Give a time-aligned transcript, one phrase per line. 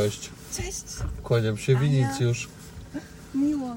[0.00, 0.30] Cześć.
[0.56, 0.84] Cześć,
[1.22, 1.76] Kłaniam się.
[1.76, 2.48] Winicjusz.
[3.34, 3.76] miło.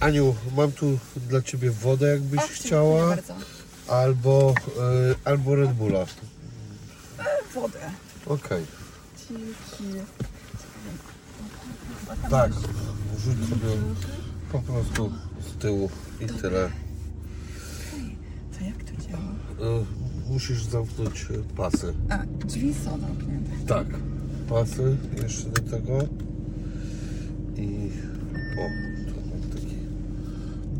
[0.00, 0.98] Aniu, mam tu
[1.28, 3.34] dla Ciebie wodę, jakbyś dziękuję chciała, bardzo.
[3.88, 4.54] albo,
[5.12, 6.04] y, albo Red Bulla.
[7.54, 7.78] Wodę.
[8.26, 8.64] Okej,
[9.28, 10.00] Dzięki.
[12.30, 12.52] tak.
[13.18, 13.72] Rzuć sobie
[14.52, 15.90] po prostu z tyłu
[16.20, 16.70] i tyle.
[18.58, 19.78] To jak to działa?
[19.80, 19.84] Y,
[20.32, 21.94] musisz zamknąć y, pasy.
[22.10, 23.50] A, drzwi są zamknięte.
[23.66, 23.86] Tak.
[24.48, 25.98] Pasy jeszcze do tego.
[27.56, 27.90] I
[28.58, 28.68] o,
[29.10, 29.76] tu mam taki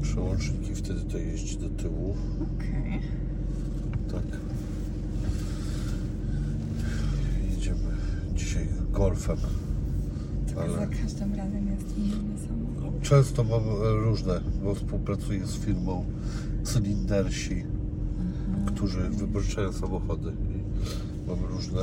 [0.03, 2.17] przełącznik i wtedy to jeździ do tyłu.
[2.57, 3.01] Okej.
[4.13, 4.39] Tak.
[7.51, 7.79] Jedziemy
[8.35, 9.37] dzisiaj golfem.
[10.55, 13.03] To Ale- za każdym razem jest inny samochód.
[13.03, 16.05] Często mam e, różne, bo współpracuję z firmą
[16.65, 17.65] Cylindersi,
[18.67, 20.31] którzy wypożyczają samochody.
[20.31, 21.81] I mam różne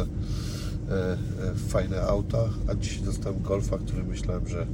[1.68, 4.68] fajne auta, a dzisiaj dostałem golfa, który myślałem, że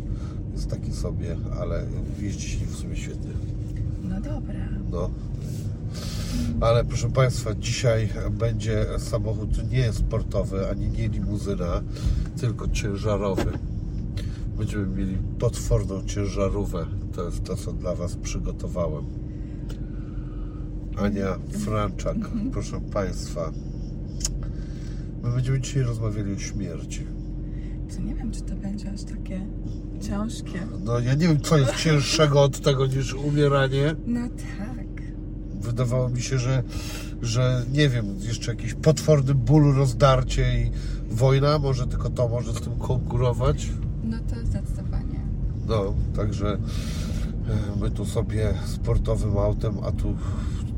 [0.53, 1.85] jest taki sobie, ale
[2.19, 3.31] jeździ się w sumie świetnie.
[4.03, 4.69] No dobra.
[4.91, 5.09] No.
[6.61, 11.81] Ale proszę Państwa, dzisiaj będzie samochód nie sportowy, ani nie limuzyna,
[12.39, 13.52] tylko ciężarowy.
[14.57, 16.85] Będziemy mieli potworną ciężarówkę.
[17.15, 19.05] To jest to, co dla Was przygotowałem.
[20.97, 22.17] Ania Franczak,
[22.52, 23.52] proszę Państwa.
[25.28, 27.06] My będziemy dzisiaj rozmawiali o śmierci.
[27.95, 29.47] To nie wiem, czy to będzie aż takie
[30.02, 30.59] ciężkie.
[30.83, 33.95] No ja nie wiem, co jest cięższego od tego niż umieranie.
[34.05, 34.88] No tak.
[35.61, 36.64] Wydawało mi się, że,
[37.22, 40.72] że nie wiem, jeszcze jakiś potworny ból, rozdarcie i
[41.09, 43.70] wojna, może tylko to może z tym konkurować.
[44.03, 45.20] No to zdecydowanie.
[45.67, 50.16] No, także e, my tu sobie sportowym autem, a tu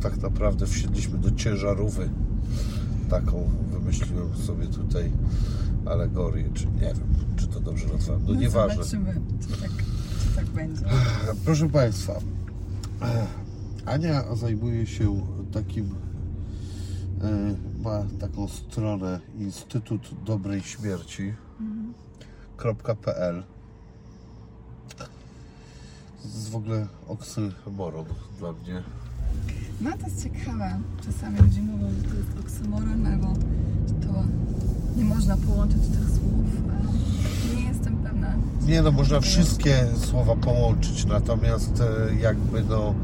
[0.02, 2.02] tak naprawdę wsiedliśmy do ciężarówki.
[3.09, 3.50] Taką
[3.89, 5.11] wymyśliłem sobie tutaj
[5.85, 8.21] alegorię, czy nie wiem, czy to dobrze nazwałem.
[8.27, 8.75] No, nieważne.
[8.75, 9.71] Zobaczymy, czy tak,
[10.23, 10.86] czy tak będzie.
[11.45, 12.19] Proszę Państwa,
[13.86, 15.95] Ania zajmuje się takim,
[17.21, 21.83] e, ma taką stronę Instytut Dobrej Śmierci.pl
[26.21, 28.05] To jest w ogóle oksymoron
[28.39, 28.83] dla mnie.
[29.81, 30.79] No to jest ciekawe.
[31.05, 33.27] Czasami ludzie mówią, że to jest oksymoron, albo
[34.01, 34.23] to
[34.97, 36.45] nie można połączyć tych słów.
[36.69, 36.89] ale
[37.55, 38.33] Nie jestem pewna.
[38.67, 42.95] Nie no, można wszystkie słowa połączyć, natomiast e, jakby no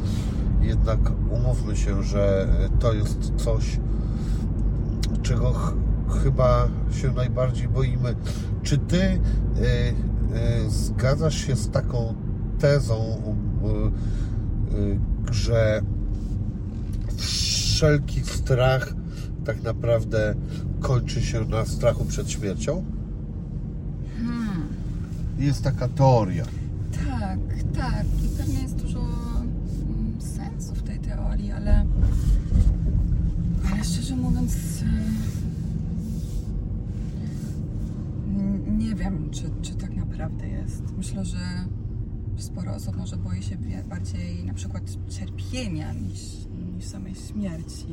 [0.62, 1.00] jednak
[1.32, 2.48] umówmy się, że
[2.80, 3.80] to jest coś,
[5.22, 5.74] czego ch
[6.24, 8.16] chyba się najbardziej boimy.
[8.64, 9.20] Czy ty y,
[10.66, 12.14] y, zgadzasz się z taką
[12.60, 12.96] tezą,
[14.72, 15.00] y, y,
[15.32, 15.82] że
[17.26, 18.94] wszelki strach
[19.46, 20.36] tak naprawdę
[20.80, 22.86] kończy się na strachu przed śmiercią?
[25.38, 26.46] Jest taka teoria.
[26.92, 27.40] Tak,
[27.78, 28.06] tak.
[28.26, 31.86] I pewnie jest dużo mm, sensu w tej teorii, ale,
[33.72, 34.86] ale szczerze mówiąc, e,
[38.72, 40.84] nie wiem, czy, czy tak naprawdę jest.
[40.98, 41.38] Myślę, że
[42.44, 43.58] sporo osób może boi się
[43.90, 46.22] bardziej na przykład cierpienia niż,
[46.76, 47.88] niż samej śmierci.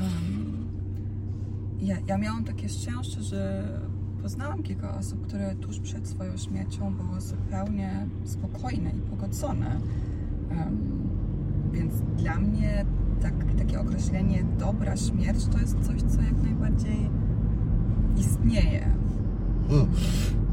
[0.00, 0.68] Um,
[1.80, 3.68] ja, ja miałam takie szczęście, że
[4.22, 9.80] poznałam kilka osób, które tuż przed swoją śmiercią były zupełnie spokojne i pogodzone.
[10.50, 11.08] Em,
[11.72, 12.84] więc dla mnie
[13.22, 17.10] tak, takie określenie dobra śmierć to jest coś, co jak najbardziej
[18.16, 18.96] istnieje.
[19.68, 19.88] Hmm.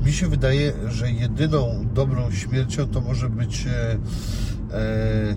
[0.05, 3.97] Mi się wydaje, że jedyną dobrą śmiercią to może być e,
[4.73, 5.35] e,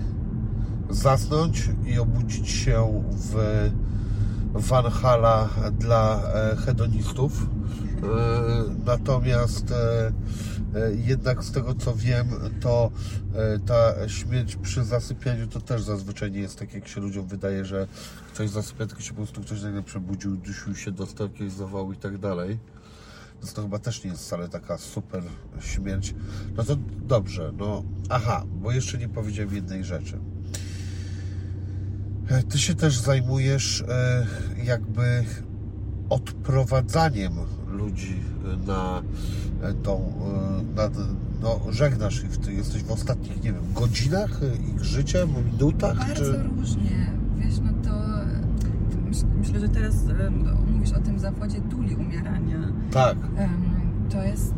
[0.91, 3.71] zasnąć i obudzić się w
[4.55, 7.43] Valhalla dla e, hedonistów.
[7.43, 7.47] E,
[8.87, 9.75] natomiast
[11.07, 12.27] jednak z tego co wiem,
[12.61, 12.91] to
[13.67, 17.87] ta śmierć przy zasypianiu to też zazwyczaj nie jest tak, jak się ludziom wydaje, że
[18.35, 21.97] ktoś zasypia, tylko się po prostu ktoś nagle przebudził, dusił się, dostał jakiegoś zawału i
[21.97, 22.59] tak dalej.
[23.41, 25.23] Więc to chyba też nie jest wcale taka super
[25.61, 26.15] śmierć.
[26.57, 30.19] No to dobrze, no aha, bo jeszcze nie powiedziałem jednej rzeczy.
[32.29, 34.27] E, Ty się też zajmujesz e,
[34.65, 35.25] jakby
[36.09, 37.33] odprowadzaniem
[37.69, 38.21] ludzi
[38.67, 39.03] na
[39.63, 40.13] e, tą,
[40.71, 40.91] e, na,
[41.43, 46.43] no żegnasz ich, ty jesteś w ostatnich, nie wiem, godzinach ich życia, minutach, Bardzo czy...
[46.43, 47.11] różnie.
[47.37, 47.73] Wiesz, no
[49.39, 49.95] myślę, że teraz
[50.73, 52.59] mówisz o tym zawodzie duli umierania.
[52.91, 53.17] Tak,
[54.11, 54.55] to, jest,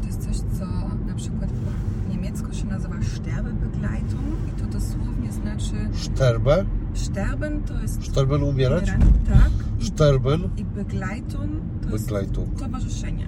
[0.00, 0.66] to jest coś, co
[1.06, 8.04] na przykład po niemiecku się nazywa Sterbebegleitung i to dosłownie znaczy szterbę, Sterben to jest
[8.04, 8.82] Sterben umierać?
[8.82, 9.50] umieranie, tak.
[9.86, 11.50] Sterben I Begleitung
[11.82, 12.58] to jest Begleitung.
[12.58, 13.26] towarzyszenie.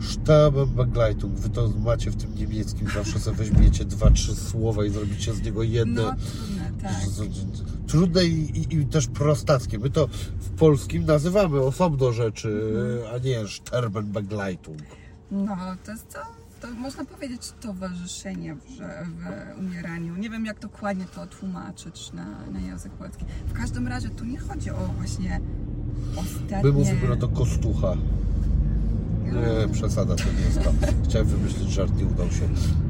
[0.00, 1.34] Sterben Begleitung.
[1.34, 5.42] Wy to macie w tym niemieckim, zawsze sobie weźmiecie dwa, trzy słowa i zrobicie z
[5.42, 6.02] niego jedno.
[6.02, 6.92] No trudne, tak.
[7.86, 9.78] Trudne i, i, i też prostackie.
[9.78, 10.08] My to
[10.40, 12.72] w polskim nazywamy osobno rzeczy,
[13.14, 14.78] a nie Sterben Begleitung.
[15.30, 16.18] No, to jest to,
[16.60, 20.16] to można powiedzieć towarzyszenie w, w umieraniu.
[20.16, 23.24] Nie wiem, jak dokładnie to tłumaczyć na, na język polski.
[23.46, 25.40] W każdym razie tu nie chodzi o właśnie
[26.16, 26.62] ostatnie...
[26.62, 27.96] My mówimy na to kostucha.
[29.32, 30.60] Nie, przesada to nie jest.
[31.04, 32.48] Chciałem wymyślić żart, nie udał się.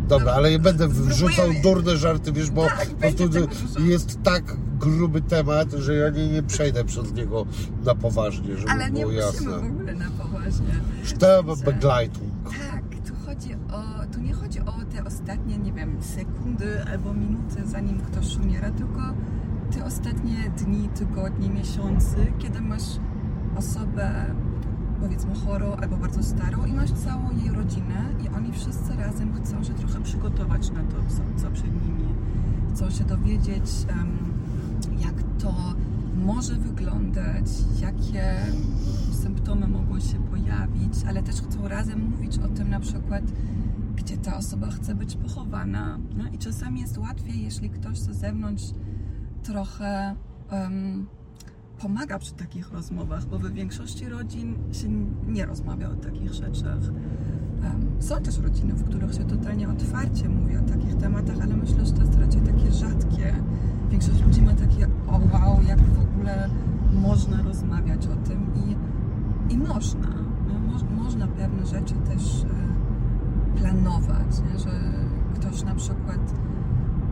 [0.09, 3.49] Dobra, ale nie będę wrzucał durne żarty, wiesz, bo Tak, po prostu
[3.87, 7.47] jest tak gruby temat, że ja nie, nie przejdę przez niego
[7.85, 9.51] na poważnie, żeby Ale nie było musimy jasne.
[9.69, 10.67] w ogóle na poważnie.
[11.05, 12.33] Sterben Że- Begleitung.
[12.45, 17.63] Tak, tu chodzi o, tu nie chodzi o te ostatnie, nie wiem, sekundy albo minuty,
[17.67, 19.01] zanim ktoś umiera, tylko
[19.75, 22.83] te ostatnie dni, tygodnie, miesiące, kiedy masz
[23.57, 24.11] osobę,
[25.07, 29.65] powiedzmy chorą albo bardzo starą i masz całą jej rodzinę i oni wszyscy razem chcą
[29.65, 32.15] się trochę przygotować na to, co, co przed nimi.
[32.75, 33.71] Chcą się dowiedzieć,
[34.99, 35.55] jak to
[36.17, 37.47] może wyglądać,
[37.81, 38.37] jakie
[39.23, 43.25] symptomy mogą się pojawić, ale też chcą razem mówić o tym na przykład,
[43.97, 45.99] gdzie ta osoba chce być pochowana.
[46.17, 48.65] No i czasami jest łatwiej, jeśli ktoś z zewnątrz
[49.43, 50.17] trochę
[50.51, 51.07] em,
[51.83, 54.89] pomaga przy takich rozmowach, bo w większości rodzin się
[55.27, 56.79] nie rozmawia o takich rzeczach.
[58.01, 61.93] Są też rodziny, w których się totalnie otwarcie mówi o takich tematach, ale myślę, że
[61.93, 63.35] to jest raczej takie rzadkie.
[63.91, 66.51] Większość ludzi ma takie, o wow, jak w ogóle
[66.93, 68.77] można rozmawiać o tym i,
[69.53, 70.09] i można.
[70.49, 74.59] No, mo, można pewne rzeczy też e, planować, nie?
[74.59, 74.71] że
[75.35, 76.35] ktoś na przykład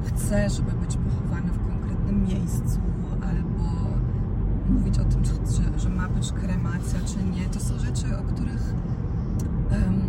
[0.04, 2.80] chce, żeby być pochowany w konkretnym miejscu
[3.22, 3.73] albo
[4.74, 7.46] mówić o tym, że, że ma być kremacja czy nie.
[7.48, 8.74] To są rzeczy, o których
[9.70, 10.00] em,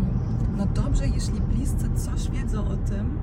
[0.57, 3.17] no dobrze, jeśli bliscy coś wiedzą o tym,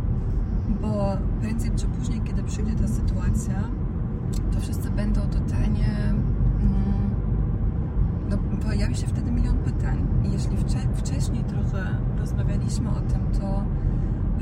[0.83, 3.55] bo prędzej czy później, kiedy przyjdzie ta sytuacja,
[4.53, 5.89] to wszyscy będą totalnie.
[6.61, 7.11] Mm,
[8.31, 10.07] no, pojawi się wtedy milion pytań.
[10.25, 13.65] I jeśli wcze- wcześniej trochę rozmawialiśmy o tym, to,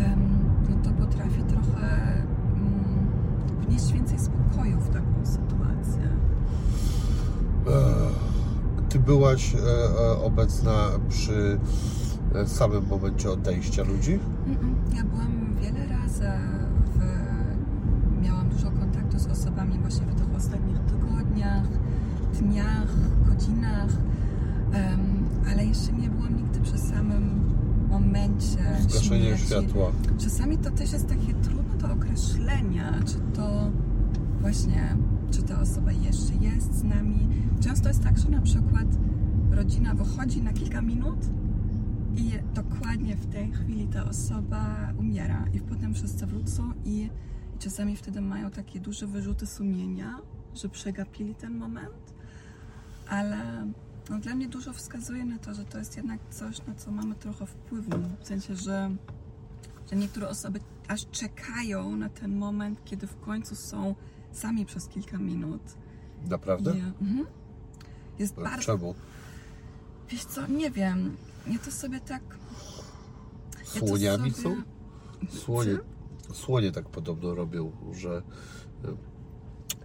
[0.05, 0.29] em,
[0.71, 3.07] no to potrafi trochę mm,
[3.61, 4.97] wnieść więcej spokoju w.
[4.97, 5.00] Ech,
[8.89, 11.59] Ty byłaś e, e, obecna przy
[12.35, 14.19] e, samym momencie odejścia ludzi?
[14.97, 16.25] Ja byłam wiele razy,
[16.95, 17.01] w,
[18.23, 21.65] miałam dużo kontaktu z osobami właśnie w tych ostatnich tygodniach,
[22.41, 22.89] dniach,
[23.29, 23.91] godzinach,
[25.51, 27.41] ale jeszcze nie byłam nigdy przy samym
[27.89, 28.59] momencie
[28.89, 29.47] Zgaszenie śmierci.
[29.47, 29.93] światła.
[30.19, 33.71] Czasami to też jest takie trudne do określenia, czy to
[34.41, 34.97] właśnie,
[35.31, 37.29] czy ta osoba jeszcze jest z nami.
[37.61, 38.87] Często jest tak, że na przykład
[39.51, 41.19] rodzina wychodzi na kilka minut
[42.17, 47.11] i dokładnie w tej chwili ta osoba umiera i potem wszyscy wrócą i,
[47.57, 50.19] i czasami wtedy mają takie duże wyrzuty sumienia,
[50.55, 52.15] że przegapili ten moment,
[53.09, 53.67] ale
[54.11, 57.15] no, dla mnie dużo wskazuje na to, że to jest jednak coś, na co mamy
[57.15, 57.91] trochę wpływu,
[58.21, 58.91] w sensie, że,
[59.91, 63.95] że niektóre osoby aż czekają na ten moment, kiedy w końcu są
[64.33, 65.63] sami przez kilka minut.
[66.29, 66.77] Naprawdę?
[66.77, 67.27] I, mhm.
[68.21, 68.95] Jest bardzo Czemu?
[70.09, 71.17] Wiesz co, nie wiem.
[71.47, 72.23] Ja to sobie tak.
[73.59, 74.57] Ja Słoniami sobie...
[74.57, 74.63] są?
[75.39, 75.79] Słonie,
[76.33, 78.23] słonie tak podobno robią, że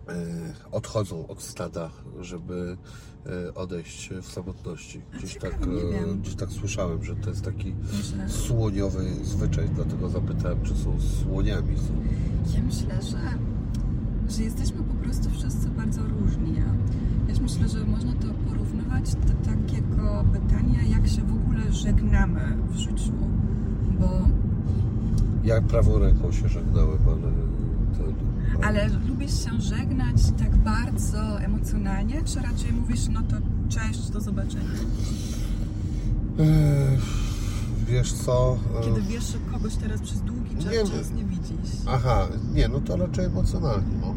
[0.10, 1.90] e, odchodzą od stada,
[2.20, 2.78] żeby
[3.26, 5.02] e, odejść w samotności.
[5.18, 10.10] Gdzieś ciekawe, tak, e, gdzieś tak słyszałem, że to jest taki Myślę, słoniowy zwyczaj, dlatego
[10.10, 11.78] zapytałem, czy są słoniami.
[11.78, 11.94] Są.
[12.58, 13.38] ja myślę, że,
[14.30, 16.56] że jesteśmy po prostu wszyscy bardzo różni.
[16.56, 16.74] Ja,
[17.36, 22.76] ja myślę, że można to porównywać do takiego pytania, jak się w ogóle żegnamy w
[22.78, 23.12] życiu.
[24.00, 24.10] Bo,
[25.44, 27.32] Ja prawą ręką się żegnałem, ale...
[27.98, 33.36] To, ale lubisz się żegnać tak bardzo emocjonalnie, czy raczej mówisz, no to
[33.70, 34.64] cześć, do zobaczenia?
[36.40, 37.00] Ech,
[37.88, 38.58] Wiesz co?
[38.82, 41.72] e, Kiedy wiesz, że kogoś teraz przez długi czas, Nie czas nie widzisz.
[41.88, 44.16] Aha, nie, no to raczej emocjonalnie, no.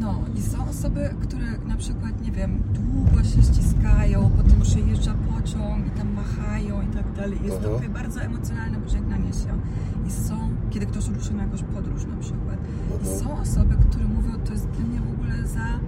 [0.00, 5.86] No i są osoby, które na przykład, nie wiem, długo się ściskają, potem przejeżdża pociąg
[5.86, 7.38] i tam machają i tak dalej.
[7.44, 7.76] Jest to Aha.
[7.78, 9.58] takie bardzo emocjonalne pożegnanie się.
[10.06, 12.58] I są, kiedy ktoś ruszy na jakąś podróż na przykład.
[12.90, 13.18] I Aha.
[13.18, 15.80] są osoby, które mówią, to jest dla mnie w ogóle za,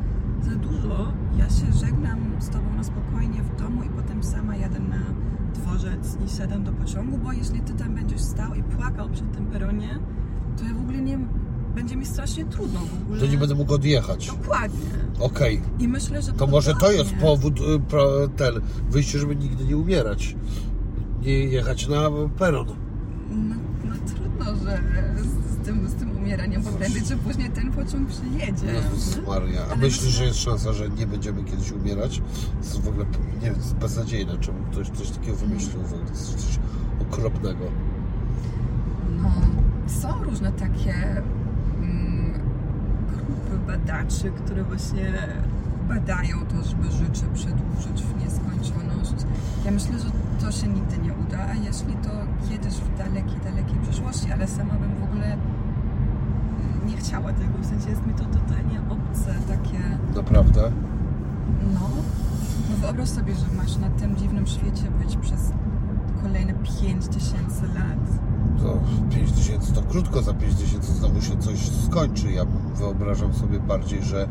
[0.51, 1.13] za dużo.
[1.39, 5.03] Ja się żegnam z Tobą na spokojnie w domu i potem sama jadę na
[5.55, 9.47] dworzec i siadam do pociągu, bo jeśli Ty tam będziesz stał i płakał przy tym
[9.47, 9.99] peronie,
[10.57, 11.19] to ja w ogóle nie,
[11.75, 13.21] będzie mi strasznie trudno w ogóle.
[13.21, 14.27] To nie będę mógł odjechać.
[14.27, 14.81] Dokładnie.
[15.21, 15.61] Okej.
[15.79, 18.55] I myślę, że To może to jest powód, y, pro- ten,
[18.91, 20.37] wyjście, żeby nigdy nie umierać.
[21.23, 22.67] Nie jechać na peron.
[23.31, 24.83] No, no trudno, że
[25.23, 28.67] z, z, tym, z tym umieraniem, bo prędzej czy później ten pociąg przyjedzie.
[28.67, 29.61] Jezus Maria.
[29.61, 32.19] A Ale myślisz, myślę- że jest szansa, że nie będziemy kiedyś umierać?
[32.53, 35.83] To jest w ogóle, nie wiem, to jest beznadziejne, czemu ktoś coś takiego wymyślił.
[35.83, 36.59] W ogóle to jest coś
[37.03, 37.65] okropnego.
[39.23, 39.31] No,
[40.01, 41.23] są różne takie
[43.09, 45.13] grupy badaczy, które właśnie
[45.89, 49.27] badają to, żeby życie przedłużyć w nieskończoność.
[49.65, 50.11] Ja myślę, że
[50.41, 52.11] to się nigdy nie uda, a jeśli to
[52.49, 55.37] kiedyś w dalekiej, dalekiej przyszłości, ale sama bym w ogóle
[56.87, 59.79] nie chciała tego, w sensie jest mi to totalnie obce, takie
[60.17, 60.73] Naprawdę?
[61.75, 61.89] no,
[62.71, 65.53] no wyobraź sobie, że masz na tym dziwnym świecie być przez
[66.23, 68.32] kolejne 5000 lat.
[68.61, 68.79] To
[69.11, 72.33] 5 tysięcy to krótko, za 5 tysięcy znowu się coś skończy.
[72.33, 72.45] Ja
[72.75, 74.29] wyobrażam sobie bardziej, że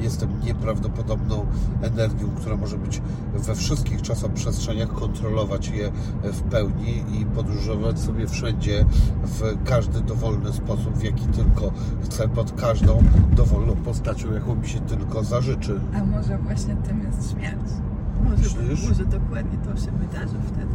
[0.00, 1.46] jestem nieprawdopodobną
[1.82, 3.02] energią, która może być
[3.34, 5.92] we wszystkich czasoprzestrzeniach, kontrolować je
[6.22, 8.84] w pełni i podróżować sobie wszędzie
[9.24, 11.72] w każdy dowolny sposób, w jaki tylko
[12.04, 13.02] chcę, pod każdą
[13.36, 15.80] dowolną postacią, jaką mi się tylko zażyczy.
[15.94, 17.91] A może właśnie tym jest śmierć?
[18.22, 20.74] Może, może dokładnie to się wydarzy wtedy.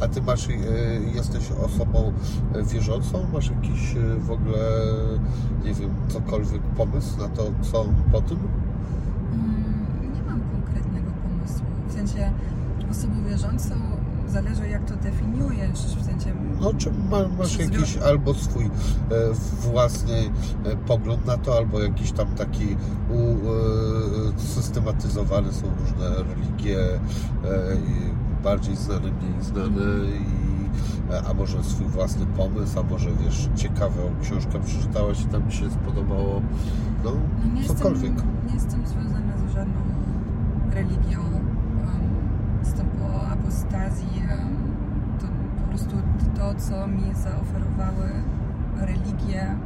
[0.00, 0.52] A ty masz, e,
[1.14, 2.12] jesteś osobą
[2.54, 3.26] e, wierzącą?
[3.32, 4.58] Masz jakiś e, w ogóle,
[5.64, 8.38] nie wiem, cokolwiek pomysł na to, co po tym?
[9.32, 11.66] Mm, nie mam konkretnego pomysłu.
[11.88, 12.30] W sensie
[12.90, 13.74] osobą wierzącą
[14.28, 15.78] zależy jak to definiujesz.
[15.80, 18.70] W sensie No, czy ma, masz jakiś albo swój e,
[19.60, 20.14] własny
[20.64, 22.76] e, pogląd na to, albo jakiś tam taki
[23.10, 26.98] u, e, systematyzowany są różne religie, e,
[28.44, 34.00] bardziej znane, mniej znane, i, e, a może swój własny pomysł, a może wiesz, ciekawą
[34.22, 36.42] książkę przeczytałaś i tam ci się spodobało,
[37.04, 37.10] no,
[37.44, 38.12] no nie, cokolwiek.
[38.12, 39.80] jestem, nie jestem związana z żadną
[40.70, 41.45] religią.
[43.46, 44.22] Apostazji.
[45.20, 45.26] To
[45.62, 45.96] po prostu
[46.36, 48.10] to, co mi zaoferowały
[48.80, 49.56] religie,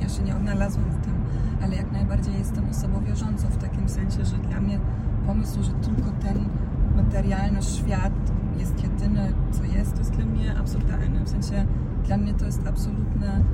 [0.00, 1.14] ja się nie odnalazłam w tym,
[1.62, 4.78] ale jak najbardziej jestem osobą wierzącą w takim sensie, że dla mnie
[5.26, 6.48] pomysł, że tylko ten
[6.96, 8.12] materialny świat
[8.58, 11.24] jest jedyny, co jest, to jest dla mnie absurdalne.
[11.24, 11.66] W sensie
[12.06, 13.44] dla mnie to jest absolutne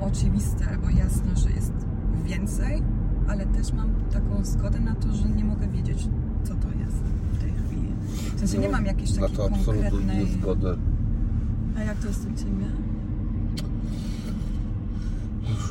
[0.00, 1.72] oczywiste albo jasne, że jest
[2.24, 2.82] więcej,
[3.28, 6.08] ale też mam taką zgodę na to, że nie mogę wiedzieć,
[6.44, 7.07] co to jest.
[8.38, 10.26] W sensie nie mam jakiejś Na takiej to absolutnie konkretnej...
[10.32, 10.76] zgodę.
[11.76, 12.66] A jak to jest u Ciebie?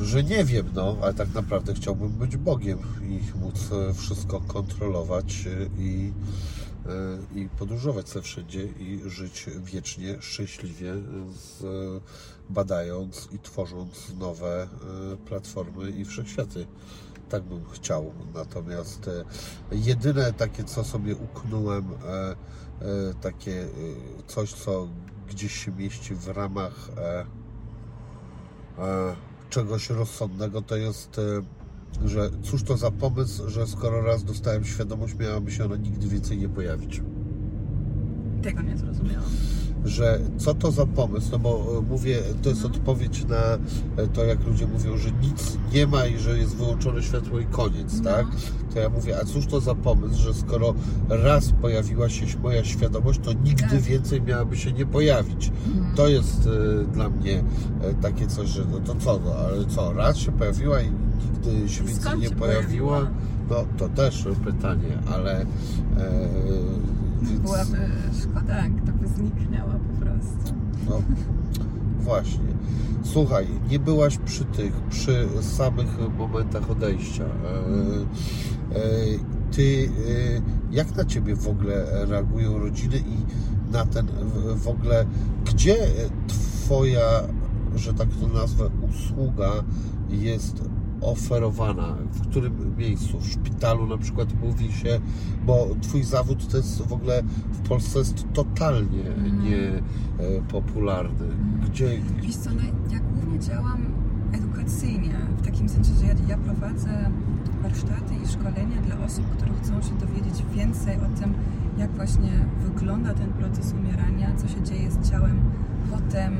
[0.02, 5.46] że nie wiem, no, ale tak naprawdę chciałbym być Bogiem i móc e, wszystko kontrolować
[5.46, 6.12] e, i,
[7.34, 10.94] e, i podróżować sobie wszędzie i żyć wiecznie, szczęśliwie,
[11.32, 11.62] z,
[12.50, 14.68] badając i tworząc nowe
[15.26, 16.66] platformy i wszechświaty.
[17.28, 18.12] Tak bym chciał.
[18.34, 19.24] Natomiast e,
[19.76, 22.34] jedyne takie, co sobie uknąłem, e, e,
[23.20, 23.66] takie
[24.26, 24.88] coś, co
[25.28, 26.90] gdzieś się mieści w ramach
[29.50, 31.20] czegoś rozsądnego, to jest,
[32.04, 36.38] że cóż to za pomysł, że skoro raz dostałem świadomość, miałaby się ona nigdy więcej
[36.38, 37.02] nie pojawić.
[38.42, 39.30] Tego nie zrozumiałam.
[39.84, 43.36] Że co to za pomysł, no bo e, mówię, to jest odpowiedź na
[44.02, 47.46] e, to, jak ludzie mówią, że nic nie ma i że jest wyłączone światło i
[47.46, 48.10] koniec, No.
[48.10, 48.26] tak?
[48.74, 50.74] To ja mówię, a cóż to za pomysł, że skoro
[51.08, 53.80] raz pojawiła się moja świadomość, to nigdy Tak.
[53.80, 55.52] więcej miałaby się nie pojawić.
[55.66, 55.94] Mhm.
[55.96, 57.44] To jest e, dla mnie
[58.02, 60.90] takie coś, że no to co, no, ale co, raz się pojawiła i
[61.24, 62.98] nigdy się więcej nie pojawiła?
[62.98, 63.10] pojawiła?
[63.50, 65.46] No to też pytanie, ale e,
[67.22, 67.78] więc, Byłaby
[68.22, 70.54] szkoda, gdyby zniknęła po prostu.
[70.88, 71.02] no
[72.00, 72.48] właśnie.
[73.02, 77.24] Słuchaj, nie byłaś przy tych, przy samych momentach odejścia.
[77.24, 77.28] E,
[78.76, 78.80] e,
[79.52, 83.16] ty, e, jak na ciebie w ogóle reagują rodziny i
[83.72, 85.06] na ten w, w ogóle,
[85.44, 85.76] gdzie
[86.26, 87.22] twoja,
[87.74, 89.52] że tak to nazwę, usługa
[90.10, 90.62] jest
[91.00, 91.94] oferowana?
[92.12, 93.18] W którym miejscu?
[93.20, 95.00] W szpitalu na przykład mówi się,
[95.46, 99.42] bo twój zawód to jest w ogóle w Polsce jest totalnie Mhm.
[100.30, 101.26] niepopularny.
[101.66, 101.88] Gdzie,
[102.22, 102.62] Wiesz co, no,
[102.92, 103.82] ja głównie działam
[104.32, 107.10] edukacyjnie, w takim sensie, że ja, ja prowadzę
[107.62, 111.34] warsztaty i szkolenia dla osób, które chcą się dowiedzieć więcej o tym,
[111.78, 112.30] jak właśnie
[112.64, 115.40] wygląda ten proces umierania, co się dzieje z ciałem
[115.90, 116.32] potem,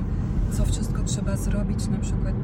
[0.52, 2.35] co wszystko trzeba zrobić, na przykład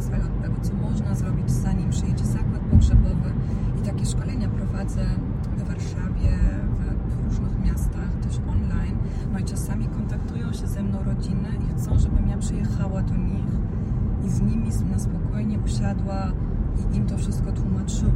[0.44, 3.30] albo co można zrobić, zanim przyjedzie zakład pogrzebowy.
[3.78, 5.04] I takie szkolenia prowadzę
[5.56, 6.38] we Warszawie,
[6.73, 8.96] w, w różnych miastach, też online.
[9.32, 13.44] No i czasami kontaktują się ze mną rodziny i chcą, żebym ja przyjechała do nich
[14.26, 16.32] i z nimi na spokojnie usiadła
[16.92, 18.11] i im to wszystko tłumaczyła.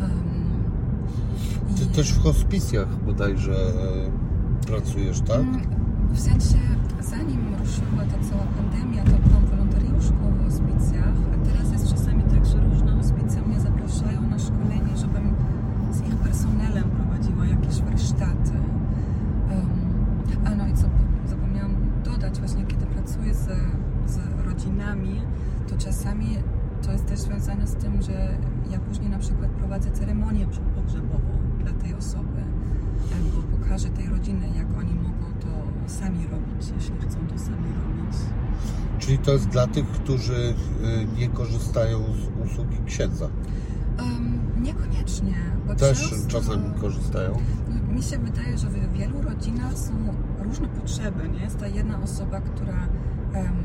[0.00, 0.32] Um,
[1.76, 5.40] Ty też w hospicjach bodajże e, pracujesz, tak?
[5.40, 5.60] Mm,
[6.12, 6.58] W sensie,
[7.02, 12.46] zanim ruszyła ta cała pandemia, to byłam wolontariuszką w hospicjach, a teraz jest czasami tak,
[12.46, 15.34] że różne hospicje mnie zapraszają na szkolenie, żebym
[15.90, 18.56] z ich personelem prowadziła jakieś warsztaty.
[19.50, 20.86] Um, a no i co
[21.26, 23.48] zapomniałam dodać, właśnie kiedy pracuję z,
[24.06, 25.20] z rodzinami,
[25.68, 26.38] to czasami
[26.82, 28.38] to jest też związane z tym, że
[28.70, 32.42] ja później na przykład prowadzę ceremonię pogrzebową dla tej osoby
[33.14, 34.66] albo pokażę tej rodziny, jak
[35.92, 38.16] sami robić, jeśli chcą to sami robić.
[38.98, 43.28] Czyli to jest dla tych, którzy e, nie korzystają z usługi księdza.
[43.98, 45.34] Um, niekoniecznie,
[45.66, 47.38] bo Też często, czasami korzystają.
[47.88, 49.92] Mi się wydaje, że w wielu rodzinach są
[50.42, 51.28] różne potrzeby.
[51.28, 52.88] Nie jest ta jedna osoba, która,
[53.32, 53.56] em,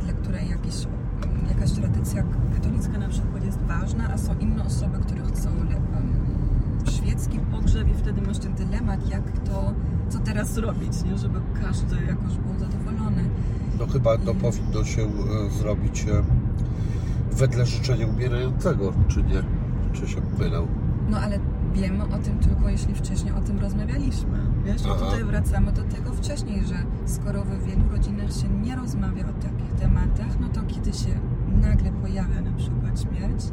[0.00, 0.74] dla której jakiś,
[1.48, 5.80] jakaś tradycja katolicka na przykład jest ważna, a są inne osoby, które chcą em,
[6.90, 9.74] świecki pogrzeb i wtedy masz ten dylemat, jak to,
[10.10, 11.18] co teraz robić, nie?
[11.18, 13.24] żeby każdy jakoś był zadowolony.
[13.78, 16.22] No chyba to powinno się e, zrobić e,
[17.32, 19.42] wedle życzenia umierającego, czy nie?
[19.92, 20.66] Czy się mylę?
[21.10, 21.38] No ale
[21.74, 24.38] wiemy o tym tylko, jeśli wcześniej o tym rozmawialiśmy.
[24.64, 25.04] Wiesz, Aha.
[25.04, 26.74] tutaj wracamy do tego wcześniej, że
[27.06, 31.20] skoro w wielu rodzinach się nie rozmawia o takich tematach, no to kiedy się
[31.62, 33.44] nagle pojawia na przykład śmierć,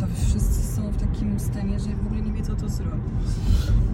[0.00, 3.12] to wszyscy są w takim stanie, że w ogóle nie wiedzą, co zrobić.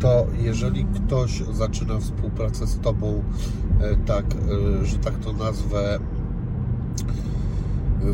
[0.01, 3.23] To jeżeli ktoś zaczyna współpracę z Tobą,
[3.81, 5.99] e, tak, e, że tak to nazwę,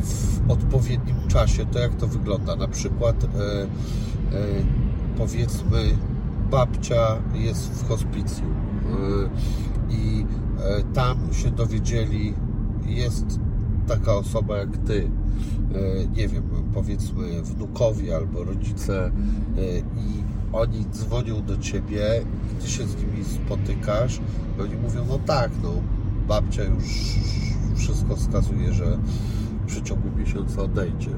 [0.02, 2.56] w odpowiednim czasie, to jak to wygląda?
[2.56, 3.28] Na przykład e,
[5.16, 5.96] powiedzmy
[6.50, 8.54] babcia jest w hospicjum
[9.90, 10.26] i
[10.94, 12.34] tam się dowiedzieli,
[12.86, 13.40] jest
[13.88, 15.10] taka osoba jak Ty,
[15.74, 16.42] e, nie wiem,
[16.74, 22.22] powiedzmy wnukowie albo rodzice e, i oni dzwonią do Ciebie
[22.52, 24.20] i Ty się z nimi spotykasz
[24.58, 25.70] i oni mówią, no tak, no
[26.28, 26.84] babcia już
[27.76, 28.98] wszystko wskazuje, że
[29.62, 31.10] w przeciągu miesiąca odejdzie.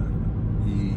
[0.66, 0.96] I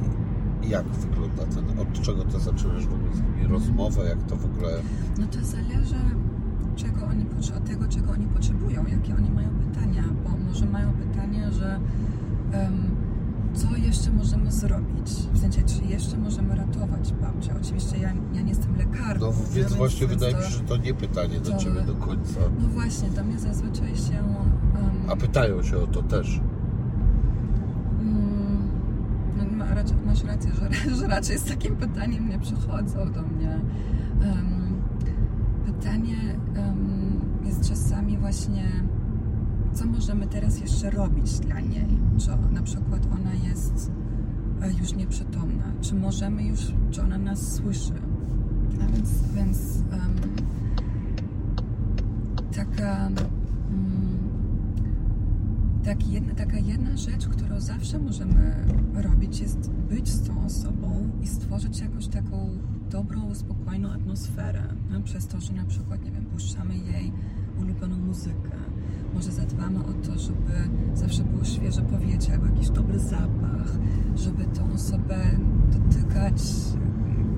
[0.69, 4.45] jak wygląda ten, od czego Ty zaczynasz w ogóle z nimi rozmowę, jak to w
[4.45, 4.71] ogóle...
[5.19, 5.95] No to zależy
[6.75, 7.25] czego oni,
[7.67, 11.79] tego, czego oni potrzebują, jakie oni mają pytania, bo może mają pytania, że
[12.53, 12.73] em,
[13.53, 17.51] co jeszcze możemy zrobić, w sensie, czy jeszcze możemy ratować babcię.
[17.61, 19.17] Oczywiście ja, ja nie jestem lekarzem.
[19.19, 22.39] No więc właśnie wydaje mi to- się, że to nie pytanie do Ciebie do końca.
[22.61, 24.17] No właśnie, do mnie zazwyczaj się...
[24.17, 26.39] em, A pytają się o to też.
[28.01, 28.57] Mm,
[29.37, 29.43] no,
[30.05, 33.59] masz rację, że, że raczej z takim pytaniem nie przychodzą do mnie.
[34.21, 34.62] Em,
[35.77, 36.17] pytanie
[36.55, 38.63] em, jest czasami właśnie,
[39.73, 41.87] co możemy teraz jeszcze robić dla niej?
[42.17, 43.91] Czy na przykład ona jest
[44.61, 45.63] e, już nieprzytomna?
[45.81, 46.59] Czy możemy już,
[46.91, 47.93] czy ona nas słyszy?
[48.81, 50.15] A więc, więc em,
[52.55, 53.09] taka
[55.83, 61.27] tak jedna, taka jedna rzecz, którą zawsze możemy robić, jest być z tą osobą i
[61.27, 62.49] stworzyć jakąś taką
[62.93, 64.63] dobrą, spokojną atmosferę.
[64.91, 67.11] No, przez to, że na przykład, nie wiem, puszczamy jej
[67.61, 68.51] ulubioną muzykę.
[69.13, 70.53] Może zadbamy o to, żeby
[70.93, 73.77] zawsze było świeże powietrze albo jakiś dobry zapach,
[74.15, 75.17] żeby tą osobę
[75.71, 76.43] dotykać,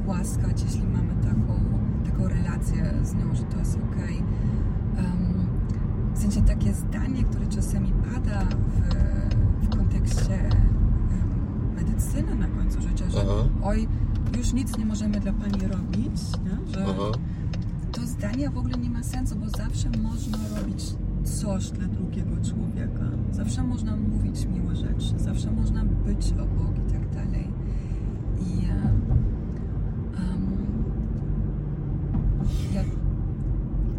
[0.06, 1.60] głaskać, jeśli mamy taką,
[2.06, 4.18] taką relację z nią, że to jest okej.
[4.98, 5.48] Em,
[6.14, 10.50] w sensie takie zdanie, które czasami pada w, w kontekście
[11.76, 13.50] medycyny na końcu życia, że Aha.
[13.64, 13.88] oj,
[14.38, 16.74] już nic nie możemy dla pani robić, nie?
[16.74, 17.12] że Aha.
[17.92, 20.84] to zdanie w ogóle nie ma sensu, bo zawsze można robić
[21.24, 23.06] coś dla drugiego człowieka.
[23.32, 27.48] Zawsze można mówić miłe rzeczy, zawsze można być obok i tak dalej.
[28.40, 29.02] I em,
[32.74, 32.84] ja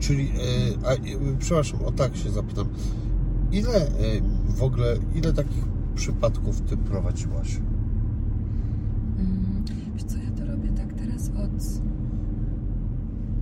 [0.01, 0.99] Czyli, e, a, e,
[1.38, 2.66] przepraszam, o tak się zapytam.
[3.53, 3.90] Ile e,
[4.57, 7.61] w ogóle, ile takich przypadków Ty prowadziłaś?
[9.18, 11.81] Mm, Wiesz co, ja to robię tak teraz od,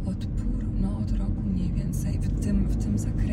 [0.08, 2.68] od pół, no od roku mniej więcej w tym,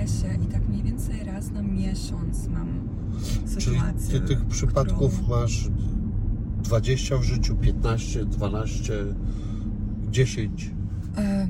[0.07, 2.67] w i tak mniej więcej raz na miesiąc mam
[3.59, 4.19] Czyli sytuację.
[4.19, 5.69] Ty tych przypadków którą- masz
[6.63, 8.93] 20 w życiu, 15, 12,
[10.11, 10.71] 10.
[11.15, 11.49] Em,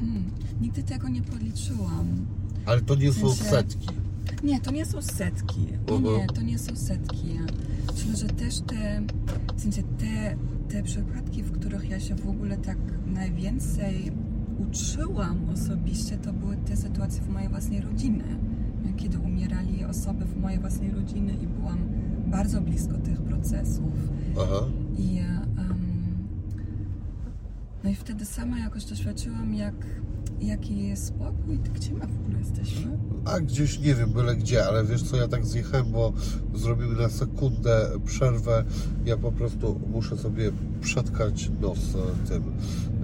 [0.00, 0.24] hmm,
[0.60, 2.06] nigdy tego nie policzyłam.
[2.66, 3.88] Ale to nie są sensie- setki.
[4.44, 5.60] Nie, to nie są setki.
[5.60, 6.16] Nie, Mhm.
[6.20, 7.26] nie, to nie są setki.
[7.94, 9.02] Myślę, że też te,
[9.56, 10.36] w sensie te,
[10.68, 14.12] te przypadki, w których ja się w ogóle tak najwięcej
[14.58, 18.24] uczyłam osobiście, to były te sytuacje w mojej własnej rodzinie.
[18.96, 21.78] kiedy umierali osoby w mojej własnej rodzinie i byłam
[22.26, 23.92] bardzo blisko tych procesów.
[24.40, 24.66] Aha.
[24.98, 25.38] I, em,
[27.84, 29.74] no i wtedy sama jakoś doświadczyłam, jak,
[30.40, 32.98] jaki jest spokój, gdzie my w ogóle jesteśmy.
[33.28, 36.12] A gdzieś nie wiem, byle gdzie, ale wiesz co, ja tak zjechałem, bo
[36.54, 38.64] zrobimy na sekundę przerwę.
[39.04, 42.52] Ja po prostu muszę sobie przetkać nos e, tym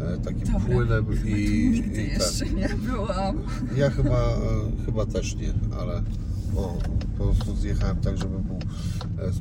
[0.00, 3.38] e, takim Dobra, płynem i, nigdy i jeszcze nie byłam.
[3.76, 4.38] Ja chyba, e,
[4.86, 6.02] chyba też nie, ale
[6.56, 6.78] o,
[7.18, 8.58] po prostu zjechałem tak, żeby był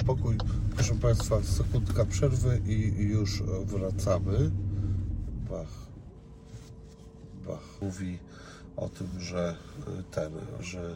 [0.01, 0.37] spokój.
[0.75, 4.51] Proszę Państwa, sekundka przerwy i już wracamy.
[5.49, 5.87] Bach.
[7.47, 7.77] Bach.
[7.81, 8.17] Mówi
[8.77, 9.55] o tym, że
[9.99, 10.31] e, ten,
[10.61, 10.95] że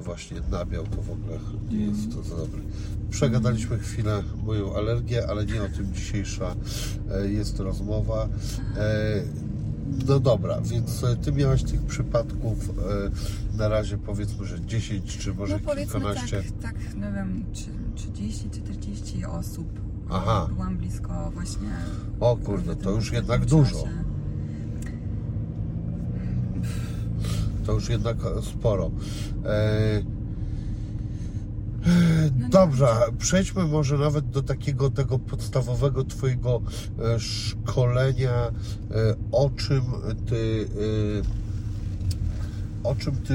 [0.00, 1.38] właśnie nabiał to w ogóle
[1.70, 2.60] nie jest to za dobry.
[3.10, 6.54] Przegadaliśmy chwilę moją alergię, ale nie o tym dzisiejsza
[7.10, 8.28] e, jest rozmowa.
[8.76, 9.22] E,
[10.08, 12.58] No dobra, więc e, ty miałaś tych przypadków
[13.56, 16.42] na razie powiedzmy, że 10 czy może No kilkanaście.
[16.62, 17.64] tak, tak, nie wiem, czy
[18.08, 19.66] 30-40 osób.
[20.10, 20.46] Aha.
[20.54, 21.68] Byłam blisko właśnie.
[22.20, 23.70] O kurde, to już jednak dużo.
[23.70, 24.04] czasie.
[27.66, 28.90] To już jednak sporo.
[29.44, 30.02] E,
[32.38, 32.86] No Dobrze,
[33.18, 36.62] przejdźmy może nawet do takiego tego podstawowego Twojego
[36.98, 38.52] e, szkolenia, e,
[39.32, 39.82] o czym
[40.26, 40.68] Ty,
[42.82, 43.34] o czym Ty,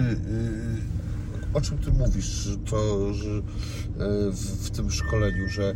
[1.54, 3.30] o czym Ty mówisz, to, że
[4.32, 5.76] w, tym szkoleniu, że e,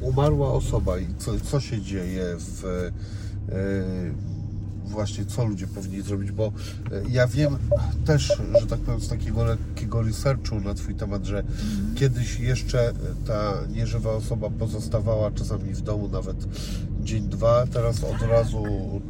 [0.00, 2.90] umarła osoba i co, co się dzieje w
[4.84, 7.56] właśnie co ludzie powinni zrobić, bo e, ja wiem
[8.06, 11.42] też, że tak powiem, z takiego lekkiego researchu na Twój temat, że
[11.94, 12.92] kiedyś jeszcze
[13.26, 16.36] ta nieżywa osoba pozostawała czasami w domu nawet
[17.02, 18.64] dzień, dwa, teraz od razu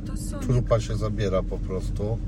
[0.07, 2.19] To są trupa się zabiera po prostu.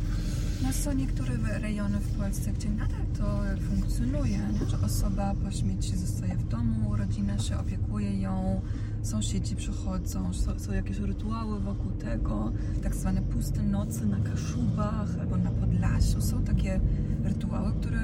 [0.62, 6.34] No są niektóre rejony w Polsce, gdzie nadal to funkcjonuje, że osoba po śmierci zostaje
[6.36, 8.60] w domu, rodzina się opiekuje ją,
[9.06, 15.36] sąsiedzi przychodzą, są, są jakieś rytuały wokół tego, tak zwane puste noce na Kaszubach albo
[15.36, 16.22] na Podlasiu.
[16.22, 16.80] Są takie
[17.24, 18.00] rytuały, które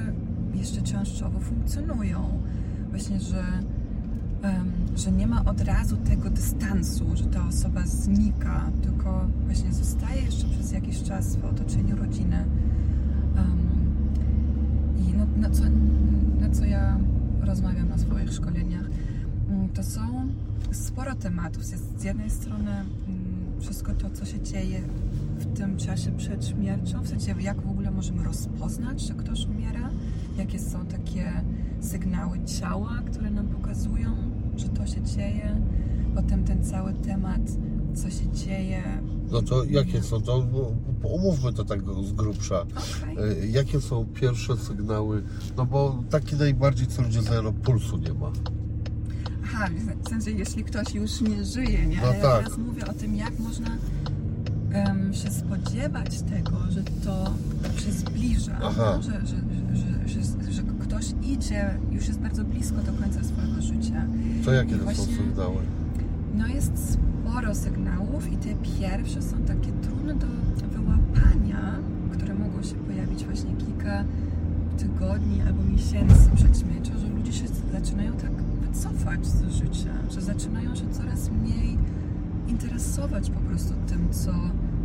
[0.55, 2.43] jeszcze częściowo funkcjonują.
[2.91, 3.45] Właśnie, że,
[4.43, 10.23] em, że nie ma od razu tego dystansu, że ta osoba znika, tylko właśnie zostaje
[10.23, 12.45] jeszcze przez jakiś czas w otoczeniu rodziny.
[13.37, 13.59] Em,
[14.97, 15.62] I no, na, co,
[16.41, 16.99] na co ja
[17.41, 18.87] rozmawiam na swoich szkoleniach,
[19.49, 20.32] mm, to są
[20.75, 21.71] sporo tematów.
[21.71, 22.87] Jest z jednej strony mm,
[23.61, 24.81] wszystko to, co się dzieje
[25.39, 29.91] w tym czasie przed śmiercią, w sensie jak w ogóle możemy rozpoznać, że ktoś umiera,
[30.37, 31.33] jakie są takie
[31.81, 34.17] sygnały ciała, które nam pokazują,
[34.57, 35.63] że to się dzieje.
[36.15, 37.41] Potem ten cały temat,
[37.95, 38.83] co się dzieje.
[39.31, 40.43] No to jakie są to?
[40.43, 40.73] bo
[41.15, 42.61] Omówmy to tak z grubsza.
[42.63, 43.17] Okej.
[43.43, 45.23] E, Jakie są pierwsze sygnały?
[45.57, 48.33] No bo taki najbardziej co ludzie znają, no pulsu nie ma.
[49.55, 49.69] Aha,
[50.05, 51.97] w sensie jeśli ktoś już nie żyje, nie?
[51.97, 52.43] No Ale ja tak.
[52.45, 53.67] teraz mówię o tym, jak można
[54.73, 57.35] em, się spodziewać tego, że to
[57.85, 58.93] się zbliża, Aha.
[58.97, 59.03] no?
[59.03, 63.62] że, że, że, że, że, że ktoś idzie, już jest bardzo blisko do końca swojego
[63.62, 64.07] życia.
[64.45, 65.57] To jakie I to są właśnie- sygnały?
[66.35, 68.49] No jest sporo sygnałów i te
[68.81, 70.27] pierwsze są takie trudne do
[70.69, 71.79] wyłapania,
[72.12, 74.05] które mogą się pojawić właśnie kilka
[74.79, 78.31] tygodni albo miesięcy przed śmiercią, że ludzie się zaczynają tak
[78.73, 81.79] wycofać z życia, że zaczynają się coraz mniej
[82.49, 84.33] interesować po prostu tym, co,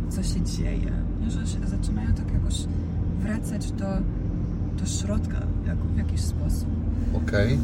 [0.08, 0.92] co się dzieje.
[1.20, 1.30] Nie?
[1.30, 2.64] Że się zaczynają tak jakoś
[3.20, 3.86] wracać do,
[4.78, 6.68] do środka jak, w jakiś sposób.
[7.14, 7.58] Okej.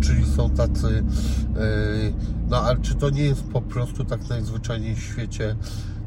[0.00, 1.04] Czyli są tacy.
[1.56, 2.12] e,
[2.50, 5.56] No ale czy to nie jest po prostu tak najzwyczajniej w świecie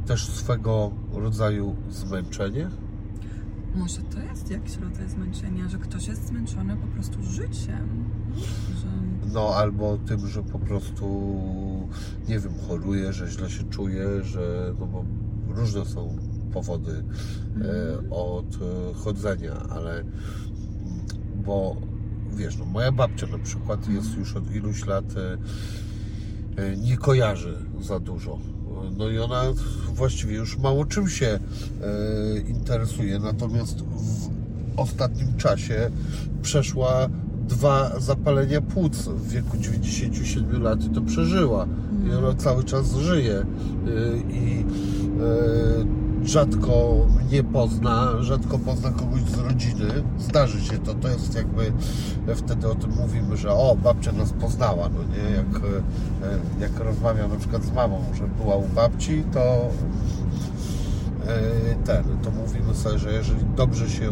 [0.05, 2.69] też swego rodzaju zmęczenie?
[3.75, 8.05] Może to jest jakiś rodzaj zmęczenia, że ktoś jest zmęczony po prostu życiem.
[9.33, 11.35] No albo tym, że po prostu
[12.27, 15.05] nie wiem, choruje, że źle się czuje, że no bo
[15.47, 16.17] różne są
[16.53, 17.03] powody
[17.61, 20.03] e, od e, chodzenia, ale
[21.35, 21.75] bo
[22.35, 25.37] wiesz, no moja babcia na przykład jest już od iluś lat e,
[26.63, 28.39] e, nie kojarzy za dużo.
[28.97, 29.43] No i ona
[29.93, 31.39] właściwie już mało czym się e,
[32.39, 34.29] interesuje, natomiast w
[34.77, 35.91] ostatnim czasie
[36.41, 37.09] przeszła
[37.47, 41.67] dwa zapalenia płuc w wieku 97 lat i to przeżyła.
[42.07, 43.45] I ona cały czas żyje e,
[44.17, 44.65] i
[46.21, 46.95] e, rzadko
[47.27, 49.85] mnie pozna, rzadko pozna kogoś z rodziny.
[50.19, 51.71] Zdarzy się to, to jest jakby
[52.35, 57.31] wtedy o tym mówimy, że o, babcia nas poznała, no nie, jak, e, jak rozmawiam
[57.31, 59.69] na przykład z mamą, że była u babci, to
[61.85, 64.11] ten, to mówimy sobie, że jeżeli dobrze się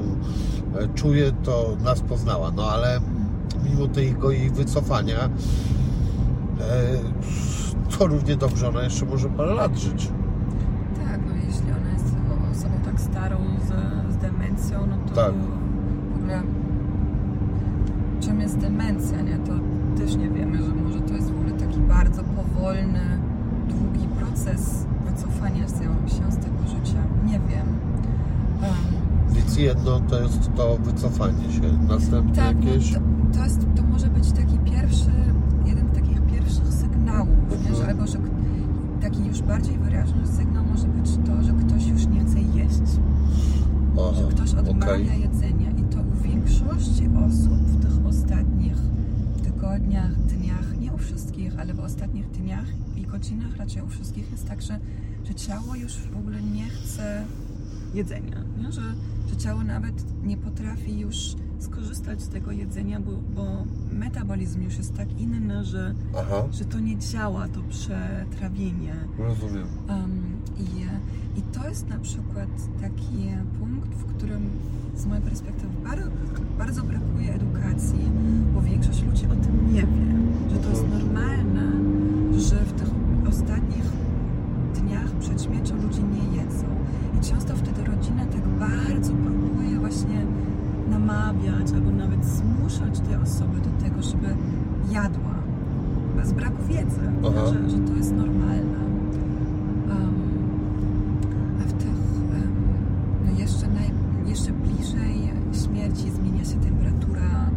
[0.96, 2.52] czuje, to nas poznała.
[2.52, 3.00] No ale
[3.70, 5.30] mimo tego jej wycofania, e,
[7.98, 10.10] to równie dobrze ona jeszcze może parę lat żyć.
[11.06, 12.06] Tak, no jeśli ona jest
[12.52, 13.68] osobą tak starą z,
[14.14, 15.34] z demencją, no to Tak.
[16.14, 16.42] w ogóle
[18.20, 19.38] czym jest demencja, nie?
[19.38, 19.52] To
[19.98, 23.20] też nie wiemy, że może to jest w ogóle taki bardzo powolny,
[23.70, 27.00] długi proces wycofania się, z tego życia.
[27.26, 27.68] Nie wiem.
[28.62, 28.72] Um,
[29.30, 32.94] Więc jedno to jest to wycofanie się, następne tak, no, jakieś...
[32.94, 33.00] to,
[33.36, 35.12] to, jest, to może być taki pierwszy,
[35.66, 37.30] jeden z takich pierwszych sygnałów?
[37.52, 37.90] Mhm.
[37.90, 38.18] Albo że
[39.02, 43.00] taki już bardziej wyraźny sygnał może być to, że ktoś już nie chce jeść.
[43.94, 45.22] Aha, że ktoś odmawia okej.
[45.22, 48.78] jedzenia i to u większości osób w tych ostatnich
[49.44, 54.48] tygodniach, dniach, nie u wszystkich, ale w ostatnich dniach i godzinach raczej u wszystkich jest
[54.48, 54.80] tak, że,
[55.28, 57.26] że ciało już w ogóle nie chce
[57.94, 58.72] jedzenia, nie?
[58.72, 58.82] Że,
[59.30, 64.98] że ciało nawet nie potrafi już skorzystać z tego jedzenia, bo, bo metabolizm już jest
[64.98, 68.96] tak inny, że, Aha, że to nie działa, to przetrawienie.
[69.18, 69.68] rozumiem.
[69.90, 70.24] Um,
[70.60, 70.86] i,
[71.40, 72.50] I to jest na przykład
[72.82, 74.50] taki punkt, w którym
[74.96, 76.10] z mojej perspektywy bardzo,
[76.58, 78.12] bardzo brakuje edukacji,
[78.54, 80.16] bo większość ludzi o tym nie wie,
[80.50, 81.72] że to jest normalne,
[82.40, 82.90] że w tych
[83.30, 83.86] ostatnich
[84.76, 86.66] dniach przed śmiercią ludzie nie jedzą.
[87.20, 90.26] I często wtedy rodzina tak bardzo próbuje właśnie
[90.90, 94.36] namawiać albo nawet zmuszać te osoby do tego, żeby
[94.92, 95.36] jadła.
[96.24, 98.80] Z braku wiedzy, że, że to jest normalne.
[99.90, 100.16] Um,
[101.62, 102.54] a w tych, um,
[103.26, 103.92] no jeszcze, naj,
[104.28, 105.30] jeszcze bliżej
[105.64, 107.50] śmierci zmienia się temperatura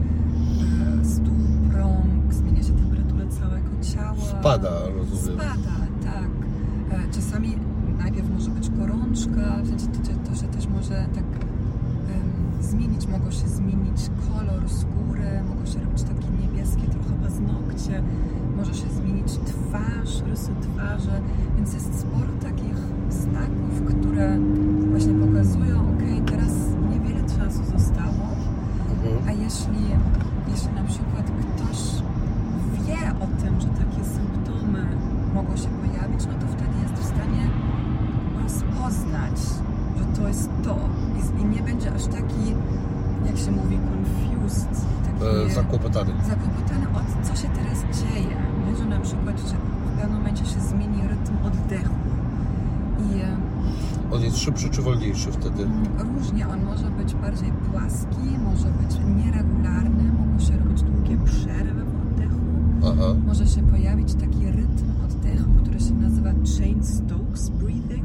[1.01, 4.41] e, stóp, rąk, zmienia się temperatura całego ciała.
[4.41, 5.41] Spada, rozumiem.
[5.41, 6.29] Spada, tak.
[6.91, 7.57] E, Czasami
[7.99, 11.25] najpierw może być gorączka, w sensie to, to, to się też może tak
[13.11, 18.03] mogą się zmienić kolor skóry, mogą się robić takie niebieskie trochę paznokcie,
[18.57, 21.17] może się zmienić twarz, rysy twarzy,
[21.57, 22.77] więc jest sporo takich
[23.11, 24.39] znaków, które
[24.91, 26.53] właśnie pokazują, ok, teraz
[26.91, 28.29] niewiele czasu zostało,
[29.05, 29.29] Mhm.
[29.29, 29.83] a jeśli,
[30.49, 31.25] jeśli na przykład
[31.57, 31.79] ktoś
[32.87, 34.83] wie o tym, że takie symptomy
[35.35, 37.43] mogą się pojawić, no to wtedy jest w stanie
[38.43, 39.39] rozpoznać,
[39.99, 40.77] że to jest to.
[41.19, 42.45] I, i nie będzie aż taki,
[43.27, 44.69] jak się mówi, confused,
[45.05, 46.13] taki E, zakłopotany.
[46.29, 48.37] zakłopotany od co się teraz dzieje.
[48.71, 48.77] Nie?
[48.77, 51.95] Że na przykład, że w pewnym momencie się zmieni rytm oddechu.
[52.99, 53.37] I e,
[54.13, 55.63] On jest szybszy czy wolniejszy wtedy?
[55.63, 61.85] Mm, Różnie, on może być bardziej płaski, może być nieregularny, mogą się robić długie przerwy
[61.85, 62.41] w oddechu,
[62.87, 68.05] Aha, może się pojawić taki rytm oddechu, który się nazywa Chain Stokes Breathing.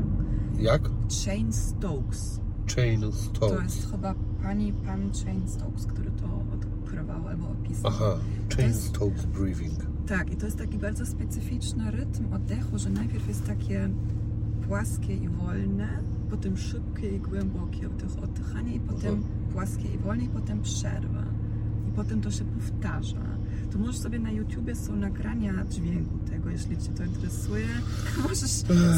[0.60, 0.82] jak?
[1.26, 2.40] Chain Stokes.
[2.76, 3.64] Chain To Stokes.
[3.76, 4.14] jest chyba
[4.44, 6.03] pani, pan Chain Stokes, który
[7.84, 8.18] Aha,
[8.58, 9.80] Chain Stokes Breathing.
[10.08, 13.90] Tak, i to jest taki bardzo specyficzny rytm oddechu, że najpierw jest takie
[14.68, 15.88] płaskie i wolne,
[16.30, 19.24] potem szybkie i głębokie oddech, oddychanie i potem Mhm.
[19.54, 21.24] płaskie i wolne i potem przerwa.
[21.90, 23.18] I potem to się powtarza.
[23.72, 27.66] To możesz sobie na YouTubie są nagrania dźwięku tego, jeśli Cię to interesuje.
[28.24, 28.50] Możesz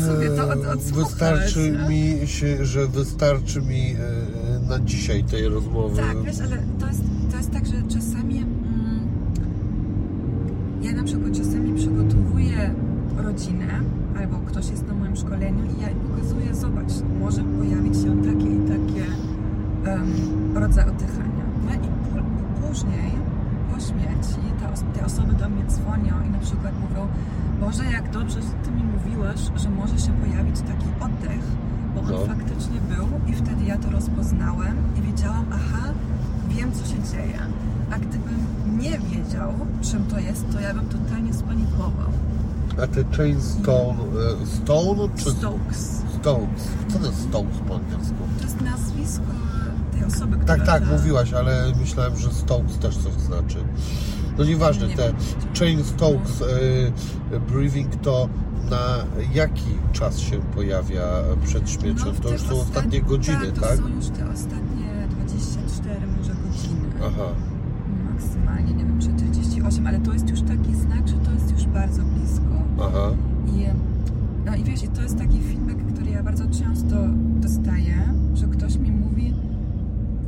[0.06, 1.06] sobie to od, odsłuchać.
[1.10, 5.98] Wystarczy mi się, że wystarczy mi e, na dzisiaj tej rozmowy.
[6.02, 8.46] Tak, wiesz, ale to jest, to jest tak, że czasami
[10.96, 12.72] na przykład czasami przygotowuję
[13.18, 13.68] rodzinę
[14.20, 18.50] albo ktoś jest na moim szkoleniu i ja im pokazuję, zobacz, może pojawić się takie
[18.58, 19.06] i takie
[19.92, 20.08] em,
[20.56, 21.44] rodzaj oddychania.
[21.66, 22.26] No i pó-
[22.68, 23.12] później,
[23.74, 27.08] po śmierci, te, te osoby do mnie dzwonią i na przykład mówią,
[27.62, 31.44] Boże, jak dobrze, Ty mi mówiłaś, że może się pojawić taki oddech,
[31.96, 32.18] bo on No.
[32.34, 35.84] faktycznie był i wtedy ja to rozpoznałem i wiedziałam, aha,
[36.50, 37.40] wiem co się dzieje.
[37.92, 38.25] A gdybym
[38.92, 42.10] nie wiedział, czym to jest, to ja bym totalnie spanikował.
[42.84, 44.00] A te Chain Stone,
[44.44, 46.02] e, Stone czy Stokes.
[46.22, 46.68] Stokes?
[46.94, 48.16] Co to jest Stokes po angielsku?
[48.38, 49.24] To jest nazwisko
[49.92, 50.58] tej osoby, która...
[50.58, 53.58] Tak, tak, ta- mówiłaś, ale myślałem, że Stokes też coś znaczy.
[54.38, 55.16] No nieważne, Nie te wiem.
[55.60, 56.42] Chain Stokes
[57.34, 58.30] e, Breathing to
[58.70, 61.04] na jaki czas się pojawia
[61.46, 62.06] przed śmiercią?
[62.06, 63.64] No, w to już tych są ostatnie ostat- godziny, tak?
[63.70, 63.78] tak?
[63.78, 66.90] to są już te ostatnie 24 może godziny.
[67.00, 67.30] Aha,
[68.26, 71.66] Maksymalnie, nie wiem, czy 38, ale to jest już taki znak, że to jest już
[71.66, 72.62] bardzo blisko.
[72.82, 73.12] aha.
[73.48, 73.66] I,
[74.46, 76.96] no i wiesz, i to jest taki feedback, który ja bardzo często
[77.42, 79.34] dostaję, że ktoś mi mówi,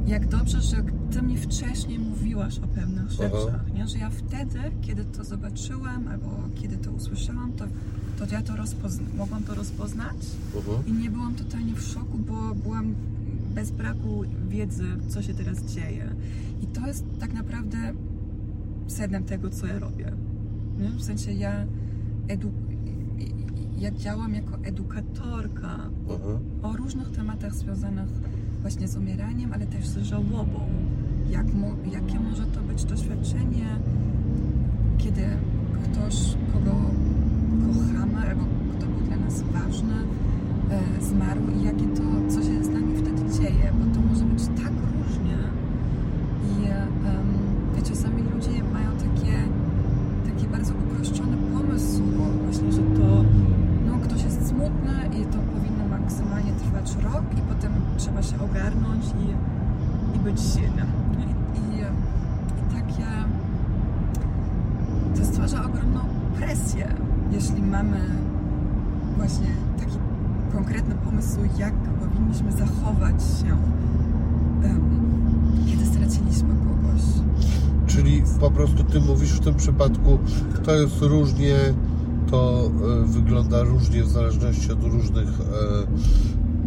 [0.07, 3.87] jak dobrze, że ty mi wcześniej mówiłaś o pewnych rzeczach, nie?
[3.87, 7.65] że ja wtedy, kiedy to zobaczyłam albo kiedy to usłyszałam, to,
[8.19, 8.53] to ja to
[9.17, 10.17] mogłam to rozpoznać
[10.55, 10.85] Mhm.
[10.87, 12.95] i nie byłam totalnie w szoku, bo byłam
[13.55, 16.15] bez braku wiedzy, co się teraz dzieje.
[16.61, 17.77] I to jest tak naprawdę
[18.87, 20.11] sednem tego, co ja robię.
[20.97, 21.51] W sensie ja,
[22.27, 22.51] edu...
[23.77, 25.77] ja działam jako edukatorka
[26.09, 26.39] Mhm.
[26.63, 28.09] o różnych tematach związanych
[28.61, 30.59] właśnie z umieraniem, ale też z żałobą.
[31.29, 33.65] Jak mo, jakie może to być doświadczenie,
[34.97, 35.21] kiedy
[35.83, 36.75] ktoś, kogo
[37.65, 38.43] kochamy, albo
[38.77, 39.93] kto był dla nas ważny,
[40.71, 44.43] e, zmarł i jakie to, co się z nami wtedy dzieje, bo to może być
[44.63, 45.37] tak różnie.
[46.51, 46.77] I em,
[47.75, 49.33] wiecie, czasami ludzie mają takie,
[50.33, 52.03] taki bardzo uproszczony pomysł,
[52.45, 53.23] właśnie, że to
[53.87, 56.95] no, ktoś jest smutny i to powinno maksymalnie trwać
[57.37, 59.27] i potem trzeba się ogarnąć i,
[60.17, 60.87] i być silnym.
[61.17, 61.79] I, i,
[62.59, 63.07] I takie
[65.17, 65.99] to stwarza ogromną
[66.39, 66.87] presję,
[67.31, 67.99] jeśli mamy
[69.17, 69.47] właśnie
[69.79, 69.97] taki
[70.53, 73.57] konkretny pomysł, jak powinniśmy zachować się,
[74.63, 74.81] em,
[75.67, 77.01] kiedy straciliśmy kogoś.
[77.87, 80.19] Czyli po prostu ty mówisz w tym przypadku,
[80.63, 81.55] to jest różnie,
[82.31, 82.71] to
[83.03, 85.43] e, wygląda różnie w zależności od różnych e,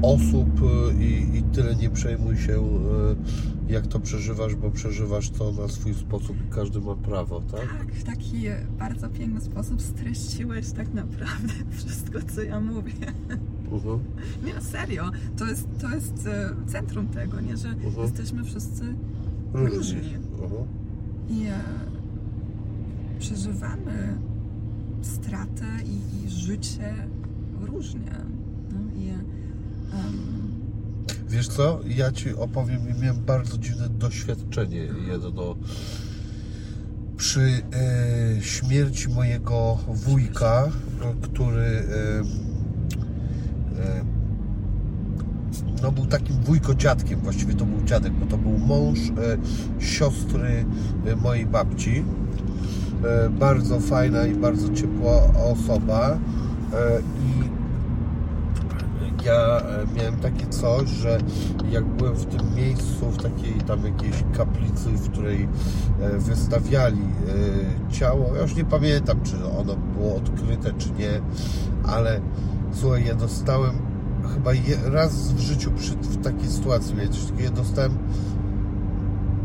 [0.03, 2.53] osób e, i, i tyle nie przejmuj się,
[3.69, 7.61] e, jak to przeżywasz, bo przeżywasz to na swój sposób i każdy ma prawo, tak?
[7.79, 8.43] Tak, w taki
[8.79, 12.93] bardzo piękny sposób streściłeś tak naprawdę wszystko, co ja mówię.
[13.73, 13.99] Mhm.
[14.45, 17.57] Nie, no serio, to jest, to jest e, centrum tego, nie?
[17.57, 18.03] Że Mhm.
[18.03, 18.95] jesteśmy wszyscy
[19.55, 19.77] Różni.
[19.77, 20.15] różni.
[20.43, 20.63] Mhm.
[21.29, 21.53] I e,
[23.19, 24.19] przeżywamy
[25.03, 26.95] stratę i, i życie
[27.61, 28.13] różnie.
[28.73, 29.25] No, i, em,
[31.29, 35.57] Wiesz co, ja Ci opowiem, miałem bardzo dziwne doświadczenie jedno
[37.17, 40.69] przy e, śmierci mojego wujka,
[41.23, 42.21] który e,
[43.83, 44.05] e,
[45.83, 49.13] no był takim wujko-dziadkiem, właściwie to był dziadek, bo to był mąż e,
[49.85, 50.65] siostry
[51.07, 52.05] e, mojej babci.
[53.05, 55.23] E, bardzo fajna i bardzo ciepła
[55.53, 56.19] osoba.
[57.01, 57.60] I
[59.25, 61.19] ja e, miałem takie coś, że
[61.71, 65.49] jak byłem w tym miejscu, w takiej tam jakiejś kaplicy, w której
[66.01, 67.03] e, wystawiali
[67.89, 71.21] e, ciało, ja już nie pamiętam, czy ono było odkryte, czy nie,
[71.85, 72.21] ale
[72.73, 73.73] słuchaj, ja dostałem
[74.35, 74.51] chyba
[74.85, 77.99] raz w życiu przy, w takiej sytuacji, miałem coś takiego, ja dostałem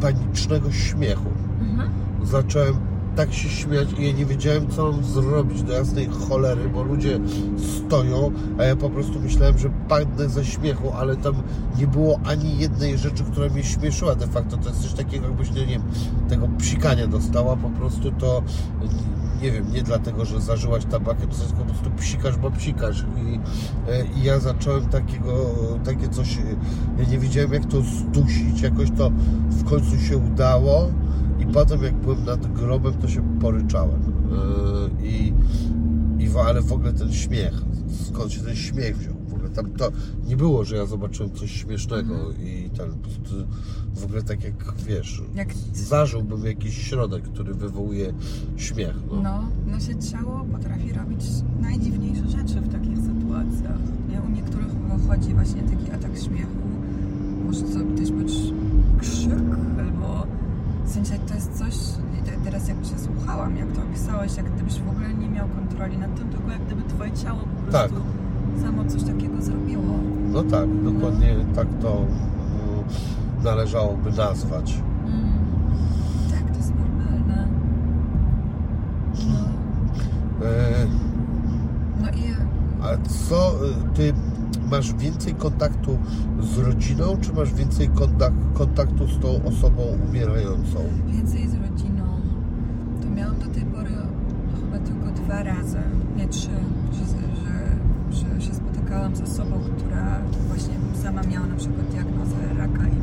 [0.02, 1.30] panicznego śmiechu
[1.62, 1.90] mhm.
[2.24, 6.84] zacząłem tak się śmiać i ja nie wiedziałem, co mam zrobić do jasnej cholery, bo
[6.84, 7.19] ludzie
[7.58, 11.36] stoją, a ja po prostu myślałem, że padnę ze śmiechu, ale tam
[11.80, 14.58] nie było ani jednej rzeczy, która mnie śmieszyła de facto.
[14.58, 15.82] To jest coś takiego, jakbyś, nie wiem,
[16.30, 18.43] tego psikania dostała, po prostu to
[19.41, 23.06] nie wiem, nie dlatego, że zażyłaś tabakę, to tylko po prostu psikasz, bo psikasz.
[23.17, 23.39] I,
[23.91, 26.41] e, I ja zacząłem takiego, takie coś, e,
[26.97, 29.12] ja nie wiedziałem jak to zdusić, jakoś to
[29.49, 30.91] w końcu się udało.
[31.56, 34.02] I potem jak byłem nad grobem, to się poryczałem.
[35.02, 35.34] Yy, I,
[36.20, 37.54] i ale w ogóle ten śmiech,
[38.08, 39.13] skąd się ten śmiech wziął?
[39.28, 39.91] W ogóle tam to
[40.28, 43.36] nie było, że ja zobaczyłem coś śmiesznego i ten po prostu
[43.96, 44.54] w ogóle tak jak
[44.88, 48.13] wiesz, Jak- zażyłbym jakiś środek, który wywołuje
[48.56, 48.96] śmiech.
[49.12, 49.22] No.
[49.22, 51.22] No, nasze ciało potrafi robić
[51.62, 53.80] najdziwniejsze rzeczy w takich sytuacjach.
[54.10, 54.22] Nie?
[54.22, 56.58] U niektórych wychodzi właśnie taki atak śmiechu.
[57.46, 58.34] Może to też być
[59.00, 59.44] krzyk,
[59.80, 60.28] albo
[60.86, 61.76] w sensie to jest coś,
[62.43, 66.15] teraz jak się słuchałam, jak to opisałeś, jak gdybyś w ogóle nie miał kontroli nad
[66.15, 67.91] tym, tylko jak gdyby twoje ciało po Tak.
[67.91, 68.06] prostu
[68.62, 69.84] samo coś takiego zrobiło.
[70.32, 72.10] no tak, dokładnie tak to mm,
[73.43, 74.74] należałoby nazwać.
[75.06, 75.21] Mm.
[76.32, 77.48] Tak, to jest normalne.
[79.28, 79.45] No,
[80.45, 80.86] E,
[82.02, 82.34] no i
[82.84, 84.13] A co y, ty
[84.71, 85.97] masz więcej kontaktu
[86.41, 90.80] z rodziną, czy masz więcej kontak kontaktu z tą osobą umierającą?
[91.08, 92.04] więcej z rodziną.
[93.01, 93.91] To miałam do tej pory
[94.62, 95.80] chyba tylko dwa razy,
[96.17, 96.49] nie trzy,
[96.93, 97.06] że,
[98.15, 100.73] że, że się spotykałam z osobą, która właśnie
[101.04, 102.97] sama miała na przykład diagnozę raka i,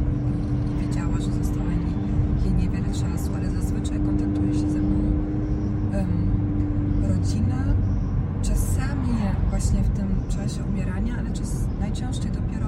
[0.83, 5.01] i, wiedziała, że zostało jej, niewiele czasu, ale zazwyczaj kontaktuje się ze mną
[5.93, 6.07] em,
[7.09, 7.65] rodzina.
[9.53, 12.67] Właśnie w tym czasie umierania, ale czas, najczęściej dopiero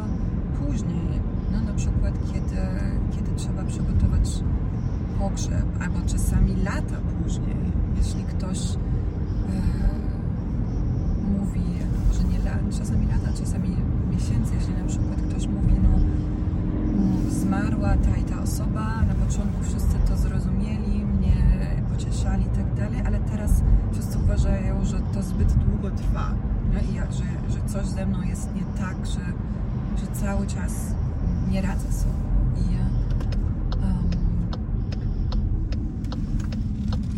[0.58, 1.20] później.
[1.52, 2.56] No, na przykład, kiedy,
[3.16, 4.42] kiedy trzeba przygotować
[5.18, 7.56] pogrzeb, albo czasami lata później,
[7.96, 8.76] jeśli ktoś e,
[11.38, 11.64] mówi,
[12.12, 12.38] że nie
[12.78, 13.76] czasami lata, czasami
[14.10, 15.98] miesięcy, jeśli na przykład ktoś mówi, no
[17.30, 21.36] zmarła ta i ta osoba, na początku wszyscy to zrozumieli, mnie
[21.92, 23.62] pocieszali i tak dalej, ale teraz
[23.92, 26.34] wszyscy uważają, że to zbyt długo trwa
[26.82, 29.20] i ja, że, że coś ze mną jest nie tak, że,
[30.00, 30.72] że cały czas
[31.50, 32.14] nie radzę sobie.
[32.56, 32.74] I,
[33.76, 34.10] em,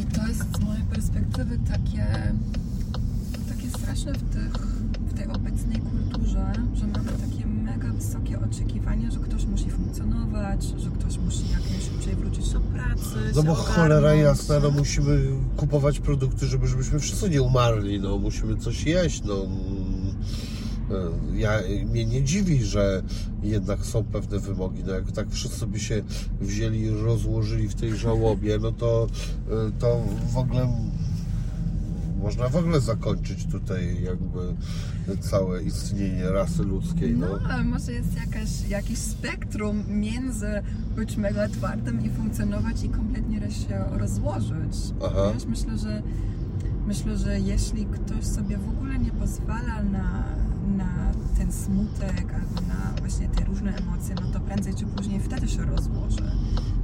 [0.01, 2.33] I to jest z mojej perspektywy takie,
[3.49, 4.67] takie straszne w, tych,
[5.01, 9.71] w tej obecnej kulturze, że mamy takie mega wysokie oczekiwania, że ktoś musi
[10.57, 13.33] funkcjonować, że ktoś musi jak najszybciej wrócić do pracy.
[13.35, 14.23] No bo cholera ogarnąć.
[14.23, 15.21] jasna, no musimy
[15.57, 19.47] kupować produkty, żeby, żebyśmy wszyscy nie umarli, no musimy coś jeść, no.
[21.35, 23.03] Ja, mnie nie dziwi, że
[23.43, 24.83] jednak są pewne wymogi.
[24.87, 26.03] No jak tak wszyscy by się
[26.41, 29.07] wzięli i rozłożyli w tej żałobie, no to,
[29.79, 30.03] to
[30.33, 30.69] w ogóle
[32.27, 34.41] można w ogóle zakończyć tutaj jakby
[35.21, 37.17] całe istnienie rasy ludzkiej.
[37.17, 37.27] No.
[37.27, 40.63] No, ale może jest jakaś, jakiś spektrum między
[40.97, 44.77] być mega twardym i funkcjonować i kompletnie się rozłożyć.
[45.07, 45.33] Aha.
[45.35, 46.03] Wiesz, myślę, że
[46.87, 50.25] myślę, że jeśli ktoś sobie w ogóle nie pozwala na,
[50.77, 55.49] na ten smutek albo na właśnie te różne emocje, no to prędzej czy później wtedy
[55.49, 56.31] się rozłoży.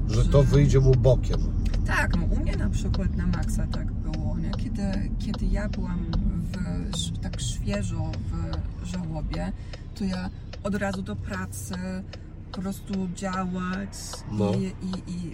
[0.09, 1.41] Że to wyjdzie mu bokiem.
[1.87, 4.02] Tak, no u mnie na przykład na maksa tak?
[4.73, 6.07] Kiedy, kiedy ja byłam
[6.53, 8.13] w, tak świeżo
[8.83, 9.53] w żałobie,
[9.95, 10.31] to ja
[10.63, 11.75] od razu do pracy,
[12.53, 13.99] po prostu działać
[14.31, 14.53] No.
[14.55, 15.33] i, i, i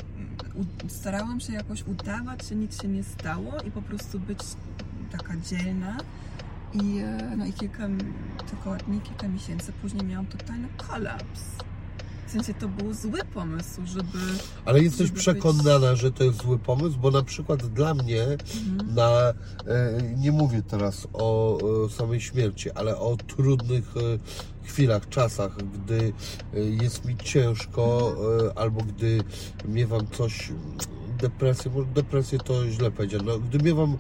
[0.55, 4.39] u, starałam się jakoś udawać, że nic się nie stało i po prostu być
[5.11, 5.97] taka dzielna.
[6.75, 7.89] I, e, no i kilka
[8.51, 11.43] tygodni, kilka miesięcy później miałam totalny kolaps.
[12.29, 14.19] W sensie to był zły pomysł, żeby
[14.65, 18.23] Ale jesteś Żeby być- przekonana, że to jest zły pomysł, bo na przykład dla mnie
[18.23, 18.95] Mhm.
[18.95, 19.35] na, e,
[20.17, 24.01] nie mówię teraz o e, samej śmierci, ale o trudnych e,
[24.69, 26.13] chwilach, czasach, gdy
[26.83, 28.13] jest mi ciężko
[28.55, 29.21] e, albo gdy
[29.69, 30.53] miewam coś,
[31.21, 33.97] depresję, może depresję to źle powiedziałem, no, gdy miewam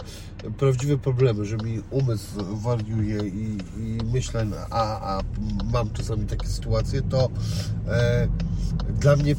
[0.58, 5.22] prawdziwe problemy, że mi umysł wariuje i, i myślę, a, a
[5.72, 7.28] mam czasami takie sytuacje, to
[7.88, 8.28] e,
[9.00, 9.34] dla mnie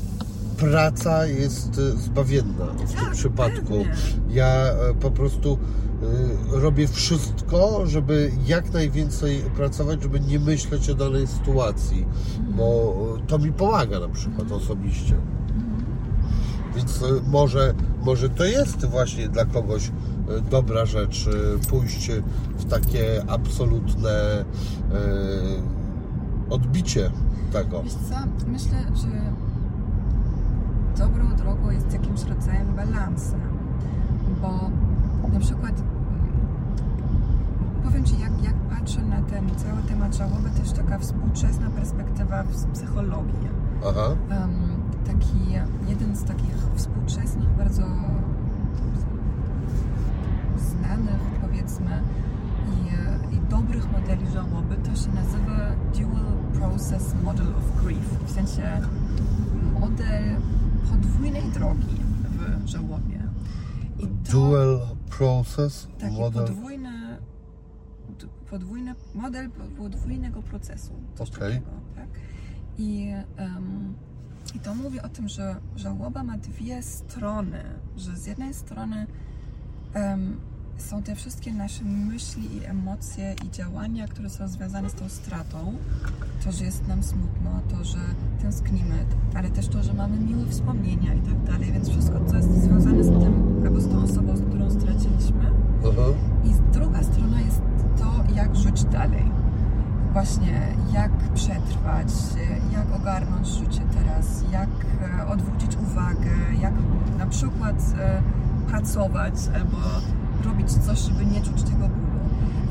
[0.59, 3.85] praca jest e, zbawienna w tym Tak, przypadku.
[4.29, 5.57] Ja e, po prostu
[6.57, 12.05] e, robię wszystko, żeby jak najwięcej pracować, żeby nie myśleć o danej sytuacji,
[12.57, 12.95] bo
[13.27, 15.15] to mi pomaga na przykład osobiście.
[16.79, 17.73] Więc e, może,
[18.05, 19.91] może to jest właśnie dla kogoś e,
[20.41, 22.11] dobra rzecz e, pójść
[22.57, 24.45] w takie absolutne
[26.49, 27.11] odbicie
[27.53, 27.83] tego.
[27.83, 28.15] Wiesz co,
[28.47, 29.07] myślę, że
[30.97, 33.35] dobrą drogą jest jakimś rodzajem balansu,
[34.41, 34.69] bo
[35.33, 35.89] na przykład mm,
[37.83, 42.65] powiem Ci, jak, jak patrzę na ten cały temat żałoby, też taka współczesna perspektywa z
[42.65, 43.49] psychologii.
[43.89, 44.78] Aha, Em,
[45.13, 45.37] taki,
[45.87, 47.83] jeden z takich współczesnych, bardzo
[50.57, 52.01] znanych, powiedzmy,
[52.69, 58.23] i, i dobrych modeli żałoby, to się nazywa Dual Process Model of Grief.
[58.25, 58.81] W sensie
[59.79, 60.35] model
[60.89, 61.95] podwójnej drogi
[62.59, 63.23] w żałobie.
[63.99, 64.79] I to dual
[65.17, 66.47] process taki model.
[66.47, 67.17] podwójny,
[68.49, 70.93] podwójny model podwójnego procesu.
[71.13, 71.29] Okej.
[71.29, 72.07] takiego, tak?
[72.77, 73.93] I, em,
[74.55, 77.63] I to mówi o tym, że żałoba ma dwie strony,
[77.97, 79.07] że z jednej strony
[79.93, 80.37] em,
[80.77, 85.75] są te wszystkie nasze myśli i emocje i działania, które są związane z tą stratą.
[86.43, 87.97] To, że jest nam smutno, to, że
[88.41, 92.63] tęsknimy, ale też to, że mamy miłe wspomnienia i tak dalej, więc wszystko, co jest
[92.63, 95.51] związane z tym, albo z tą osobą, z którą straciliśmy.
[95.79, 96.07] Aha.
[96.45, 97.61] I druga strona jest
[97.97, 99.31] to, jak żyć dalej.
[100.13, 100.61] Właśnie,
[100.93, 102.07] jak przetrwać,
[102.73, 104.69] jak ogarnąć życie teraz, jak
[105.19, 106.31] e, odwrócić uwagę,
[106.61, 106.73] jak
[107.17, 108.21] na przykład e,
[108.67, 109.77] pracować albo
[110.45, 112.19] robić coś, żeby nie czuć tego bólu.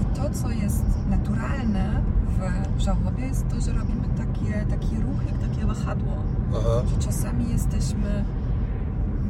[0.02, 2.02] I to, co jest naturalne
[2.76, 6.12] w żałobie, jest to, że robimy takie, taki ruch, jak takie wahadło.
[6.50, 6.82] Aha.
[6.86, 8.24] Że czasami jesteśmy,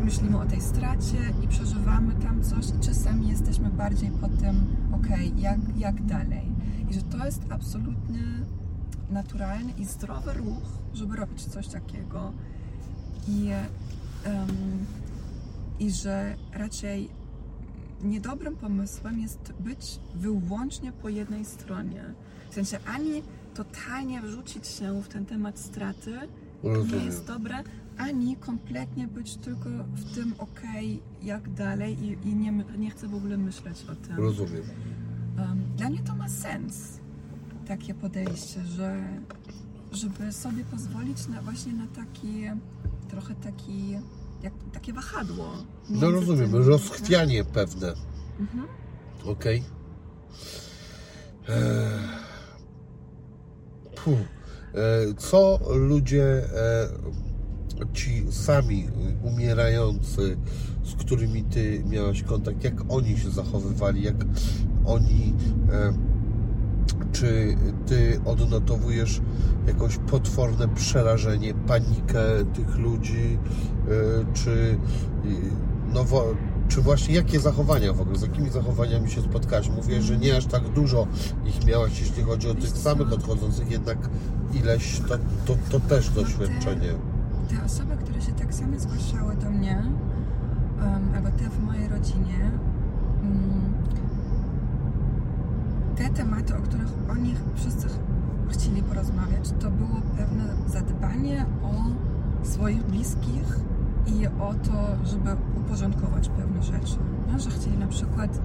[0.05, 5.41] myślimy o tej stracie i przeżywamy tam coś, i czasami jesteśmy bardziej po tym, okej,
[5.41, 6.58] jak, jak dalej.
[6.91, 8.23] I że to jest absolutnie
[9.11, 12.33] naturalny i zdrowy ruch, żeby robić coś takiego.
[13.29, 13.49] I,
[14.25, 14.49] em,
[15.79, 17.09] i że raczej
[18.03, 22.05] niedobrym pomysłem jest być wyłącznie po jednej stronie.
[22.51, 23.23] W sensie ani
[23.55, 26.13] totalnie wrzucić się w ten temat straty,
[26.65, 27.07] nie Rozumiem.
[27.07, 27.55] jest dobre,
[27.99, 33.15] ani kompletnie być tylko w tym okej, jak dalej i, i nie, nie chcę w
[33.15, 34.17] ogóle myśleć o tym.
[34.17, 34.63] Rozumiem.
[35.77, 37.01] Dla mnie to ma sens,
[37.67, 39.05] takie podejście, że
[39.93, 42.45] żeby sobie pozwolić na właśnie na taki,
[43.09, 43.91] trochę taki,
[44.43, 45.53] jak, takie wahadło.
[45.91, 47.95] No rozumiem, tym, rozchwianie pewne.
[48.41, 48.67] Mhm.
[49.25, 49.63] Okej.
[51.49, 51.55] Eee.
[54.05, 54.19] Puh.
[54.75, 56.89] E, Co ludzie, e,
[57.93, 58.89] ci sami
[59.23, 60.37] umierający,
[60.85, 64.17] z którymi ty miałeś kontakt, jak oni się zachowywali, jak
[64.89, 65.35] oni,
[65.73, 65.93] e,
[67.13, 69.21] czy ty odnotowujesz
[69.67, 72.21] jakoś potworne przerażenie, panikę
[72.55, 73.39] tych ludzi,
[73.89, 74.79] e, czy
[75.95, 76.05] no,
[76.69, 79.71] czy właśnie jakie zachowania w ogóle, z jakimi zachowaniami się spotkałaś?
[79.71, 81.07] Mówię, że nie aż tak dużo
[81.47, 83.99] ich miałaś, jeśli chodzi o tych samych odchodzących, jednak
[84.55, 86.93] ileś to, to, to też doświadczenie.
[87.49, 89.83] Te osoby, które się tak same zgłaszały do mnie,
[90.81, 92.51] um, albo te w mojej rodzinie,
[93.23, 93.68] mm,
[95.99, 97.99] te tematy, o których oni wszyscy ch-
[98.49, 101.75] chcieli porozmawiać, to było pewne zadbanie o
[102.47, 103.59] swoich bliskich
[104.07, 106.97] i o to, żeby uporządkować pewne rzeczy.
[107.33, 108.41] No, że chcieli na przykład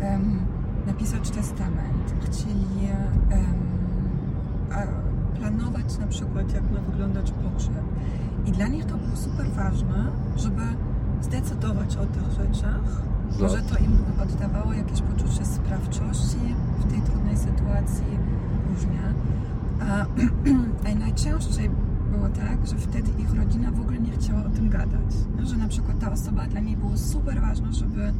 [0.00, 0.38] em,
[0.86, 2.88] napisać testament, chcieli
[4.72, 7.82] a, planować na przykład, jak ma wyglądać pogrzeb.
[8.46, 10.62] I dla nich to było super ważne, żeby
[11.22, 13.02] zdecydować o tych rzeczach.
[13.32, 13.38] No.
[13.40, 18.04] Może to im oddawało jakieś poczucie sprawczości w tej trudnej sytuacji,
[18.70, 19.00] różnie.
[19.80, 20.06] A,
[20.90, 21.70] a najczęściej
[22.12, 25.14] było tak, że wtedy ich rodzina w ogóle nie chciała o tym gadać.
[25.38, 28.12] No, Że na przykład ta osoba dla niej było super ważne, żeby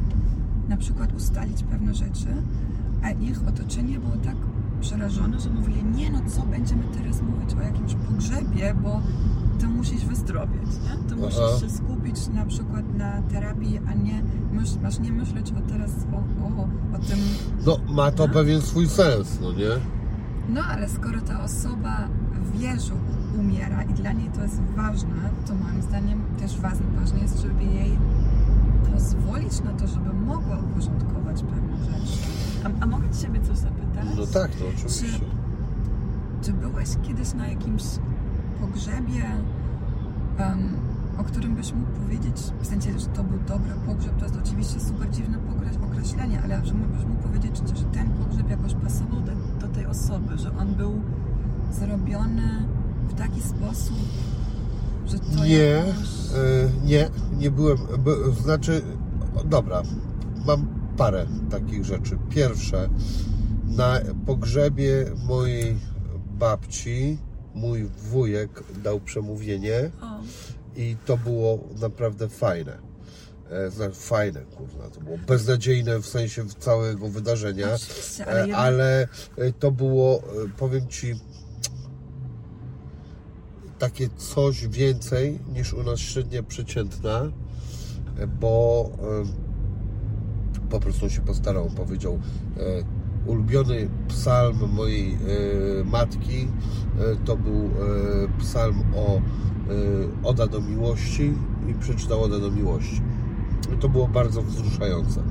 [0.69, 2.27] na przykład ustalić pewne rzeczy,
[3.03, 4.35] a ich otoczenie było tak
[4.81, 9.01] przerażone, że mówili, nie no co będziemy teraz mówić o jakimś pogrzebie, bo
[9.59, 11.09] ty musisz wyzdrowieć, nie?
[11.09, 11.41] Ty Aha.
[11.45, 14.23] musisz się skupić na przykład na terapii, a nie
[14.53, 16.63] myśl, masz nie myśleć o teraz o, o,
[16.95, 17.19] o tym
[17.65, 19.69] No, ma to pewien swój sens, no nie?
[20.49, 22.07] no ale skoro ta osoba
[22.53, 22.93] wie, że
[23.39, 27.63] umiera i dla niej to jest ważne, to moim zdaniem też ważne, ważne jest, żeby
[27.63, 27.97] jej
[28.93, 32.17] pozwolić na to, żeby mogła uporządkować pewne rzeczy.
[32.63, 34.05] A, a mogę Ci Ciebie coś zapytać?
[34.17, 35.25] No tak, no oczywiście.
[36.41, 37.83] Czy byłeś kiedyś na jakimś
[38.61, 39.25] pogrzebie,
[40.37, 40.69] em,
[41.17, 44.79] o którym byś mógł powiedzieć, w sensie, że to był dobry pogrzeb, to jest oczywiście
[44.79, 45.37] super dziwne
[46.01, 49.31] określenie, ale że byś mógł powiedzieć, że ten pogrzeb jakoś pasował do,
[49.67, 51.01] do tej osoby, że on był
[51.71, 52.65] zrobiony
[53.09, 53.97] w taki sposób,
[55.07, 55.97] że to Nie, jakoś...
[56.35, 58.11] e, nie, nie byłem, by,
[58.43, 58.81] znaczy,
[59.45, 59.81] dobra,
[60.45, 62.17] mam parę takich rzeczy.
[62.29, 62.89] Pierwsze,
[63.65, 65.77] na pogrzebie mojej
[66.39, 67.17] babci
[67.55, 70.19] mój wujek dał przemówienie O,
[70.75, 72.77] i to było naprawdę fajne.
[73.49, 79.07] E, Znaczy fajne, kurwa, to było beznadziejne w sensie całego wydarzenia, oczywiście, ale E, ale
[79.37, 80.23] e, to było,
[80.57, 81.15] powiem Ci,
[83.79, 87.31] takie coś więcej niż u nas średnia przeciętna,
[88.39, 88.89] bo
[90.69, 92.19] po prostu się postarał, powiedział
[93.25, 95.17] ulubiony psalm mojej e,
[95.83, 96.47] matki
[96.99, 97.69] e, to był e,
[98.39, 99.21] psalm o
[100.23, 101.33] Oda do miłości
[101.67, 103.01] i przeczytał Oda do miłości.
[103.79, 105.23] To było bardzo wzruszające.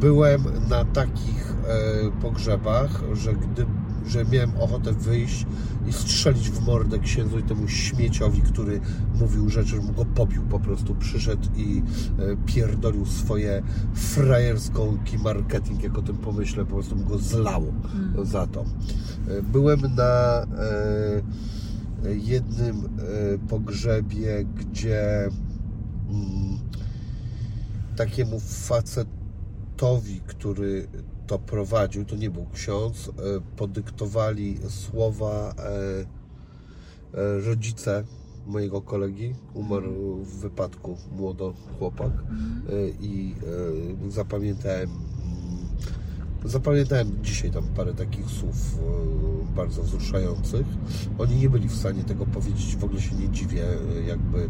[0.00, 1.56] Byłem na takich
[2.22, 3.66] pogrzebach, że gdy
[4.06, 5.46] że miałem ochotę wyjść
[5.88, 8.80] i strzelić w mordę księdzu i temu śmieciowi, który
[9.14, 10.94] mówił rzeczy, żebym go pobił po prostu.
[10.94, 11.82] Przyszedł i
[12.18, 13.62] e, pierdolił swoje
[13.94, 17.72] frajerską marketing, jak o tym pomyślę, po prostu bym go zlało
[18.22, 18.64] za to.
[19.28, 20.46] E, byłem na e,
[22.14, 22.88] jednym
[23.48, 25.28] pogrzebie, gdzie
[26.10, 26.58] mm,
[27.96, 30.88] takiemu facetowi, który
[31.26, 33.12] to prowadził, to nie był ksiądz, e,
[33.56, 35.70] podyktowali słowa e,
[37.18, 38.04] e, rodzice
[38.46, 39.34] mojego kolegi.
[39.54, 43.34] Umarł w wypadku młodo chłopak e, i
[44.08, 44.90] zapamiętałem
[46.44, 50.66] Zapamiętałem dzisiaj tam parę takich słów e, bardzo wzruszających.
[51.18, 54.48] Oni nie byli w stanie tego powiedzieć, w ogóle się nie dziwię, e, jakby e,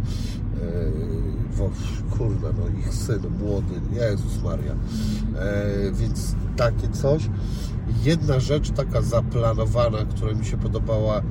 [2.11, 4.75] kurna, no ich syn młody, Jezus Maria.
[5.93, 7.31] Więc takie coś.
[8.05, 11.23] Jedna rzecz taka zaplanowana, która mi się podobała,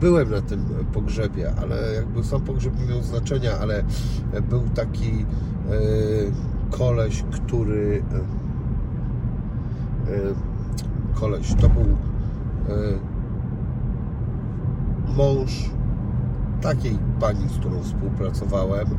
[0.00, 3.84] byłem na tym pogrzebie, ale jakby sam pogrzeb nie miał znaczenia, ale
[4.50, 5.26] był taki
[6.70, 8.02] koleś, który
[11.14, 11.54] koleś.
[11.54, 12.98] To był e,
[15.16, 15.70] mąż
[16.62, 18.92] takiej pani, z którą współpracowałem e,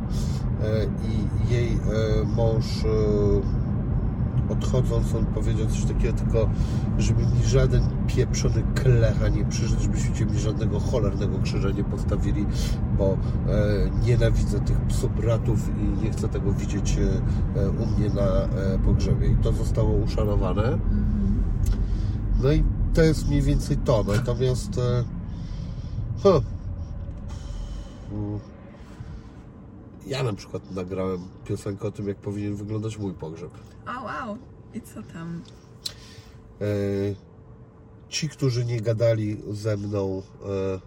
[1.08, 1.78] i jej
[2.36, 2.84] mąż
[4.52, 6.50] odchodząc, on powiedział coś takiego tylko,
[6.98, 12.46] żeby mi żaden pieprzony klecha nie przyszedł, żebyście mi żadnego cholernego krzyża nie postawili,
[12.98, 13.16] bo e,
[14.06, 16.98] nienawidzę tych psubratów i nie chcę tego widzieć
[17.56, 19.26] e, u mnie na e, pogrzebie.
[19.26, 20.78] I to zostało uszanowane.
[22.42, 24.04] No i to jest mniej więcej to.
[24.08, 25.04] Natomiast e,
[26.22, 26.42] huh,
[28.12, 28.40] Mm.
[30.06, 33.50] ja na przykład nagrałem piosenkę o tym, jak powinien wyglądać mój pogrzeb.
[33.86, 34.38] O, wow.
[34.74, 35.42] I co tam?
[36.60, 36.64] E,
[38.08, 40.80] ci, którzy nie gadali ze mną e, e,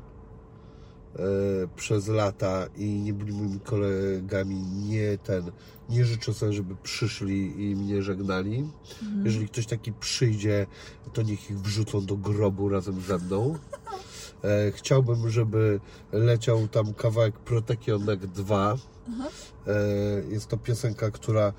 [1.76, 5.52] przez lata i nie byli moimi kolegami, nie ten,
[5.90, 8.70] nie życzę sobie, żeby przyszli i mnie żegnali.
[9.24, 10.68] Jeżeli ktoś taki przyjdzie,
[11.14, 13.56] to niech ich wrzucą do grobu razem ze mną.
[14.44, 15.80] E, chciałbym, żeby
[16.12, 18.76] leciał tam kawałek Protekionek 2.
[19.68, 19.74] E,
[20.30, 21.54] jest to piosenka, która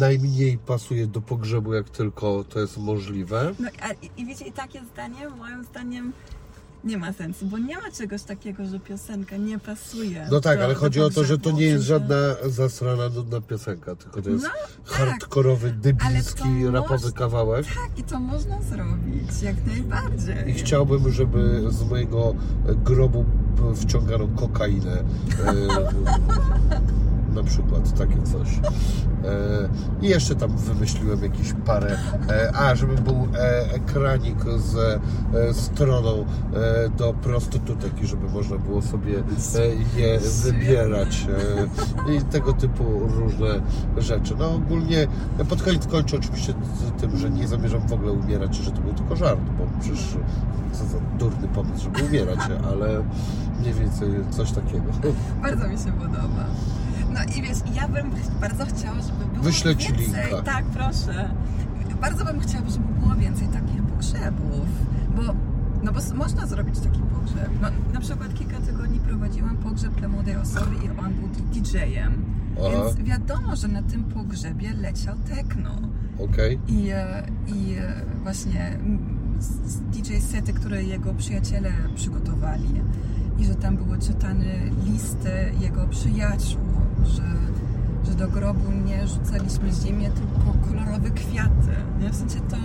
[0.00, 3.54] najmniej pasuje do pogrzebu, jak tylko to jest możliwe.
[3.58, 6.12] No a, i, i wiecie, i takie zdanie moim zdaniem
[6.84, 10.26] nie ma sensu, bo nie ma czegoś takiego, że piosenka nie pasuje.
[10.30, 12.16] No tak, do- ale chodzi o to, że to nie jest żadna
[12.48, 14.50] zasrana, nudna piosenka, tylko to jest No,
[14.88, 14.96] tak.
[14.98, 17.66] hardkorowy, debilski, rapowy moż- kawałek.
[17.66, 20.50] Tak, i to można zrobić, jak najbardziej.
[20.50, 22.34] I chciałbym, żeby z mojego
[22.84, 23.24] grobu
[23.76, 25.04] wciągano kokainę.
[27.38, 28.48] Na przykład takie coś.
[28.58, 29.68] E,
[30.02, 31.98] I jeszcze tam wymyśliłem jakieś parę.
[32.30, 35.00] E, a, żeby był e, ekranik z
[35.56, 36.24] stroną
[36.98, 39.12] do prostytutek i żeby można było sobie
[39.96, 41.26] je wybierać.
[42.16, 43.60] I tego typu różne
[43.96, 44.34] rzeczy.
[44.38, 45.06] No ogólnie
[45.48, 46.54] pod koniec kończę oczywiście
[47.00, 50.16] tym, że nie zamierzam w ogóle umierać, że to był tylko żart, bo przecież
[50.72, 52.38] co za durny pomysł, żeby umierać,
[52.70, 53.04] ale
[53.60, 54.84] mniej więcej coś takiego.
[55.42, 56.44] Bardzo mi się podoba.
[57.14, 60.06] No i wiesz, ja bym bardzo chciała, żeby było Wyślę ci więcej.
[60.06, 60.42] linka.
[60.42, 61.30] Tak, proszę.
[62.00, 64.66] Bardzo bym chciała, żeby było więcej takich pogrzebów,
[65.16, 65.22] bo
[65.82, 67.50] no bo można zrobić taki pogrzeb.
[67.62, 72.24] No, na przykład kilka tygodni prowadziłam pogrzeb dla młodej osoby i on był DJ-em.
[72.56, 75.70] Więc wiadomo, że na tym pogrzebie leciał techno.
[76.18, 76.60] Okej?
[76.68, 77.92] I, e, i e,
[78.22, 78.78] właśnie
[79.92, 82.68] DJ sety, które jego przyjaciele przygotowali
[83.38, 84.44] i że tam były czytane
[84.86, 85.30] listy
[85.60, 86.60] jego przyjaciół,
[87.04, 87.22] że,
[88.06, 91.72] że do grobu nie rzucaliśmy ziemię, tylko kolorowe kwiaty.
[92.00, 92.10] Nie?
[92.10, 92.56] W sensie to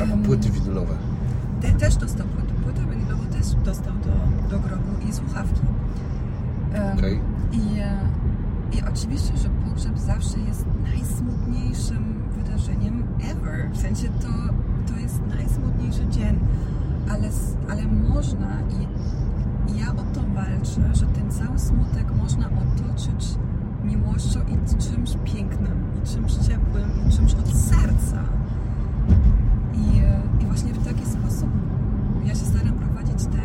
[0.00, 0.94] Albo płyty winylowe.
[1.60, 5.60] te, też dostał płytę, płytę winylową też dostał do, do grobu i słuchawki.
[6.74, 7.20] Em, Okej.
[7.52, 7.98] I, e,
[8.72, 13.70] I oczywiście, że pogrzeb zawsze jest najsmutniejszym wydarzeniem ever.
[13.72, 14.28] W sensie to,
[14.92, 16.38] to jest najsmutniejszy dzień,
[17.10, 17.28] ale,
[17.70, 18.86] ale można i,
[19.68, 23.34] i ja o to walczę, że ten cały smutek można otoczyć
[23.84, 28.22] miłością i czymś pięknym, i czymś ciepłym, i czymś od serca.
[29.74, 30.02] I,
[30.42, 31.50] I właśnie w taki sposób
[32.24, 33.42] ja się staram prowadzić te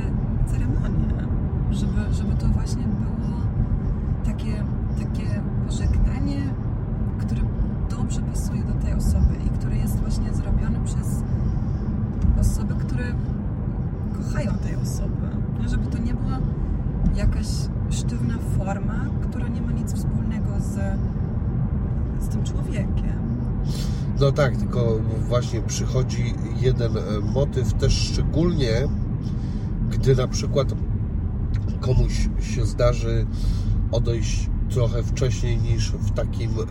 [0.51, 1.27] ceremonie,
[1.71, 3.37] żeby, żeby to właśnie było
[4.25, 4.63] takie,
[4.99, 6.53] takie pożegnanie,
[7.17, 7.41] które
[7.89, 11.23] dobrze pasuje do tej osoby i które jest właśnie zrobione przez
[12.39, 13.03] osoby, które
[14.17, 15.34] kochają tej osoby.
[15.65, 16.39] Nie, Żeby to nie była
[17.15, 17.47] jakaś
[17.89, 20.73] sztywna forma, która nie ma nic wspólnego z,
[22.23, 23.15] z tym człowiekiem.
[24.19, 27.01] No tak, tylko właśnie przychodzi jeden e,
[27.33, 28.87] motyw też szczególnie,
[29.89, 30.67] gdy na przykład
[31.79, 33.25] komuś się zdarzy
[33.91, 36.63] odejść trochę wcześniej niż w takim e,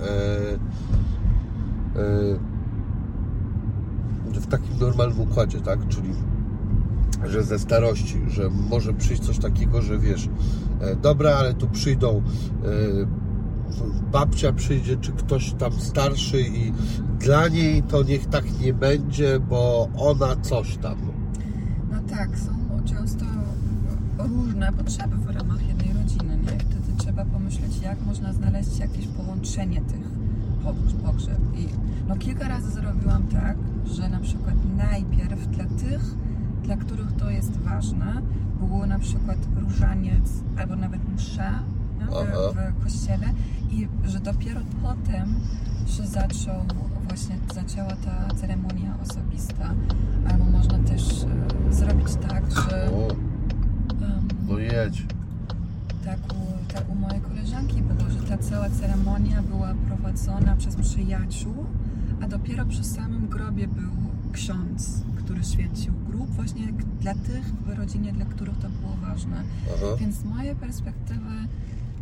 [2.00, 2.54] e,
[4.40, 5.88] w takim normalnym układzie, tak?
[5.88, 6.10] Czyli
[7.26, 10.28] że ze starości, że może przyjść coś takiego, że wiesz,
[10.80, 12.22] e, dobra, ale tu przyjdą
[12.64, 13.24] e,
[14.12, 16.72] babcia przyjdzie, czy ktoś tam starszy i
[17.20, 20.96] dla niej to niech tak nie będzie, bo ona coś tam.
[21.90, 23.24] No tak, są często
[24.18, 26.58] różne potrzeby w ramach jednej rodziny, nie?
[26.58, 30.14] Wtedy trzeba pomyśleć, jak można znaleźć jakieś połączenie tych
[31.04, 31.38] pogrzeb.
[31.56, 31.68] I
[32.08, 36.14] no kilka razy zrobiłam tak, że na przykład najpierw dla tych,
[36.64, 38.22] dla których to jest ważne,
[38.60, 41.62] było na przykład różaniec albo nawet msza
[42.10, 43.26] w, w kościele
[43.70, 45.34] i że dopiero potem
[45.86, 46.64] się zaczął,
[47.08, 49.74] właśnie zaczęła ta ceremonia osobista.
[50.30, 51.02] Albo można też
[51.68, 53.08] e, zrobić tak, że O,
[54.48, 55.06] no jedź.
[56.04, 61.54] tak, u, tak u mojej koleżanki było, że ta cała ceremonia była prowadzona przez przyjaciół,
[62.22, 63.90] a dopiero przy samym grobie był
[64.32, 69.42] ksiądz, który święcił grób właśnie dla tych w rodzinie, dla których to było ważne.
[69.74, 69.86] Aha.
[70.00, 71.30] Więc z mojej perspektywy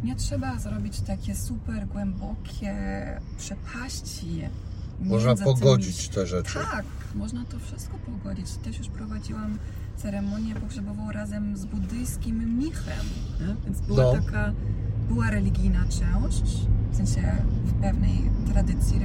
[0.04, 2.74] nie trzeba zrobić takie super głębokie
[3.38, 4.42] przepaści.
[5.00, 6.58] Można między tymi- pogodzić te rzeczy.
[6.72, 6.84] Tak,
[7.14, 8.46] można to wszystko pogodzić.
[8.64, 9.58] Też już prowadziłam
[9.96, 13.06] ceremonię pogrzebową razem z buddyjskim mnichem,
[13.40, 13.54] nie?
[13.64, 14.12] więc była No.
[14.12, 14.52] taka,
[15.08, 17.32] była religijna część, w sensie
[17.64, 19.00] w pewnej tradycji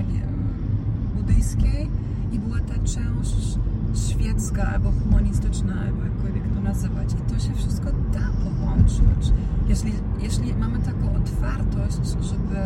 [1.16, 1.90] buddyjskiej
[2.32, 3.58] i była ta część
[3.98, 7.14] świecka albo humanistyczna, albo jakkolwiek to nazywać.
[7.14, 9.34] I to się wszystko da połączyć.
[9.68, 12.60] Jeśli, jeśli mamy taką otwartość, żeby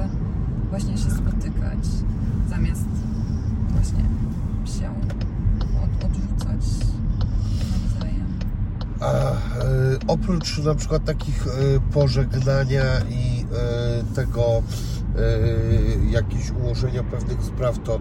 [0.70, 1.86] właśnie się spotykać,
[2.50, 2.86] zamiast
[3.70, 4.04] właśnie
[4.66, 4.90] się
[5.84, 6.66] od, odrzucać
[7.72, 8.28] nawzajem.
[9.00, 9.34] A e,
[10.08, 11.50] oprócz na przykład takich e,
[11.94, 14.62] pożegnania i e, tego e,
[16.12, 18.00] jakieś ułożenia pewnych spraw, to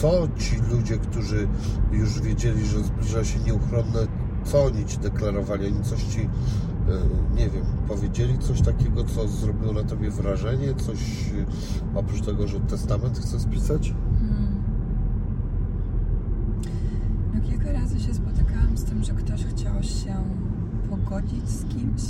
[0.00, 1.48] co ci ludzie, którzy
[1.92, 4.06] już wiedzieli, że zbliża się nieuchronne,
[4.44, 5.66] co oni ci deklarowali?
[5.66, 10.74] Oni coś ci, e, nie wiem, powiedzieli coś takiego, co zrobiło na tobie wrażenie?
[10.74, 11.30] Coś
[11.94, 13.94] e, oprócz tego, że testament chce spisać?
[14.18, 14.62] Hmm.
[17.34, 20.14] No kilka razy się spotykałam z tym, że ktoś chciał się
[20.90, 22.02] pogodzić z kimś,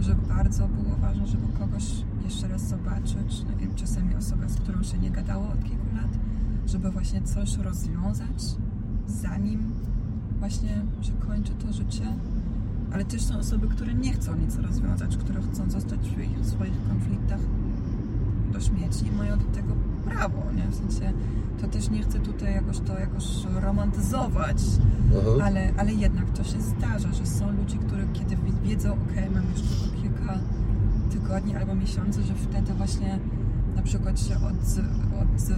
[0.00, 1.84] że bardzo było ważne, żeby kogoś
[2.24, 3.44] jeszcze raz zobaczyć.
[3.50, 5.85] No wiem, czasami osoba, z którą się nie gadało od kilku
[6.66, 8.42] żeby właśnie coś rozwiązać,
[9.06, 9.72] zanim
[10.38, 12.04] właśnie się kończy to życie.
[12.92, 16.46] Ale też są osoby, które nie chcą nic rozwiązać, które chcą zostać w swoich, w
[16.46, 17.40] swoich konfliktach
[18.52, 19.72] do śmieci i mają do tego
[20.04, 20.68] prawo, nie?
[20.68, 21.12] W sensie
[21.60, 23.24] to też nie chcę tutaj jakoś to jakoś
[23.60, 24.62] romantyzować,
[25.10, 25.44] Aha.
[25.44, 29.44] ale, ale jednak to się zdarza, że są ludzie, które kiedy wi- wiedzą, ok, mam
[29.52, 30.38] jeszcze tylko kilka
[31.10, 33.18] tygodni albo miesięcy, że wtedy właśnie
[33.76, 34.84] na przykład się odzy,
[35.34, 35.54] odzy,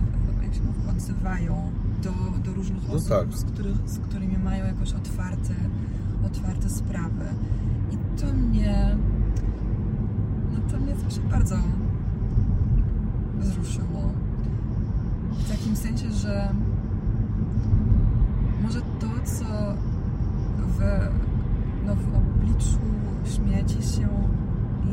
[0.48, 1.70] jak się mówi, odzywają
[2.02, 2.10] do,
[2.44, 3.32] do różnych No osób, tak.
[3.32, 5.54] z, których, z którymi mają jakoś otwarte,
[6.26, 7.24] otwarte sprawy.
[7.92, 8.96] I to mnie
[10.52, 11.56] no to mnie zawsze bardzo
[13.38, 14.12] wzruszyło.
[15.30, 16.48] W takim sensie, że
[18.62, 19.44] może to, co
[20.66, 20.80] w,
[21.86, 22.78] no, w obliczu
[23.24, 24.08] śmierci się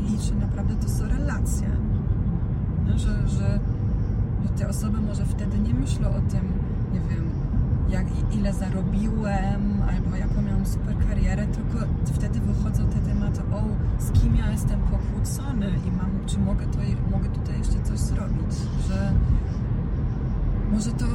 [0.09, 1.67] liczy naprawdę, to są relacje.
[2.87, 3.59] No, że, że,
[4.45, 6.53] że te osoby może wtedy nie myślą o tym,
[6.93, 7.29] nie wiem,
[7.89, 13.63] jak, ile zarobiłem, albo jaką miałam super karierę, tylko wtedy wychodzą te tematy, o,
[13.99, 16.79] z kim ja jestem pokłócony i mam, czy mogę, to,
[17.11, 18.55] mogę tutaj jeszcze coś zrobić,
[18.87, 19.11] że
[20.71, 21.05] może to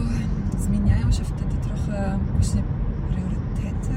[0.59, 2.63] zmieniają się wtedy trochę właśnie
[3.09, 3.97] priorytety,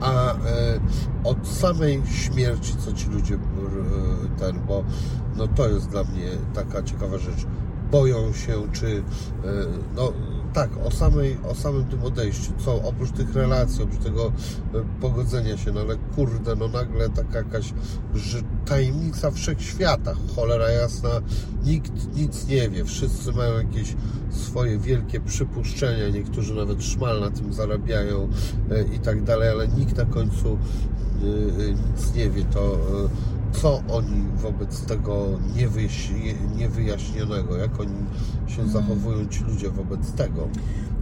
[0.00, 3.38] albo em, A e, od samej śmierci, co ci ludzie
[4.38, 4.84] ten, bo
[5.36, 7.46] no to jest dla mnie taka ciekawa rzecz.
[7.90, 9.02] Boją się, czy e,
[9.96, 10.12] no
[10.54, 14.32] tak, o, samej, o samym tym odejściu, co oprócz tych relacji, oprócz tego e,
[15.00, 17.72] pogodzenia się, no ale kurde, no nagle taka jakaś
[18.14, 21.10] że tajemnica wszechświata, cholera jasna,
[21.64, 23.94] nikt nic nie wie, wszyscy mają jakieś
[24.30, 28.28] swoje wielkie przypuszczenia, niektórzy nawet szmal na tym zarabiają
[28.70, 30.58] e, i tak dalej, ale nikt na końcu
[31.96, 32.78] nic nie wie, to e,
[33.52, 37.96] co oni wobec tego niewyjaś- niewyjaśnionego, jak oni
[38.46, 40.48] się zachowują ci ludzie wobec tego.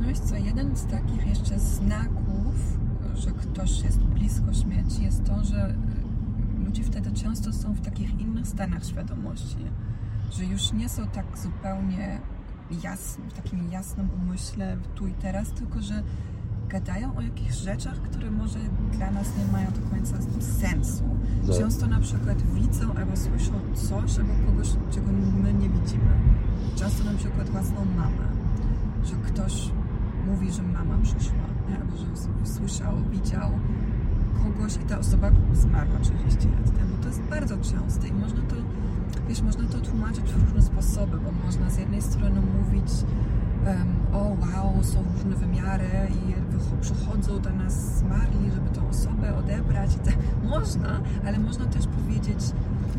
[0.00, 2.54] No wiesz co, jeden z takich jeszcze znaków,
[3.14, 8.20] że ktoś jest blisko śmierci jest to, że y, ludzie wtedy często są w takich
[8.20, 9.56] innych stanach świadomości,
[10.32, 12.20] że już nie są tak zupełnie
[12.82, 16.02] jasni, w takim jasnym umyśle tu i teraz, tylko że
[16.72, 18.58] gadają o jakichś rzeczach, które może
[18.92, 21.04] dla nas nie mają do końca sensu.
[21.48, 21.54] No.
[21.58, 25.12] Często na przykład widzą albo słyszą coś albo kogoś, czego
[25.42, 26.12] my nie widzimy.
[26.76, 28.26] Często na przykład własną mamę,
[29.04, 29.70] że ktoś
[30.26, 31.44] mówi, że mama przyszła,
[31.80, 32.06] albo że
[32.44, 33.50] słyszał, widział
[34.42, 36.96] kogoś i ta osoba zmarła 30 lat temu.
[37.02, 38.56] To jest bardzo częste i można to,
[39.28, 42.90] wiesz, można to tłumaczyć w różne sposoby, bo można z jednej strony mówić
[43.66, 46.41] em, o wow, są różne wymiary i
[46.80, 49.90] przychodzą do nas zmarli, żeby tą osobę odebrać.
[49.94, 50.46] I.
[50.48, 52.38] Można, ale można też powiedzieć,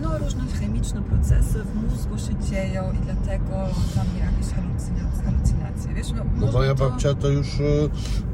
[0.02, 3.50] no różne chemiczne procesy w mózgu się dzieją i dlatego
[3.96, 5.94] tam jakieś halucynacje, halucynacje.
[5.94, 6.90] wiesz, no, No moja to...
[6.90, 7.90] babcia to już e,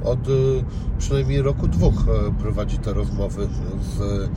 [0.07, 0.31] od e,
[0.99, 3.47] przynajmniej roku dwóch e, prowadzi te rozmowy
[3.97, 4.29] z,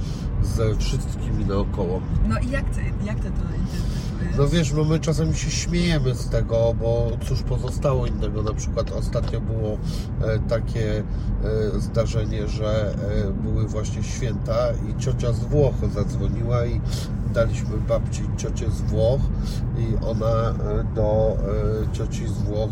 [0.47, 2.01] ze wszystkimi naokoło.
[2.28, 3.43] No i jak ty, jak ty to?
[4.39, 8.43] No wiesz, no my czasami się śmiejemy z tego, bo cóż pozostało innego.
[8.43, 9.78] Na przykład ostatnio było
[10.20, 16.80] e, takie e, zdarzenie, że e, były właśnie święta i ciocia z Włoch zadzwoniła i
[17.35, 19.20] daliśmy babci ciocię z Włoch
[19.78, 20.55] i ona
[20.95, 21.37] do
[21.93, 22.70] cioci z Włoch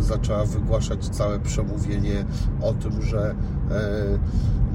[0.00, 2.24] zaczęła wygłaszać całe przemówienie
[2.62, 3.34] o tym, że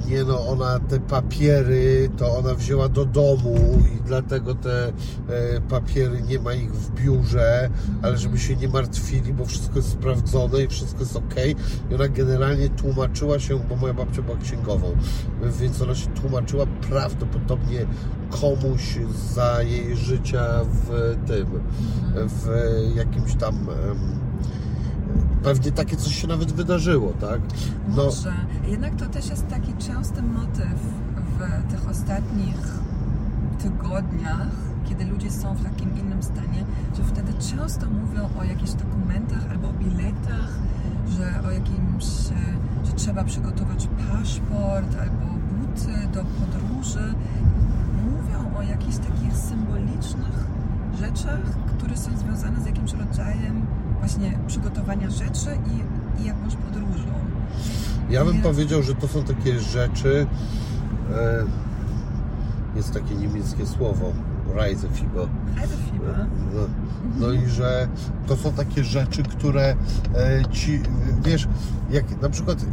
[0.07, 4.91] nie no, ona te papiery to ona wzięła do domu i dlatego te e,
[5.69, 7.69] papiery nie ma ich w biurze,
[8.01, 11.35] ale żeby się nie martwili, bo wszystko jest sprawdzone i wszystko jest ok.
[11.91, 14.95] I ona generalnie tłumaczyła się, bo moja babcia była księgową,
[15.59, 17.85] więc ona się tłumaczyła prawdopodobnie
[18.29, 18.97] komuś
[19.33, 21.47] za jej życia w tym,
[22.15, 22.47] w
[22.95, 23.67] jakimś tam.
[25.43, 27.41] Pewnie takie coś się nawet wydarzyło, tak?
[27.89, 28.33] No, Może.
[28.67, 30.79] Jednak to też jest taki częsty motyw
[31.39, 32.57] w tych ostatnich
[33.63, 34.47] tygodniach,
[34.89, 36.65] kiedy ludzie są w takim innym stanie,
[36.97, 40.49] że wtedy często mówią o jakichś dokumentach albo o biletach,
[41.17, 42.05] że o jakimś,
[42.85, 47.13] że trzeba przygotować paszport albo buty do podróży.
[48.05, 50.47] Mówią o jakichś takich symbolicznych
[50.99, 51.41] rzeczach,
[51.77, 53.65] które są związane z jakimś rodzajem
[54.05, 57.13] właśnie przygotowania rzeczy i, i jakąś podróżą.
[58.09, 58.41] Ja bym Nie.
[58.43, 60.27] powiedział, że to są takie rzeczy.
[61.15, 61.43] E,
[62.75, 64.13] jest takie niemieckie słowo,
[64.55, 65.27] Reisefieber.
[65.55, 66.25] Reisefieber.
[66.55, 66.61] No,
[67.19, 67.87] no i że
[68.27, 69.75] to są takie rzeczy, które
[70.15, 70.81] e, ci,
[71.23, 71.47] wiesz,
[71.91, 72.65] jak na przykład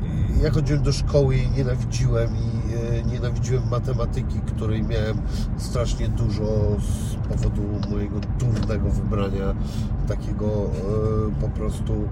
[0.42, 2.61] ja chodziłem do szkoły i nienawidziłem i e,
[3.04, 5.22] nienawidziłem matematyki, której miałem
[5.58, 6.44] strasznie dużo
[6.80, 9.54] z powodu mojego durnego wybrania
[10.08, 12.08] takiego e, po prostu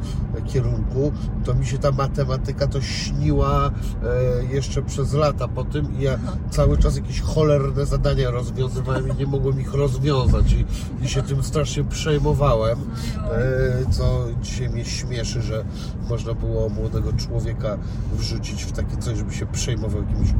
[0.46, 1.12] kierunku,
[1.44, 3.70] to mi się ta matematyka to śniła
[4.02, 6.18] e, jeszcze przez lata po tym i ja
[6.50, 10.64] cały czas jakieś cholerne zadania rozwiązywałem i nie mogłem ich rozwiązać i,
[11.04, 15.64] i się tym strasznie przejmowałem, e, co dzisiaj mnie śmieszy, że
[16.08, 17.78] można było młodego człowieka
[18.12, 20.30] wrzucić w takie coś, żeby się przejmował jakimiś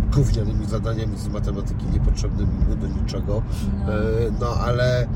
[0.41, 3.43] gównianymi zadaniami z matematyki niepotrzebnymi mu do niczego.
[3.87, 3.93] No.
[3.93, 3.97] E,
[4.41, 5.07] No ale e,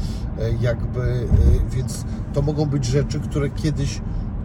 [0.61, 1.27] jakby, e,
[1.71, 4.01] więc to mogą być rzeczy, które kiedyś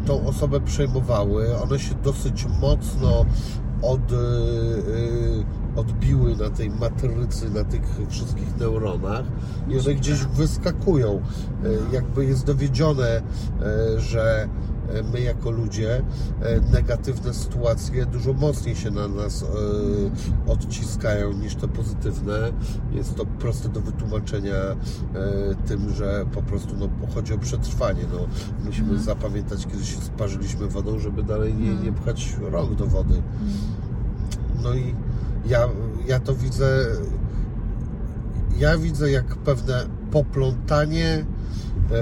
[0.05, 1.57] tą osobę przejmowały.
[1.63, 3.25] One się dosyć mocno
[3.81, 4.01] od,
[5.75, 9.23] odbiły na tej matrycy, na tych wszystkich neuronach
[9.69, 11.21] i one gdzieś wyskakują.
[11.63, 13.21] E, Jakby jest dowiedzione,
[13.97, 14.47] że
[15.13, 16.03] my jako ludzie
[16.41, 22.51] e, negatywne sytuacje dużo mocniej się na nas e, odciskają niż te pozytywne.
[22.91, 24.75] Jest to proste do wytłumaczenia e,
[25.67, 28.03] tym, że po prostu no, chodzi o przetrwanie.
[28.11, 28.19] No,
[28.65, 33.21] musimy zapamiętać, kiedy się sparzyliśmy wodą, żeby dalej nie, nie pchać rąk do wody.
[34.63, 34.95] No i
[35.45, 35.67] ja,
[36.07, 36.85] ja to widzę.
[38.57, 41.25] Ja widzę jak pewne poplątanie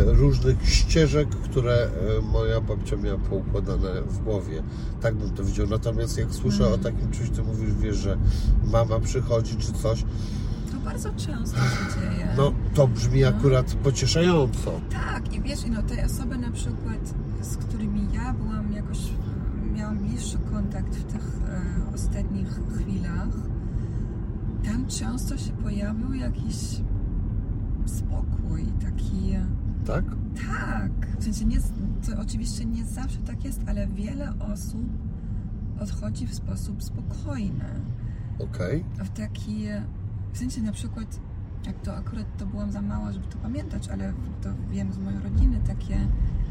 [0.06, 1.74] różnych ścieżek, które
[2.18, 4.64] e, moja babcia miała poukładane w głowie.
[5.02, 5.68] Tak bym to widział.
[5.68, 8.18] Natomiast jak słyszę o takim czymś, ty mówisz, wiesz, że
[8.64, 10.04] mama przychodzi czy coś,
[10.72, 12.28] To bardzo często się dzieje.
[12.38, 14.72] no to brzmi akurat pocieszająco.
[14.92, 19.00] Tak, i wiesz, i no te osoby na przykład, z którymi ja byłam jakoś,
[19.76, 21.62] miałam bliższy kontakt w tych e,
[21.96, 23.30] ostatnich chwilach,
[24.66, 26.56] tam często się pojawił jakiś
[27.86, 29.34] spokój, taki...
[29.88, 30.06] Tak?
[30.48, 31.58] Tak, w sensie nie,
[32.06, 34.86] to oczywiście nie zawsze tak jest, ale wiele osób
[35.80, 37.66] odchodzi w sposób spokojny.
[38.40, 38.86] Okej.
[38.98, 39.66] w taki,
[40.34, 41.20] w sensie na przykład,
[41.66, 45.20] jak to akurat to byłam za mała, żeby to pamiętać, ale to wiem z mojej
[45.20, 45.98] rodziny, takie,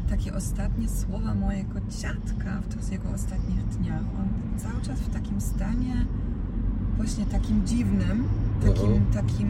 [0.09, 4.03] takie ostatnie słowa mojego dziadka w tych jego ostatnich dniach.
[4.19, 6.05] On cały czas w takim stanie
[6.97, 8.23] właśnie takim dziwnym,
[8.61, 9.21] takim, Aha.
[9.21, 9.49] takim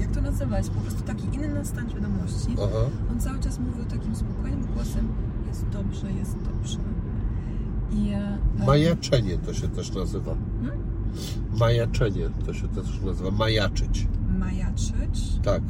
[0.00, 2.48] jak to nazywać, po prostu taki inny stan świadomości.
[2.64, 2.90] Aha.
[3.12, 5.08] On cały czas mówił takim spokojnym głosem,
[5.48, 6.78] jest dobrze, jest dobrze.
[7.92, 10.34] I, e, Majaczenie to się też nazywa.
[10.62, 10.82] Hmm?
[11.58, 13.30] Majaczenie to się też nazywa.
[13.30, 14.08] Majaczyć.
[14.38, 15.38] majaczyć.
[15.42, 15.62] Tak.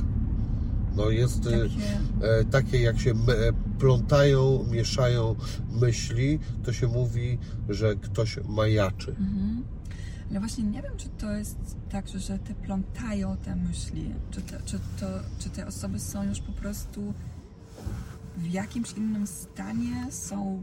[0.97, 5.35] No jest y, Takie, e, takie jak się me- e, plątają, mieszają
[5.81, 9.11] myśli, to się mówi, że ktoś majaczy.
[9.11, 9.63] mhm.
[10.31, 11.57] Ale właśnie nie wiem, czy to jest
[11.91, 15.07] tak, że, te plątają te myśli, czy, te, czy, to,
[15.39, 17.15] czy te osoby są już po prostu
[18.37, 20.63] w jakimś innym stanie, są...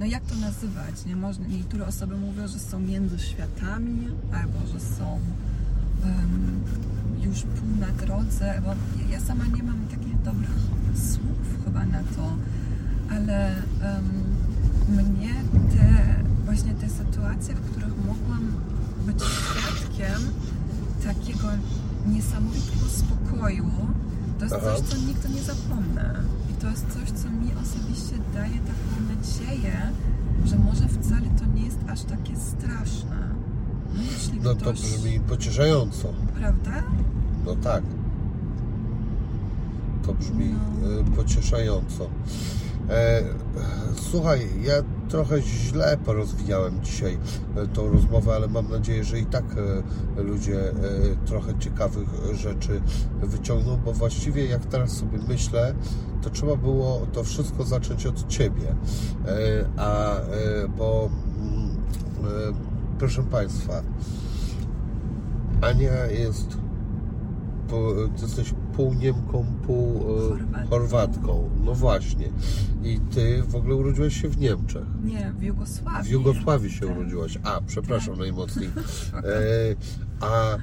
[0.00, 1.04] No jak to nazywać?
[1.06, 5.18] Nie można, niektóre osoby mówią, że są między światami, albo że są
[6.04, 6.60] em,
[7.22, 8.74] już pół na drodze, bo
[9.10, 10.50] ja- sama nie mam takich dobrych
[10.94, 12.36] słów chyba na to,
[13.10, 14.04] ale em,
[14.88, 15.34] mnie
[15.70, 16.14] te
[16.50, 18.52] właśnie te sytuacje, w których mogłam
[19.06, 20.20] być świadkiem
[21.04, 21.48] takiego
[22.06, 23.70] niesamowitego spokoju,
[24.38, 24.66] to jest Aha.
[24.76, 26.14] coś, co nigdy nie zapomnę.
[26.50, 29.76] I to jest coś, co mi osobiście daje taką nadzieję,
[30.44, 33.28] że może wcale to nie jest aż takie straszne.
[33.94, 36.08] No, jeśli No to ktoś, brzmi pocieszająco.
[36.38, 36.82] Prawda?
[37.46, 37.82] No tak.
[40.06, 40.88] To brzmi No.
[41.00, 42.10] e, pocieszająco.
[42.90, 43.22] E,
[44.10, 44.74] słuchaj, ja
[45.10, 47.18] trochę źle porozwijałem dzisiaj
[47.56, 49.44] e, tą rozmowę, ale mam nadzieję, że i tak
[50.16, 50.74] e, ludzie e,
[51.26, 52.80] trochę ciekawych rzeczy
[53.22, 55.74] wyciągną, bo właściwie jak teraz sobie myślę,
[56.22, 58.74] to trzeba było to wszystko zacząć od Ciebie.
[59.76, 60.16] A
[60.78, 61.76] bo mm,
[62.98, 63.82] proszę Państwa,
[65.60, 66.58] Ania jest
[68.22, 70.68] jesteś pół Niemką, pół Chorwatką.
[70.70, 71.50] Chorwatką.
[71.64, 72.28] No właśnie.
[72.84, 74.84] I ty w ogóle urodziłaś się w Niemczech.
[75.04, 76.08] Nie, w Jugosławii.
[76.08, 76.96] W Jugosławii się Tak.
[76.96, 77.38] urodziłaś.
[77.42, 78.70] A, przepraszam najmocniej.
[78.70, 79.28] Spoko.
[79.28, 79.74] E,
[80.20, 80.58] a e,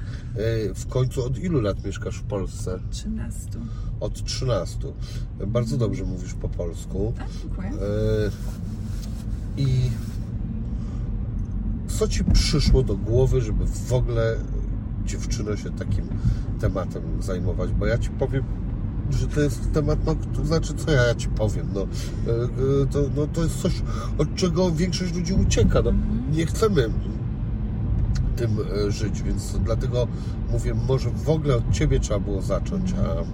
[0.74, 2.78] w końcu od ilu lat mieszkasz w Polsce?
[2.90, 3.38] 13.
[4.00, 4.78] Od 13.
[5.46, 7.12] Bardzo dobrze mówisz po polsku.
[7.18, 7.68] A, dziękuję.
[7.68, 7.74] E,
[9.56, 9.90] I
[11.88, 14.36] co ci przyszło do głowy, żeby w ogóle
[15.08, 16.04] dziewczyno się takim
[16.60, 17.72] tematem zajmować?
[17.72, 18.44] Bo ja ci powiem,
[19.10, 21.84] że to jest temat, no, to znaczy co ja, ja ci powiem, no, e,
[22.82, 23.82] e, to, no, to jest coś,
[24.18, 25.82] od czego większość ludzi ucieka.
[25.82, 25.92] No,
[26.32, 26.90] nie chcemy
[28.36, 28.56] tym
[28.86, 30.08] e, żyć, więc dlatego
[30.52, 33.24] mówię, może w ogóle od ciebie trzeba było zacząć, a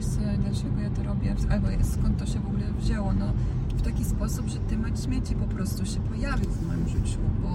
[0.00, 1.36] co, dlaczego ja to robię?
[1.50, 3.12] Albo skąd to się w ogóle wzięło?
[3.12, 3.32] No,
[3.76, 7.48] w taki sposób, że temat śmieci po prostu się pojawił w moim życiu, bo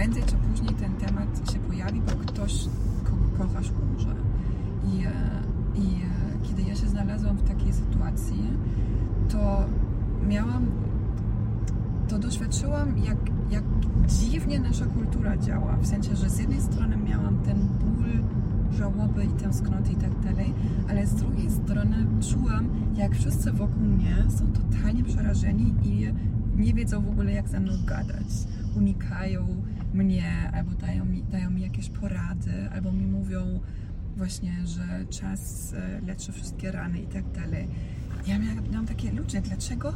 [0.00, 2.64] prędzej czy później ten temat się pojawi, bo ktoś,
[3.04, 4.14] kogo kochasz, umrze.
[4.84, 5.10] I, e,
[5.74, 8.42] i e, kiedy ja się znalazłam w takiej sytuacji,
[9.28, 9.64] to
[10.28, 10.66] miałam,
[12.08, 13.18] to doświadczyłam, jak,
[13.50, 13.64] jak
[14.08, 15.76] dziwnie nasza kultura działa.
[15.76, 18.24] W sensie, że z jednej strony miałam ten ból
[18.78, 20.54] żałoby i tęsknoty i tak dalej,
[20.90, 26.12] ale z drugiej strony czułam, jak wszyscy wokół mnie są totalnie przerażeni i
[26.56, 28.26] nie wiedzą w ogóle, jak ze mną gadać.
[28.76, 29.59] Unikają
[29.94, 33.60] mnie, albo dają mi, dają mi jakieś porady, albo mi mówią
[34.16, 37.68] właśnie, że czas e, leczy wszystkie rany i tak dalej.
[38.26, 39.92] Ja miałam, miałam takie, ludzie, dlaczego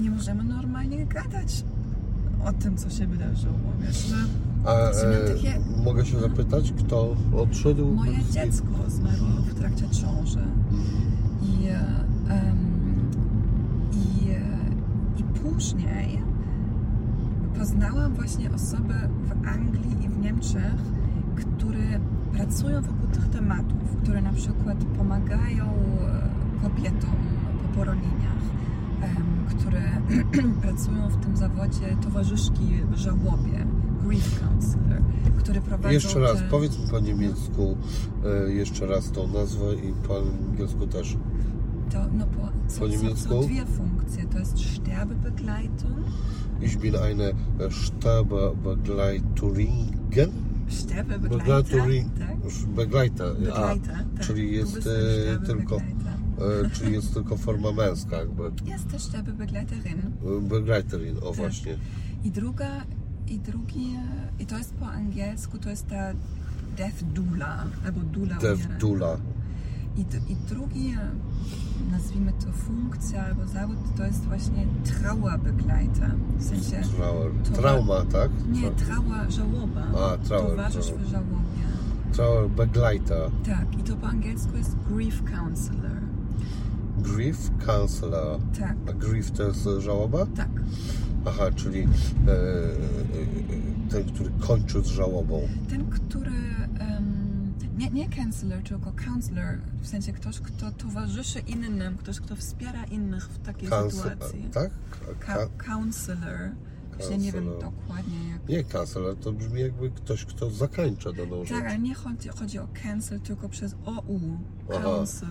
[0.00, 1.64] nie możemy normalnie gadać
[2.44, 4.16] o tym, co się wydarzyło, wiesz, no,
[4.70, 7.94] A e, takie- mogę się zapytać, kto odszedł?
[7.94, 10.42] Moje dziecko zmarło w trakcie ciąży.
[11.42, 11.66] I,
[12.30, 12.58] em,
[13.92, 14.40] i, e,
[15.20, 16.22] I później
[17.58, 18.94] poznałam właśnie osoby
[19.24, 20.74] w Anglii i w Niemczech,
[21.36, 22.00] które
[22.32, 27.16] pracują wokół tych tematów, które na przykład pomagają e, kobietom
[27.62, 28.42] po poronieniach,
[29.48, 29.82] które
[30.62, 33.66] pracują w tym zawodzie towarzyszki w żałobie,
[34.06, 35.02] grief counselor,
[35.38, 36.48] które prowadzą Jeszcze raz, te...
[36.50, 37.76] powiedz po niemiecku
[38.24, 40.18] e, jeszcze raz tą nazwę i po
[40.50, 41.16] angielsku też.
[41.90, 42.48] To, no po,
[42.78, 43.42] Po niemiecku?
[43.42, 44.24] są dwie funkcje.
[44.24, 45.98] To jest Sterbebegleitung.
[46.60, 47.32] Ich bin eine
[47.70, 49.94] Sterbebegleiterin.
[50.68, 51.38] Sterbebegleiter.
[51.38, 52.10] Begleiterin.
[52.18, 52.36] Tak?
[52.74, 53.34] Begleiter.
[53.34, 54.04] Begleiter, A, tak.
[54.26, 55.80] czyli jest e, tylko, e,
[56.72, 58.42] czyli jest tylko forma męska jakby.
[58.64, 59.98] Jest też Sterbebegleiterin.
[59.98, 61.34] E, Begleiterin, o Tak.
[61.36, 61.78] właśnie.
[62.24, 62.84] I druga,
[63.28, 63.96] i drugi,
[64.38, 66.12] i to jest po angielsku, to jest ta
[66.76, 68.78] Death Dula, albo Dula umierania.
[68.78, 69.16] Dula.
[69.96, 70.00] I,
[70.32, 70.94] I drugi,
[71.90, 76.10] nazwijmy to funkcja albo zawód, to jest właśnie Trauerbegleiter.
[76.38, 77.30] W sensie, Trauer.
[77.54, 78.30] Trauma, tak?
[78.52, 79.80] nie, Tra- trała, żałoba.
[80.12, 81.02] A, trauer, Towarzysz trauer.
[81.04, 81.38] w żałobie.
[82.12, 83.30] Trauer Begleiter.
[83.46, 85.98] Tak, i to po angielsku jest grief counselor.
[86.98, 88.40] Grief Counselor.
[88.58, 90.26] Tak, A grief to jest e, żałoba?
[90.36, 90.48] tak.
[91.26, 91.84] Aha, czyli e,
[92.30, 95.40] e, e, ten, który kończy z żałobą.
[95.68, 96.30] Ten, który.
[97.78, 103.28] Nie, nie counselor, tylko counselor, w sensie ktoś, kto towarzyszy innym, ktoś, kto wspiera innych
[103.28, 104.48] w takiej Counsel- sytuacji.
[104.54, 104.70] tak?
[105.20, 106.50] Ka- counselor.
[106.96, 108.48] Właśnie nie wiem dokładnie jak.
[108.48, 111.48] nie counselor, to brzmi jakby ktoś, kto zakańcza daną rzecz.
[111.58, 114.20] Tak, ale nie chodzi, chodzi o cancel, tylko przez OU.
[114.70, 114.80] Aha.
[114.82, 115.28] Counsel.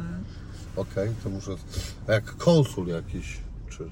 [0.76, 1.52] Okej, to muszę...
[2.08, 3.38] A jak konsul jakiś,
[3.70, 3.84] czy...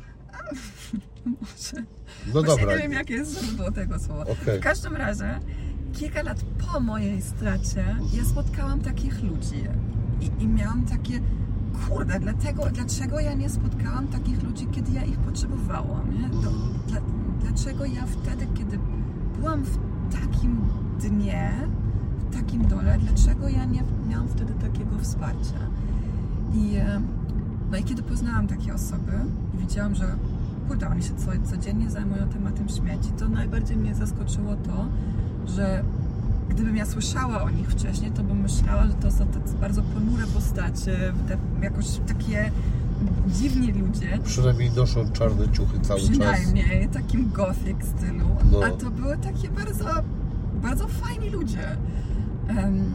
[1.25, 1.85] Może.
[2.33, 2.75] No Właśnie dobra.
[2.75, 4.21] nie wiem, jakie jest źródło tego słowa.
[4.23, 4.59] Okej.
[4.59, 5.39] W każdym razie,
[5.95, 9.63] kilka lat po mojej stracie, ja spotkałam takich ludzi
[10.21, 11.19] i, i miałam takie,
[11.87, 16.29] kurde, dlatego, dlaczego ja nie spotkałam takich ludzi, kiedy ja ich potrzebowałam, nie?
[16.29, 16.51] To,
[16.87, 17.01] dla,
[17.41, 18.79] dlaczego ja wtedy, kiedy
[19.39, 19.77] byłam w
[20.11, 20.61] takim
[21.01, 21.51] dnie,
[22.19, 25.59] w takim dole, dlaczego ja nie miałam wtedy takiego wsparcia?
[26.53, 27.01] I, e,
[27.71, 29.11] no i kiedy poznałam takie osoby
[29.53, 30.15] i widziałam, że
[30.67, 34.85] kurde, oni się co, codziennie zajmują tematem śmieci, to najbardziej mnie zaskoczyło to,
[35.49, 35.83] że
[36.49, 40.27] gdybym ja słyszała o nich wcześniej, to bym myślała, że to są tacy bardzo ponure
[40.27, 42.51] postacie, te, jakoś takie
[43.27, 44.19] dziwni ludzie.
[44.23, 46.09] Przynajmniej noszą czarne ciuchy cały czas.
[46.09, 48.27] Przynajmniej takim gothic stylu.
[48.51, 48.59] No.
[48.65, 49.85] A to były takie bardzo,
[50.61, 51.77] bardzo fajni ludzie.
[52.47, 52.91] Em,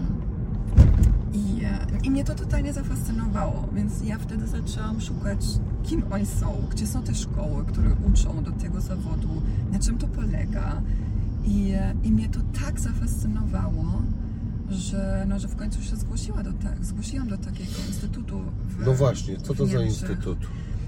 [1.32, 5.46] I, e, I mnie to totalnie zafascynowało, więc ja wtedy zaczęłam szukać,
[5.82, 9.28] kim oni są, gdzie są te szkoły, które uczą do tego zawodu,
[9.72, 10.82] na czym to polega.
[11.44, 14.02] I, e, i mnie to tak zafascynowało,
[14.70, 18.40] że, no, że w końcu się zgłosiła do te, zgłosiłam do takiego instytutu.
[18.68, 20.38] W, No właśnie, co to za instytut?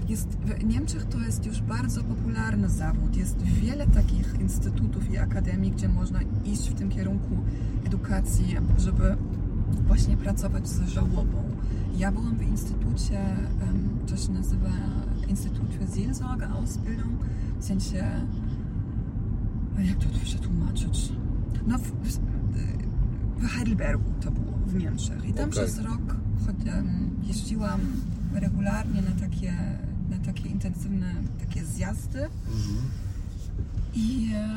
[0.09, 3.15] Jest, w Niemczech to jest już bardzo popularny zawód.
[3.17, 7.37] Jest wiele takich instytutów i akademii, gdzie można iść w tym kierunku
[7.85, 9.17] edukacji, żeby
[9.87, 11.43] właśnie pracować z żałobą.
[11.97, 14.69] Ja byłam w instytucie, em, to się nazywa
[15.27, 17.19] Instytut für Seelsorge Ausbildung,
[17.59, 18.03] w sensie,
[19.81, 21.09] jak to przetłumaczyć?
[21.67, 25.25] No, w, w, Heidelbergu to było, w Niemczech.
[25.25, 25.63] I tam Okej.
[25.63, 26.15] przez rok
[27.23, 27.81] jeździłam
[28.33, 29.53] regularnie na takie,
[30.09, 32.19] na takie intensywne takie zjazdy.
[33.95, 34.49] I, e,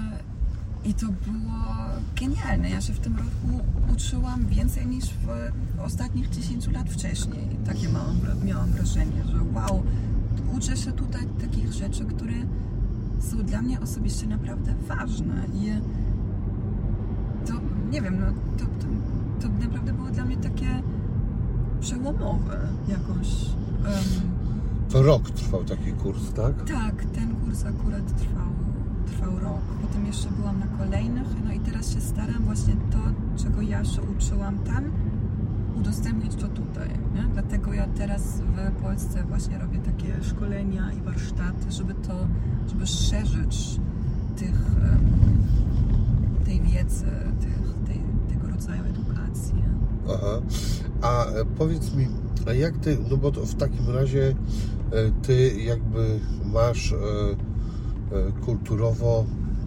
[0.84, 1.64] I to było
[2.20, 2.70] genialne.
[2.70, 5.28] Ja się w tym roku uczyłam więcej niż w
[5.80, 7.48] ostatnich 10 lat wcześniej.
[7.66, 9.82] Takie miałam, miałam wrażenie, że wow,
[10.56, 12.34] uczę się tutaj takich rzeczy, które
[13.20, 15.34] są dla mnie osobiście naprawdę ważne.
[15.54, 15.72] I
[17.46, 17.52] to,
[17.90, 18.26] nie wiem, no,
[18.58, 18.86] to, to,
[19.48, 20.82] to naprawdę było dla mnie takie
[21.80, 22.58] przełomowe
[22.88, 23.28] jakoś.
[23.86, 24.30] em,
[24.90, 26.64] To rok trwał taki kurs, tak?
[26.64, 28.48] tak, ten kurs akurat trwał,
[29.06, 29.60] trwał rok.
[29.82, 32.98] Potem jeszcze byłam na kolejnych, no i teraz się staram właśnie to,
[33.42, 34.84] czego ja się uczyłam tam,
[35.76, 36.88] udostępnić to tutaj.
[37.14, 37.22] Nie?
[37.32, 42.26] Dlatego ja teraz w Polsce właśnie robię takie szkolenia i warsztaty, żeby to,
[42.68, 43.80] żeby szerzyć
[44.36, 44.60] tych,
[46.44, 47.06] tej wiedzy,
[47.40, 49.54] tych, tej, tego rodzaju edukacji.
[50.14, 50.40] Aha.
[51.02, 52.08] A e, powiedz mi,
[52.46, 54.34] a jak ty, no bo to w takim razie
[54.92, 56.96] e, ty jakby masz e,
[58.44, 59.24] kulturowo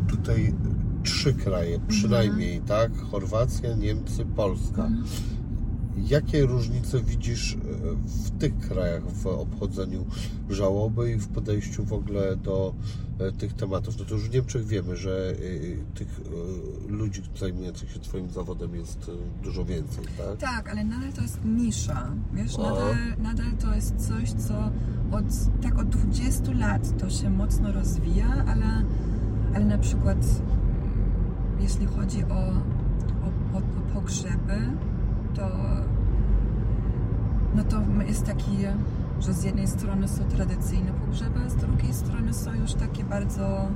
[0.07, 0.53] tutaj
[1.03, 2.97] trzy kraje, przynajmniej, tak?
[2.97, 4.85] Chorwacja, Niemcy, Polska.
[4.85, 5.03] Mhm.
[6.07, 7.57] Jakie różnice widzisz e,
[8.05, 10.05] w tych krajach w obchodzeniu
[10.49, 12.73] żałoby i w podejściu w ogóle do
[13.19, 13.99] e, tych tematów?
[13.99, 16.21] No to już w Niemczech wiemy, że e, tych
[16.87, 19.11] ludzi zajmujących się Twoim zawodem jest
[19.43, 20.37] dużo więcej, tak?
[20.37, 22.11] Tak, ale nadal to jest nisza.
[22.33, 22.63] Wiesz, O.
[22.63, 24.53] nadal, nadal to jest coś, co
[25.11, 28.83] od, tak od 20 lat to się mocno rozwija, ale,
[29.55, 34.57] ale na przykład mm, jeśli chodzi o, o, o, o pogrzeby,
[35.39, 35.49] to
[37.55, 38.57] no to jest taki,
[39.19, 43.67] że z jednej strony są tradycyjne pogrzeby, a z drugiej strony są już takie bardzo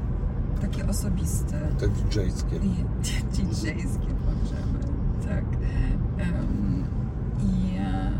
[0.61, 1.59] takie osobiste.
[1.79, 2.55] Te DJ-skie.
[2.55, 2.69] I
[3.33, 4.79] DJ-skie pogrzeby,
[5.27, 5.45] tak.
[6.17, 6.83] Em,
[7.39, 8.11] I, e,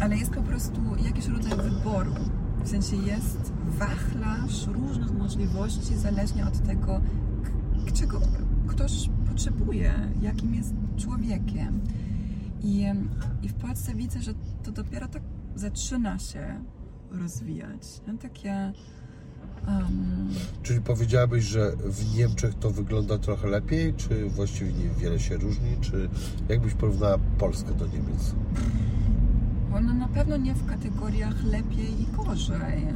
[0.00, 2.12] ale jest po prostu jakiś rodzaj wyboru.
[2.64, 7.00] W sensie jest wachlarz różnych możliwości, zależnie od tego,
[7.94, 8.20] czego
[8.66, 11.80] ktoś potrzebuje, jakim jest człowiekiem.
[12.62, 12.84] I,
[13.42, 15.22] I w Polsce widzę, że to dopiero tak
[15.54, 16.60] zaczyna się
[17.10, 17.82] rozwijać.
[18.08, 18.18] Nie?
[18.18, 18.52] Takie.
[19.68, 20.28] em,
[20.62, 26.08] Czyli powiedziałabyś, że w Niemczech to wygląda trochę lepiej, czy właściwie niewiele się różni, czy
[26.48, 28.34] jakbyś porównała Polskę do Niemiec?
[29.74, 32.86] Ono na pewno nie w kategoriach lepiej i gorzej.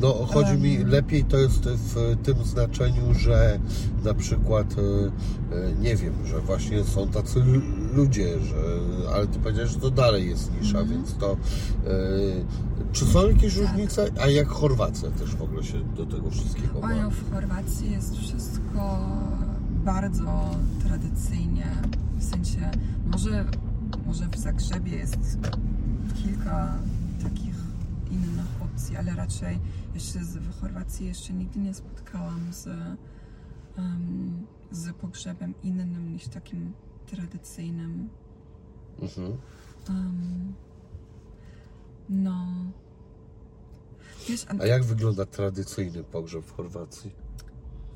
[0.00, 3.58] No, chodzi mi lepiej to jest w tym znaczeniu, że
[4.04, 7.42] na przykład, e, e, nie wiem, że właśnie są tacy
[7.94, 8.56] ludzie, że,
[9.14, 10.88] ale ty powiedziałeś, że to dalej jest nisza, Mhm.
[10.98, 11.36] więc to e,
[12.92, 13.62] czy są jakieś Tak.
[13.62, 14.06] różnice?
[14.22, 16.86] A jak Chorwacja też w ogóle się do tego wszystkiego ma?
[16.86, 18.98] Oj, w Chorwacji jest wszystko
[19.84, 20.50] bardzo
[20.86, 21.66] tradycyjnie.
[22.18, 22.70] W sensie,
[23.12, 23.44] może,
[24.06, 25.38] może w Zagrzebie jest
[26.22, 26.74] kilka
[27.22, 27.54] takich
[28.10, 28.46] innych
[28.78, 29.60] opcji, ale raczej
[29.94, 32.66] jeszcze z, w Chorwacji jeszcze nigdy nie spotkałam z,
[33.76, 36.72] em, z pogrzebem innym niż takim
[37.06, 38.08] tradycyjnym.
[39.02, 39.36] Mhm.
[39.88, 40.54] Em,
[42.08, 42.46] no.
[44.28, 47.10] Wiesz, A jak wygląda tradycyjny pogrzeb w Chorwacji?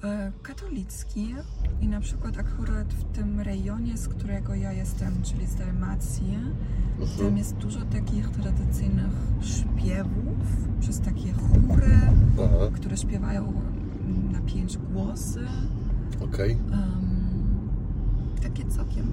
[0.04, 1.34] E, katolicki
[1.80, 6.38] i na przykład akurat w tym rejonie, z którego ja jestem, czyli z Dalmacji,
[6.98, 7.36] tam Mhm.
[7.36, 9.12] jest dużo takich tradycyjnych
[9.42, 11.98] śpiewów przez takie chóry,
[12.44, 13.52] Aha, które śpiewają
[14.32, 15.40] na pięć głosy.
[16.24, 16.52] okej.
[16.52, 17.68] Em,
[18.42, 19.06] takie całkiem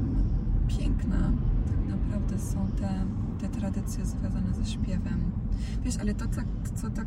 [0.68, 1.32] piękne
[1.68, 2.90] tak naprawdę są te,
[3.40, 5.32] te tradycje związane ze śpiewem.
[5.84, 6.42] Wiesz, ale to, co,
[6.82, 7.06] co, tak,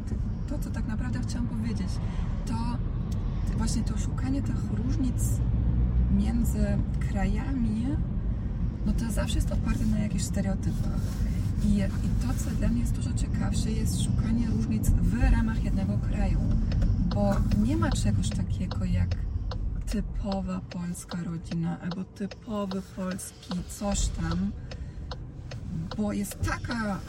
[0.49, 1.89] to, co tak naprawdę chciałam powiedzieć,
[2.47, 2.55] to
[3.57, 5.25] właśnie to szukanie tych różnic
[6.11, 6.67] między
[7.01, 7.87] krajami,
[8.87, 11.01] no to zawsze jest oparte na jakichś stereotypach.
[11.65, 15.99] I, I to, co dla mnie jest dużo ciekawsze, jest szukanie różnic w ramach jednego
[15.99, 16.39] kraju,
[17.15, 17.35] bo
[17.65, 19.17] nie ma czegoś takiego jak
[19.87, 24.53] typowa polska rodzina albo typowy polski coś tam,
[25.97, 27.01] bo jest taka,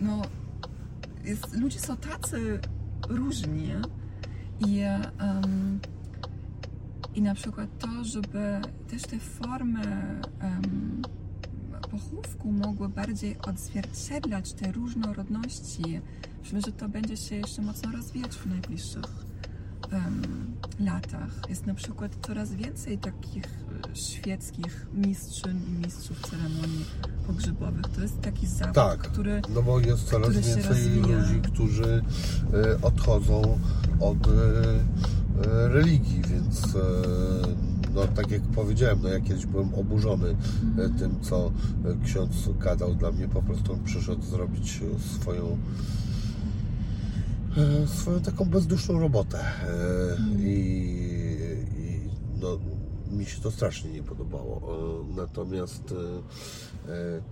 [0.00, 0.22] no,
[1.24, 2.60] jest, ludzie są tacy
[3.08, 3.72] różni
[4.60, 5.80] i, em,
[7.14, 9.82] i na przykład to, żeby też te formy
[10.40, 11.02] em,
[11.90, 16.00] pochówku mogły bardziej odzwierciedlać te różnorodności.
[16.42, 19.26] Myślę, że to będzie się jeszcze mocno rozwijać w najbliższych
[19.90, 20.22] em,
[20.80, 21.32] latach.
[21.48, 23.63] Jest na przykład coraz więcej takich
[23.94, 26.84] świeckich mistrzyń i mistrzów ceremonii
[27.26, 27.84] pogrzebowych.
[27.94, 28.98] To jest taki zawód, Tak.
[28.98, 32.02] który No bo jest coraz więcej ludzi, którzy
[32.54, 33.58] e, odchodzą
[34.00, 36.62] od e, e, religii, więc
[37.94, 40.36] no tak jak powiedziałem, no ja kiedyś byłem oburzony
[40.78, 41.52] e, tym, co
[42.04, 42.94] ksiądz gadał.
[42.94, 44.80] Dla mnie po prostu on przyszedł zrobić
[45.14, 45.58] swoją
[47.86, 50.48] swoją taką bezduszną robotę e, i,
[51.76, 52.00] i
[52.40, 52.58] no,
[53.10, 54.60] mi się to strasznie nie podobało.
[55.10, 57.22] E, Natomiast e, e,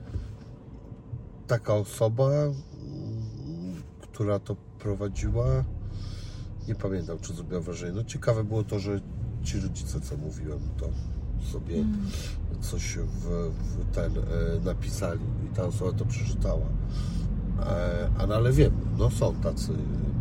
[1.46, 2.52] taka osoba, mm,
[4.00, 5.64] która to prowadziła,
[6.68, 7.92] nie pamiętam, czy zrobiła wrażenie.
[7.92, 9.00] No ciekawe było to, że
[9.42, 10.88] ci rodzice, co mówiłem, to
[11.52, 11.84] sobie
[12.60, 14.20] coś w, w ten e,
[14.64, 16.66] napisali i ta osoba to przeczytała.
[17.60, 19.72] E, a no, ale wiem, no są tacy,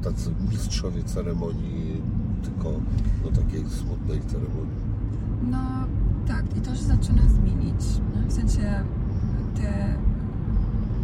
[0.03, 2.01] tacy mistrzowie ceremonii,
[2.43, 2.71] tylko
[3.23, 4.80] no takiej smutnej ceremonii.
[5.49, 5.57] No
[6.27, 7.81] tak, i to się zaczyna zmienić.
[8.15, 8.83] No, w sensie
[9.55, 9.95] te,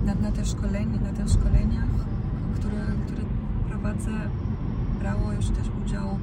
[0.05, 1.89] na, na, te szkolenia, na tych szkoleniach,
[2.55, 3.21] które, które
[3.69, 4.11] prowadzę,
[4.99, 6.17] brało już też udział,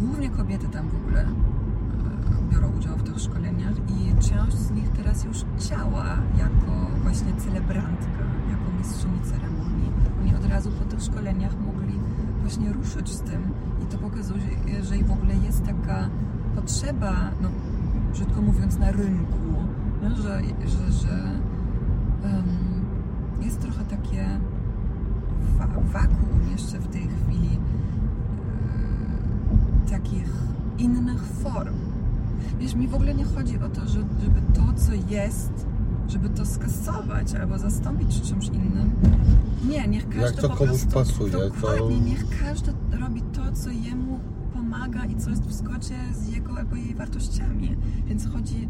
[0.00, 4.88] głównie kobiety tam w ogóle e, biorą udział w tych szkoleniach i część z nich
[4.88, 9.92] teraz już działa jako właśnie celebrantka, jako mistrzyni ceremonii.
[10.20, 11.94] Oni od razu po tych szkoleniach mogli
[12.40, 13.42] właśnie ruszyć z tym
[13.82, 14.42] i to pokazuje,
[14.82, 16.08] że w ogóle jest taka
[16.60, 17.48] potrzeba, no
[18.12, 19.38] brzydko mówiąc, na rynku,
[20.02, 21.14] no, że, że, że
[22.24, 22.44] em,
[23.42, 24.26] jest trochę takie
[25.58, 27.58] wa wakuum jeszcze w tej chwili
[29.86, 30.32] e, takich
[30.78, 31.74] innych form.
[32.58, 35.66] Wiesz, mi w ogóle nie chodzi o to, że, żeby to, co jest,
[36.08, 38.90] żeby to skasować albo zastąpić czymś innym.
[39.68, 43.52] Nie, niech każdy Jak to po komuś prostu, pasuje, to- Dokładnie, niech każdy robi to,
[43.52, 44.20] co jemu
[44.70, 47.76] pomaga i co jest w zgodzie z jego albo jej wartościami.
[48.06, 48.68] Więc chodzi,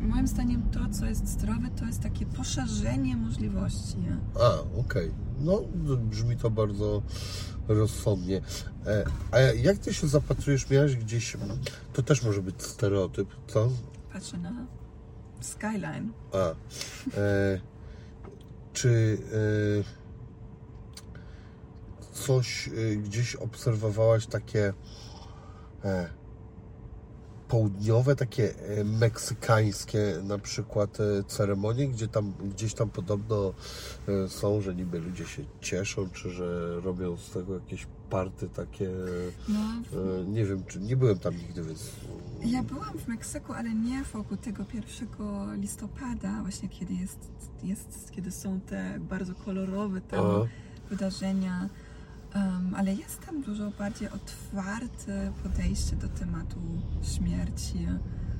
[0.00, 3.96] moim zdaniem, to, co jest zdrowe, to jest takie poszerzenie możliwości.
[4.40, 5.10] A, okej.
[5.40, 7.02] No, to brzmi to bardzo
[7.68, 8.40] rozsądnie.
[8.86, 11.36] E, a jak ty się zapatrujesz, miałeś gdzieś,
[11.92, 13.68] to też może być stereotyp, co?
[14.12, 14.66] Patrzę na
[15.40, 16.12] skyline.
[16.32, 16.36] A,
[17.18, 17.60] e,
[18.72, 20.02] czy e,
[22.12, 24.72] coś e, gdzieś obserwowałaś takie
[27.52, 33.52] południowe, takie e, meksykańskie na przykład e, ceremonie, gdzie tam, gdzieś tam podobno
[34.08, 38.90] e, są, że niby ludzie się cieszą, czy że robią z tego jakieś party takie,
[39.48, 39.58] No,
[40.20, 41.90] e, nie wiem, czy nie byłem tam nigdy, więc
[42.44, 47.30] Ja byłam w Meksyku, ale nie wokół tego 1 listopada, właśnie kiedy jest,
[47.62, 50.46] jest kiedy są te bardzo kolorowe Aha.
[50.90, 51.68] wydarzenia.
[52.34, 56.60] Um, ale jest tam dużo bardziej otwarte podejście do tematu
[57.02, 57.86] śmierci.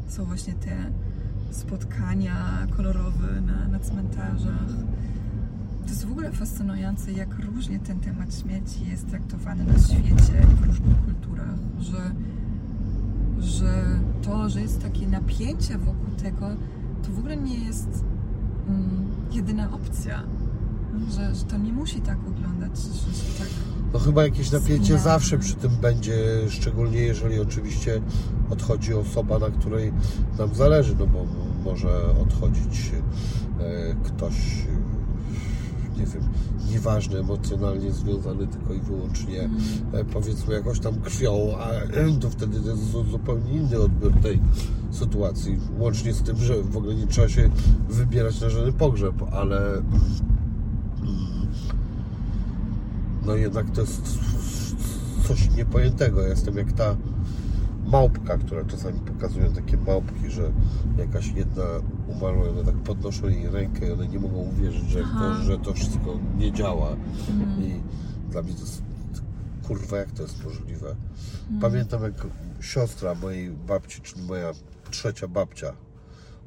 [0.09, 0.77] Są właśnie te
[1.51, 4.69] spotkania kolorowe na, na cmentarzach.
[5.82, 10.56] To jest w ogóle fascynujące, jak różnie ten temat śmierci jest traktowany na świecie i
[10.56, 12.12] w różnych kulturach, że
[13.39, 16.47] że to, że jest takie napięcie wokół tego,
[17.02, 18.05] to w ogóle nie jest
[18.69, 20.23] mm, jedyna opcja.
[21.10, 23.72] Że, że to nie musi tak wyglądać, że się tak.
[23.93, 26.14] No chyba jakieś napięcie zawsze przy tym będzie,
[26.48, 28.01] szczególnie jeżeli oczywiście
[28.51, 29.93] odchodzi osoba, na której
[30.39, 31.24] nam zależy, no bo
[31.64, 31.89] może
[32.23, 32.93] odchodzić
[33.60, 34.35] e, ktoś,
[35.98, 36.23] nie wiem,
[36.70, 39.51] nieważny emocjonalnie związany tylko i wyłącznie
[39.93, 41.69] e, powiedzmy jakoś tam krwią, a
[42.20, 44.40] to wtedy to jest zu- zupełnie inny odbiór tej
[44.90, 45.59] sytuacji.
[45.78, 47.51] Łącznie z tym, że w ogóle nie trzeba się
[47.89, 49.85] wybierać na żaden pogrzeb, ale mm,
[53.27, 54.19] no jednak to jest
[55.28, 56.23] coś niepojętego.
[56.23, 56.97] Ja jestem jak ta
[57.86, 60.53] małpka, która czasami pokazują takie małpki, że
[60.99, 61.65] jakaś jedna
[62.09, 65.74] umarła, one tak podnoszą jej rękę i one nie mogą uwierzyć, że, to, że to
[65.74, 66.97] wszystko nie działa.
[67.31, 67.62] Mhm.
[67.62, 67.81] I
[68.31, 68.82] dla mnie to jest
[69.62, 70.97] kurwa, jak to jest możliwe.
[71.61, 72.27] Pamiętam jak
[72.61, 74.53] siostra mojej babci, czyli moja
[74.90, 75.73] trzecia babcia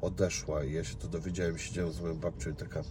[0.01, 2.81] odeszła i ja się to dowiedziałem, siedziałem z moją babcią i taka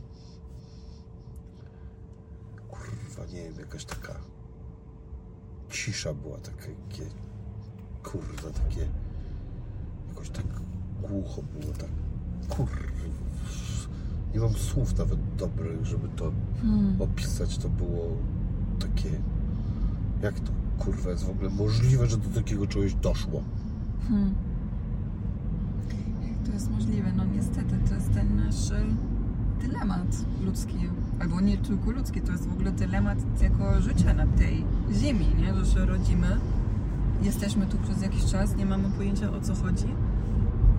[3.15, 4.15] kurwa, nie wiem, jakaś taka
[5.71, 7.05] cisza była, takie
[8.03, 8.89] kurwa, takie
[10.09, 10.47] jakoś tak
[11.03, 11.91] głucho było, tak
[12.49, 12.85] kurwa
[14.35, 16.33] nie mam słów nawet dobrych, żeby to
[16.63, 17.03] Hmm.
[17.03, 17.59] opisać.
[17.59, 18.17] To było
[18.79, 19.11] takie,
[20.23, 23.43] jak to kurwa jest w ogóle możliwe, że do takiego czegoś doszło.
[24.09, 24.35] Hmm.
[26.23, 27.13] Jak to jest możliwe?
[27.13, 28.85] No niestety, to jest ten nasz e,
[29.61, 30.77] dylemat ludzki.
[31.25, 35.55] Albo nie tylko ludzki, to jest w ogóle dylemat tego życia na tej ziemi, nie?
[35.55, 36.41] Że się rodzimy,
[37.23, 39.87] jesteśmy tu przez jakiś czas, nie mamy pojęcia o co chodzi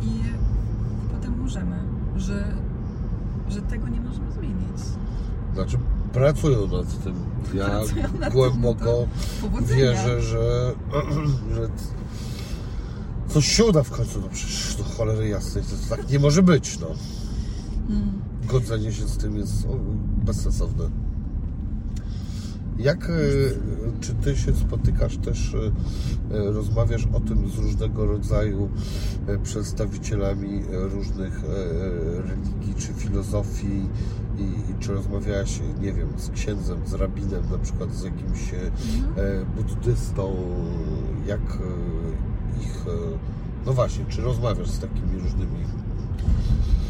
[0.02, 1.80] i, i potem umrzemy,
[2.16, 2.54] że,
[3.50, 4.78] że tego nie możemy zmienić.
[5.54, 5.78] Znaczy,
[6.14, 7.16] pracują nad tym.
[7.54, 9.08] Ja nad tym, głęboko
[9.42, 9.76] Powodzenia.
[9.76, 10.74] wierzę, że,
[11.56, 11.70] że
[13.28, 14.22] coś się uda w końcu.
[14.22, 16.88] No przecież do cholery jasnej, to tak nie może być, no.
[17.88, 18.35] Hmm.
[18.48, 19.68] Godzenie się z tym jest
[20.26, 20.90] bezsensowne.
[22.80, 23.14] Jak, e,
[24.02, 28.70] czy ty się spotykasz też, e, rozmawiasz o tym z różnego rodzaju
[29.28, 31.42] e, przedstawicielami różnych
[32.18, 33.90] religii czy filozofii
[34.38, 38.72] i, czy rozmawiałaś, nie wiem, z księdzem, z rabinem, na przykład z jakimś e,
[39.58, 40.36] buddystą,
[41.28, 41.58] jak
[42.62, 42.86] ich,
[43.66, 45.58] no właśnie, czy rozmawiasz z takimi różnymi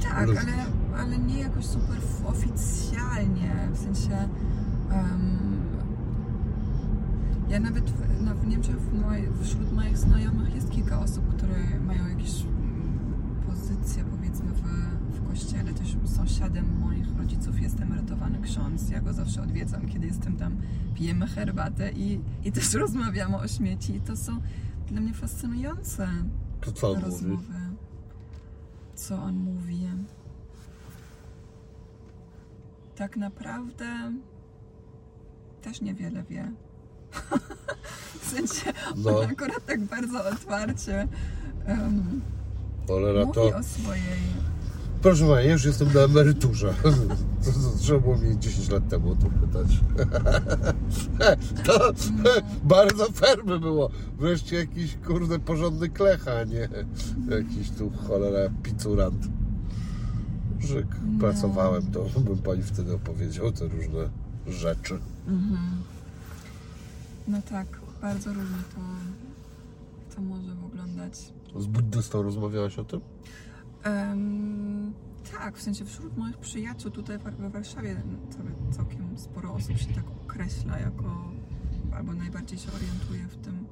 [0.03, 0.51] Tak, ludźmi?
[0.53, 0.65] ale,
[0.97, 4.15] ale nie jakoś super oficjalnie, w sensie
[4.91, 5.37] em,
[7.49, 11.55] ja nawet w, no, w Niemczech w moj, wśród moich znajomych jest kilka osób, które
[11.87, 12.99] mają jakieś mm,
[13.47, 14.61] pozycje powiedzmy w,
[15.17, 15.73] w kościele.
[15.73, 18.89] Też sąsiadem moich rodziców jest emerytowany ksiądz.
[18.89, 20.57] Ja go zawsze odwiedzam, kiedy jestem tam,
[20.95, 23.95] pijemy herbatę i, i też rozmawiamy o śmieci.
[23.95, 24.41] I to są
[24.87, 26.07] dla mnie fascynujące
[26.61, 27.05] To co on mówi?
[27.11, 27.53] rozmowy.
[28.95, 29.87] Co on mówi?
[32.95, 33.85] Tak naprawdę
[35.61, 36.51] też niewiele wie.
[38.21, 39.19] w sensie No.
[39.19, 41.07] on akurat tak bardzo otwarcie
[41.67, 42.21] um,
[42.87, 43.57] Cholera, mówi to...
[43.57, 44.45] o swojej.
[45.01, 46.73] Proszę Pana, ja już jestem na emeryturze.
[47.79, 49.67] Trzeba było mi 10 lat temu o to pytać.
[51.65, 51.91] To
[52.63, 53.89] bardzo fair by było.
[54.19, 56.69] Wreszcie jakiś kurde porządny klecha, a nie
[57.29, 59.27] jakiś tu cholera picurant.
[60.59, 61.19] Że No.
[61.19, 64.09] pracowałem, to bym Pani wtedy opowiedział te różne
[64.47, 64.99] rzeczy.
[67.27, 67.67] No tak,
[68.01, 68.81] bardzo różnie to,
[70.15, 71.33] to może wyglądać.
[71.59, 73.01] Z buddystą rozmawiałaś o tym?
[73.83, 74.93] Em,
[75.37, 78.01] tak, w sensie wśród moich przyjaciół tutaj we Warszawie
[78.71, 81.31] całkiem sporo osób się tak określa jako,
[81.95, 83.65] albo najbardziej się orientuje w tym.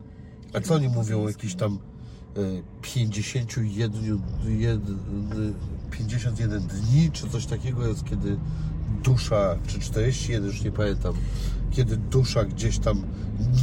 [0.54, 1.80] A co oni mówią o jakichś tam
[2.38, 4.04] y, 51,
[4.46, 4.82] jed,
[5.98, 8.38] 51 dni, czy coś takiego jest, kiedy
[9.04, 11.14] dusza, czy 41, już nie pamiętam,
[11.72, 13.02] kiedy dusza gdzieś tam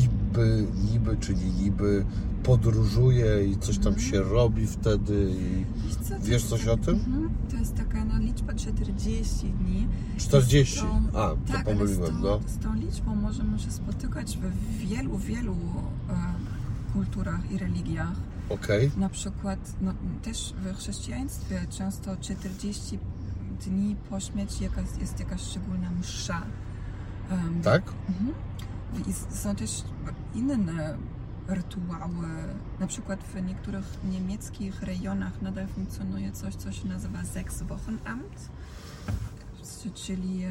[0.00, 2.04] niby, niby czy nie niby
[2.42, 5.64] podróżuje i coś tam się robi wtedy i
[6.20, 6.94] Wiesz, wiesz coś o tym?
[6.94, 9.86] Mhm, to jest taka no, liczba 40 dni.
[10.16, 10.78] 40.
[10.78, 12.40] Z tą- A, to tak, pomyliłem, z tą, no.
[12.46, 16.14] z tą liczbą możemy się spotykać w wielu, wielu e,
[16.92, 18.12] kulturach i religiach.
[18.50, 22.98] Okej, Na przykład no, też w chrześcijaństwie często 40
[23.66, 26.42] dni po śmierci jakaś, jest jakaś szczególna msza.
[27.30, 27.82] Em, tak?
[28.08, 28.34] Mhm.
[29.08, 29.82] I są też
[30.34, 30.98] inne
[31.48, 32.26] rytuały.
[32.80, 38.50] Na przykład w niektórych niemieckich rejonach nadal funkcjonuje coś, co się nazywa Sechswochenamt,
[39.62, 40.42] c- czyli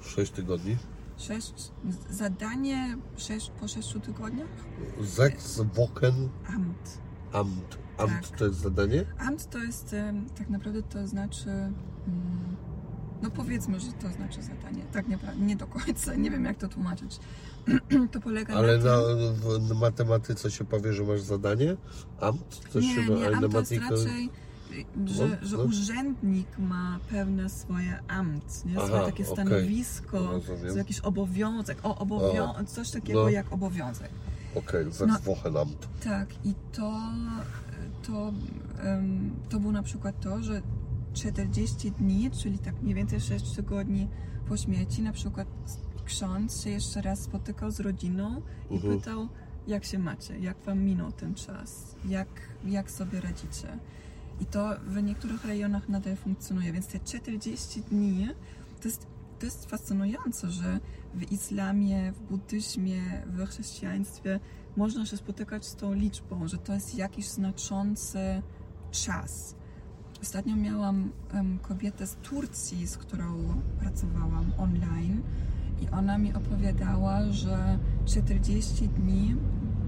[0.00, 0.76] 6 tygodni.
[1.18, 1.70] sześć,
[2.10, 4.48] zadanie sześć, po sześciu tygodniach.
[5.04, 6.28] Sechs Wochen
[7.40, 7.78] Amt.
[7.98, 8.30] Amt.
[8.30, 8.38] Tak.
[8.38, 9.04] to jest zadanie?
[9.18, 9.94] Amt to jest
[10.38, 11.48] tak naprawdę to znaczy.
[11.50, 12.56] mm,
[13.22, 14.82] No powiedzmy, że to znaczy zadanie.
[14.92, 17.20] Tak naprawdę nie do końca, nie wiem jak to tłumaczyć.
[18.12, 19.60] to polega Ale na na, tym.
[19.68, 21.76] w matematyce się powie, że masz zadanie?
[22.20, 22.60] Amt?
[22.72, 24.30] Coś Nie, się nie, amt to jest raczej,
[25.06, 25.62] że, No, że no.
[25.62, 28.72] urzędnik ma pewne swoje amt, nie?
[28.72, 30.70] swoje Aha, takie stanowisko, Rozumiem.
[30.72, 33.28] co jakiś obowiązek, o, obowią- coś takiego no.
[33.28, 34.10] jak obowiązek.
[34.58, 34.92] Okej, No.
[34.92, 35.88] Sechswochenamt.
[36.04, 37.00] Tak, i to,
[38.06, 38.32] to,
[38.82, 40.62] em, to było na przykład to, że
[41.12, 44.08] 40 dni, czyli tak mniej więcej 6 tygodni
[44.48, 45.48] po śmierci, na przykład
[46.04, 48.98] ksiądz się jeszcze raz spotykał z rodziną i Mhm.
[48.98, 49.28] pytał,
[49.66, 52.28] jak się macie, jak wam minął ten czas, jak,
[52.64, 53.78] jak sobie radzicie.
[54.40, 58.28] I to w niektórych rejonach nadal funkcjonuje, więc te 40 dni
[58.82, 59.06] to jest,
[59.38, 60.80] to jest fascynujące, że
[61.16, 64.40] w islamie, w buddyzmie, w chrześcijaństwie
[64.76, 68.18] można się spotykać z tą liczbą, że to jest jakiś znaczący
[68.90, 69.54] czas.
[70.22, 75.22] Ostatnio miałam em, kobietę z Turcji, z którą pracowałam online
[75.82, 79.36] i ona mi opowiadała, że 40 dni,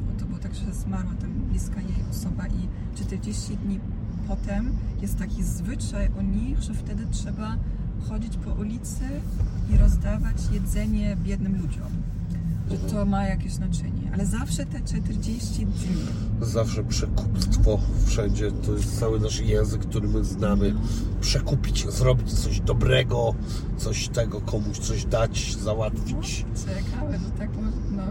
[0.06, 3.80] bo to było tak, że zmarła tam bliska jej osoba i 40 dni
[4.28, 7.56] potem jest taki zwyczaj u nich, że wtedy trzeba
[8.08, 9.04] chodzić po ulicy
[9.74, 11.88] i rozdawać jedzenie biednym ludziom.
[12.70, 14.10] Że to ma jakieś znaczenie.
[14.14, 15.88] Ale zawsze te 40 dni.
[16.40, 18.52] Zawsze przekupstwo wszędzie.
[18.52, 20.74] To jest cały nasz język, który my znamy.
[21.20, 23.34] Przekupić, zrobić coś dobrego,
[23.76, 26.44] coś tego, komuś coś dać, załatwić.
[26.66, 27.67] Ciekawe, że tak można.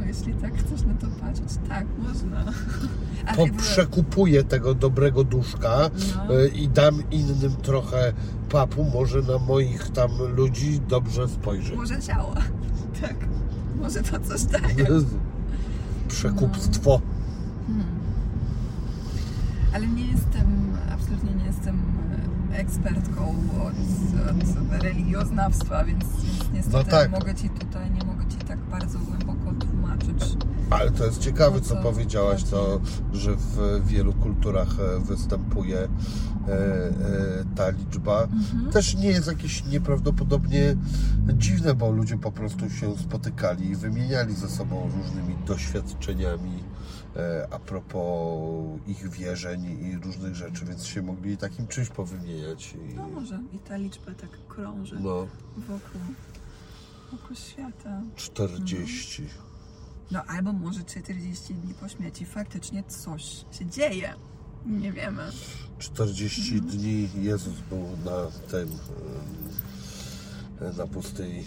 [0.08, 2.40] No, jeśli tak chcesz na to patrzeć, tak, można.
[3.28, 5.90] Ale jakby- Poprzekupuję tego dobrego duszka
[6.28, 6.40] No.
[6.42, 8.14] y, i dam innym trochę
[8.50, 8.84] papu.
[8.84, 11.76] Może na moich tam ludzi dobrze spojrzy.
[11.76, 12.36] Może działa.
[13.02, 13.16] Tak.
[13.82, 14.88] Może to coś daje.
[16.08, 17.02] Przekupstwo.
[19.74, 21.82] Ale nie jestem, absolutnie nie jestem
[22.54, 23.36] e, ekspertką
[23.68, 23.74] od,
[24.32, 27.12] od religioznawstwa, więc, więc niestety No tak.
[27.12, 29.27] mogę Ci tutaj, nie mogę Ci tak bardzo głęboko
[30.70, 32.82] Ale to jest ciekawe, O co co powiedziałaś, to,
[33.14, 36.92] że w wielu kulturach e, występuje e, e,
[37.56, 38.24] ta liczba.
[38.24, 38.72] Mhm.
[38.72, 40.76] Też nie jest jakieś nieprawdopodobnie
[41.34, 46.64] dziwne, bo ludzie po prostu się spotykali i wymieniali ze sobą różnymi doświadczeniami
[47.16, 52.74] e, a propos ich wierzeń i różnych rzeczy, więc się mogli takim czymś powymieniać.
[52.74, 55.28] I, No może i ta liczba tak krąży no,
[55.58, 56.02] wokół,
[57.12, 58.02] wokół świata.
[58.16, 59.28] 40.
[60.12, 64.14] No albo może 40 dni po śmierci faktycznie coś się dzieje.
[64.66, 65.32] Nie wiemy.
[65.80, 68.70] 40 dni Jezus był na tym
[70.78, 71.44] na pustyni.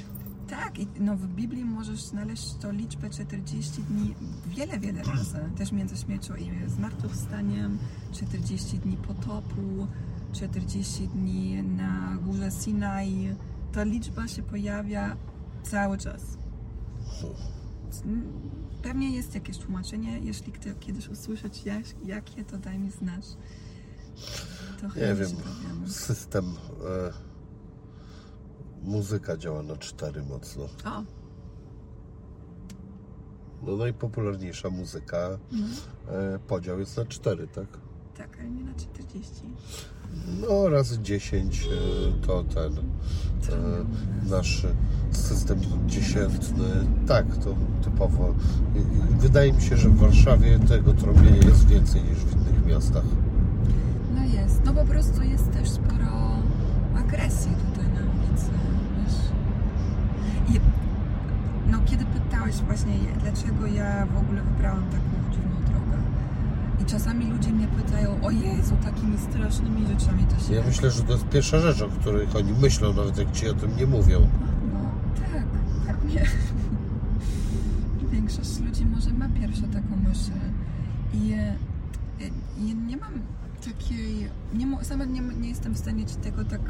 [0.49, 4.15] Tak, i no w Biblii możesz znaleźć tą liczbę 40 dni
[4.47, 5.39] wiele, wiele razy.
[5.57, 7.79] Też między śmiercią i zmartwychwstaniem,
[8.13, 9.87] 40 dni potopu,
[10.33, 13.37] 40 dni na górze Sinai.
[13.73, 15.17] Ta liczba się pojawia
[15.63, 16.23] cały czas.
[18.83, 20.19] Pewnie jest jakieś tłumaczenie.
[20.19, 23.25] Jeśli kto, kiedyś usłyszeć jak, jakie, to daj mi znać.
[24.81, 25.29] To Nie wiem,
[25.87, 27.13] system e,
[28.83, 30.65] muzyka działa na 4 mocno.
[30.65, 31.03] O,
[33.63, 35.39] No najpopularniejsza muzyka
[36.09, 37.79] e, podział jest na 4, tak?
[38.21, 39.31] Tak, nie na 40.
[40.41, 44.67] No razy 10 e, to ten e, nasz
[45.11, 46.65] system dziesiętny.
[47.07, 48.35] Tak, to typowo.
[49.11, 53.05] Wydaje mi się, że w Warszawie tego trąbienia jest więcej niż w innych miastach.
[54.15, 54.65] No jest.
[54.65, 56.37] No po prostu jest też sporo
[56.97, 58.51] agresji tutaj na ulicy,
[58.97, 59.17] wiesz.
[60.57, 60.61] I
[61.71, 62.93] no kiedy pytałeś właśnie,
[63.23, 65.10] dlaczego ja w ogóle wybrałam taką
[66.91, 70.55] czasami ludzie mnie pytają, o Jezu, takimi strasznymi rzeczami to się...
[70.55, 73.55] Ja myślę, że to jest pierwsza rzecz, o której oni myślą, nawet jak ci o
[73.55, 74.29] tym nie mówią.
[74.73, 74.81] No
[75.17, 75.45] tak,
[75.87, 76.27] pewnie.
[78.13, 80.31] Większość ludzi może ma pierwszą taką myśl.
[81.15, 81.57] I, e,
[82.59, 83.13] i nie mam
[83.65, 84.29] takiej.
[84.55, 86.61] Nie, sama nie, nie jestem w stanie ci tego tak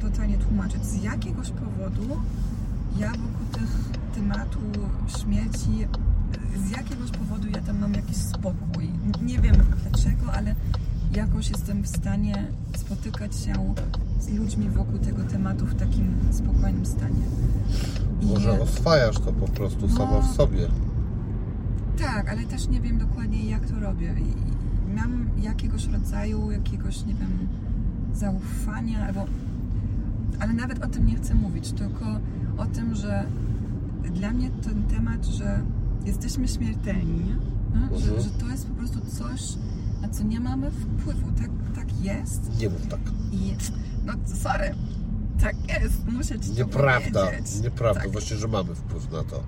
[0.00, 0.84] totalnie tłumaczyć.
[0.84, 2.20] Z jakiegoś powodu
[2.98, 3.70] ja wokół tych
[4.14, 4.58] tematu
[5.18, 5.86] śmierci,
[6.66, 8.88] z jakiegoś powodu ja tam mam jakiś spokój.
[9.22, 10.54] Nie wiem dlaczego, ale
[11.14, 13.74] jakoś jestem w stanie spotykać się
[14.20, 17.22] z ludźmi wokół tego tematu w takim spokojnym stanie.
[18.20, 19.96] I- Może oswajasz to po prostu No.
[19.96, 20.68] sama w sobie.
[21.98, 24.14] Tak, ale też nie wiem dokładnie jak to robię.
[24.20, 27.48] I mam jakiegoś rodzaju, jakiegoś, nie wiem,
[28.14, 29.24] zaufania, albo...
[30.40, 32.04] Ale nawet o tym nie chcę mówić, tylko
[32.58, 33.24] o tym, że
[34.14, 35.60] dla mnie ten temat, że
[36.08, 37.34] jesteśmy śmiertelni,
[37.74, 37.98] no?
[37.98, 38.22] że, Mhm.
[38.22, 39.40] że to jest po prostu coś,
[40.02, 41.26] na co nie mamy wpływu.
[41.40, 43.00] Tak, tak jest Nie mów tak.
[43.32, 43.52] i
[44.06, 44.74] no sorry,
[45.40, 47.26] tak jest, muszę ci Nieprawda.
[47.26, 47.60] powiedzieć.
[47.62, 48.00] Nieprawda.
[48.02, 48.12] Tak.
[48.12, 49.42] Właśnie, że mamy wpływ na to.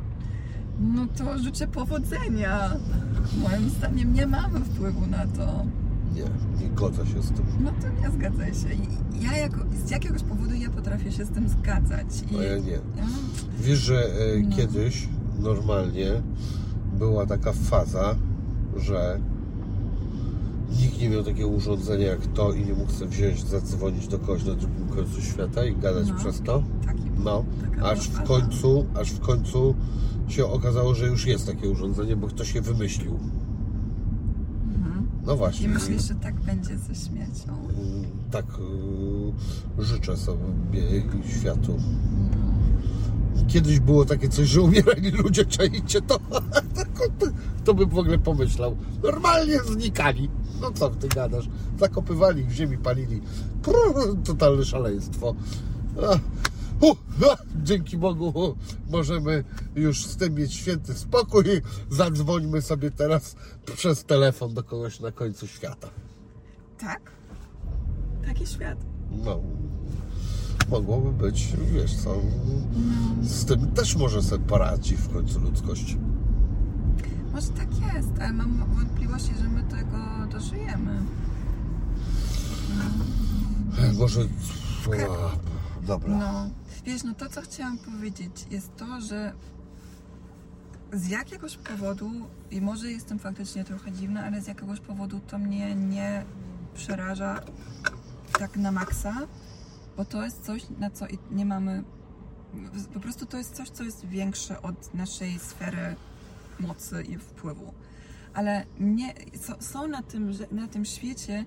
[0.81, 2.71] No to życzę powodzenia.
[3.43, 5.65] Moim zdaniem nie mamy wpływu na to.
[6.15, 6.23] Nie,
[6.65, 7.45] nie godzę się z tym.
[7.61, 8.69] No to nie zgadzaj się.
[9.21, 9.57] Ja jako,
[9.87, 12.07] z jakiegoś powodu ja potrafię się z tym zgadzać.
[12.31, 12.71] I No ja nie.
[12.73, 12.81] ja,
[13.61, 14.57] Wiesz, że e, No.
[14.57, 15.09] kiedyś
[15.41, 16.23] normalnie
[16.99, 18.15] była taka faza,
[18.77, 19.21] że
[20.81, 24.45] nikt nie miał takiego urządzenia jak to i nie mógł sobie wziąć, zadzwonić do kogoś
[24.45, 26.15] na drugim końcu świata i gadać No.
[26.15, 26.63] przez to.
[26.87, 27.45] taki, No,
[27.83, 29.75] aż w końcu, aż w końcu
[30.29, 33.19] się okazało, że już jest takie urządzenie, bo ktoś je wymyślił.
[34.77, 35.09] Mhm.
[35.27, 35.69] No I właśnie.
[35.69, 37.53] myślisz, że tak będzie ze śmiercią?
[37.53, 38.47] Mm, Tak
[39.79, 41.03] y, życzę sobie i
[41.41, 41.77] światu.
[43.49, 46.21] Kiedyś było takie coś, że umierali ludzie, czajcie to,
[47.65, 48.77] to bym w ogóle pomyślał.
[49.03, 50.31] Normalnie znikali.
[50.61, 51.49] No co ty gadasz?
[51.79, 53.21] Zakopywali w ziemi, palili.
[53.63, 55.35] Prr, totalne szaleństwo.
[57.63, 58.57] Dzięki Bogu
[58.89, 59.45] możemy
[59.75, 61.45] już z tym mieć święty spokój.
[61.91, 63.37] Zadzwońmy sobie teraz
[63.77, 65.89] przez telefon do kogoś na końcu świata.
[66.79, 67.13] Tak?
[68.27, 68.79] Taki świat.
[69.11, 69.41] No,
[70.71, 72.15] mogłoby być, wiesz co,
[73.23, 75.97] z tym też może sobie poradzi w końcu ludzkość.
[77.33, 79.99] Może tak jest, ale mam wątpliwości, że my tego
[80.33, 81.03] dożyjemy.
[83.99, 84.21] Może...
[84.91, 86.17] A, dobra.
[86.17, 86.51] No,
[86.85, 89.33] wiesz, no to co chciałam powiedzieć jest to, że
[90.93, 92.11] z jakiegoś powodu,
[92.51, 96.25] i może jestem faktycznie trochę dziwna, ale z jakiegoś powodu to mnie nie
[96.75, 97.41] przeraża
[98.39, 99.15] tak na maksa,
[100.01, 101.85] bo to jest coś, na co i- nie mamy.
[102.95, 105.97] Po prostu to jest coś, co jest większe od naszej sfery
[106.61, 107.75] mocy i wpływu.
[108.35, 111.45] Ale mnie, so- są na tym, na tym świecie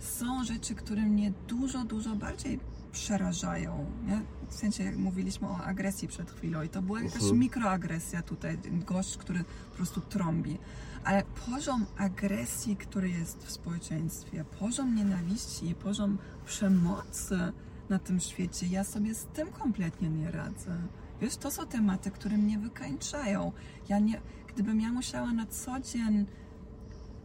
[0.00, 2.60] są rzeczy, które mnie dużo, dużo bardziej
[2.92, 3.86] przerażają.
[4.06, 4.20] Nie?
[4.48, 7.38] W sensie, jak mówiliśmy o agresji przed chwilą, i to była jakaś Mhm.
[7.38, 10.58] mikroagresja tutaj, gość, który po prostu trąbi.
[11.04, 17.52] Ale poziom agresji, który jest w społeczeństwie, poziom nienawiści poziom przemocy
[17.88, 20.76] na tym świecie, ja sobie z tym kompletnie nie radzę.
[21.20, 23.52] Wiesz, to są tematy, które mnie wykańczają.
[23.88, 26.26] Ja nie, gdybym ja musiała na co dzień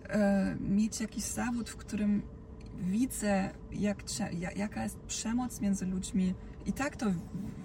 [0.09, 2.21] e, mieć jakiś zawód, w którym
[2.79, 4.03] widzę, jak,
[4.55, 6.33] jaka jest przemoc między ludźmi,
[6.65, 7.05] i tak to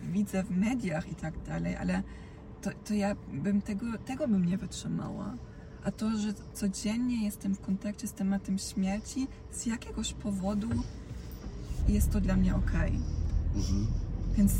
[0.02, 2.02] widzę w mediach i tak dalej, ale
[2.62, 5.34] to, to ja bym tego, tego bym nie wytrzymała.
[5.84, 10.68] A to, że codziennie jestem w kontakcie z tematem śmierci, z jakiegoś powodu
[11.88, 12.92] jest to dla mnie okej.
[13.56, 13.86] Mhm.
[14.36, 14.52] Więc,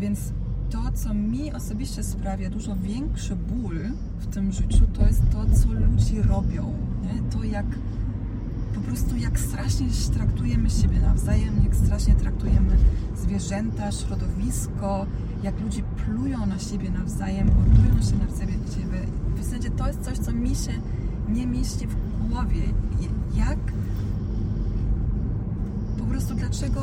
[0.00, 0.32] więc
[0.70, 3.78] to, co mi osobiście sprawia dużo większy ból
[4.18, 6.74] w tym życiu, to jest to, co ludzie robią.
[7.02, 7.30] Nie?
[7.30, 7.66] To, jak
[8.74, 12.76] po prostu jak strasznie traktujemy siebie nawzajem, jak strasznie traktujemy
[13.16, 15.06] zwierzęta, środowisko,
[15.42, 19.00] jak ludzie plują na siebie nawzajem, mordują się na siebie.
[19.36, 20.72] W zasadzie to jest coś, co mi się
[21.28, 21.96] nie mieści w
[22.28, 22.62] głowie.
[23.36, 23.58] Jak
[26.10, 26.80] prostu dlaczego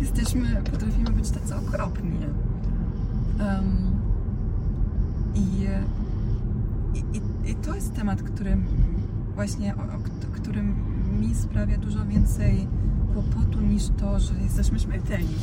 [0.00, 2.18] jesteśmy, potrafimy być tacy okropni.
[3.38, 3.90] Em,
[5.34, 5.66] i,
[7.16, 8.56] i, i, to jest temat, który
[9.34, 10.74] właśnie, o, o, którym
[11.20, 12.68] mi sprawia dużo więcej
[13.12, 15.34] kłopotu niż to, że jesteśmy śmiertelni.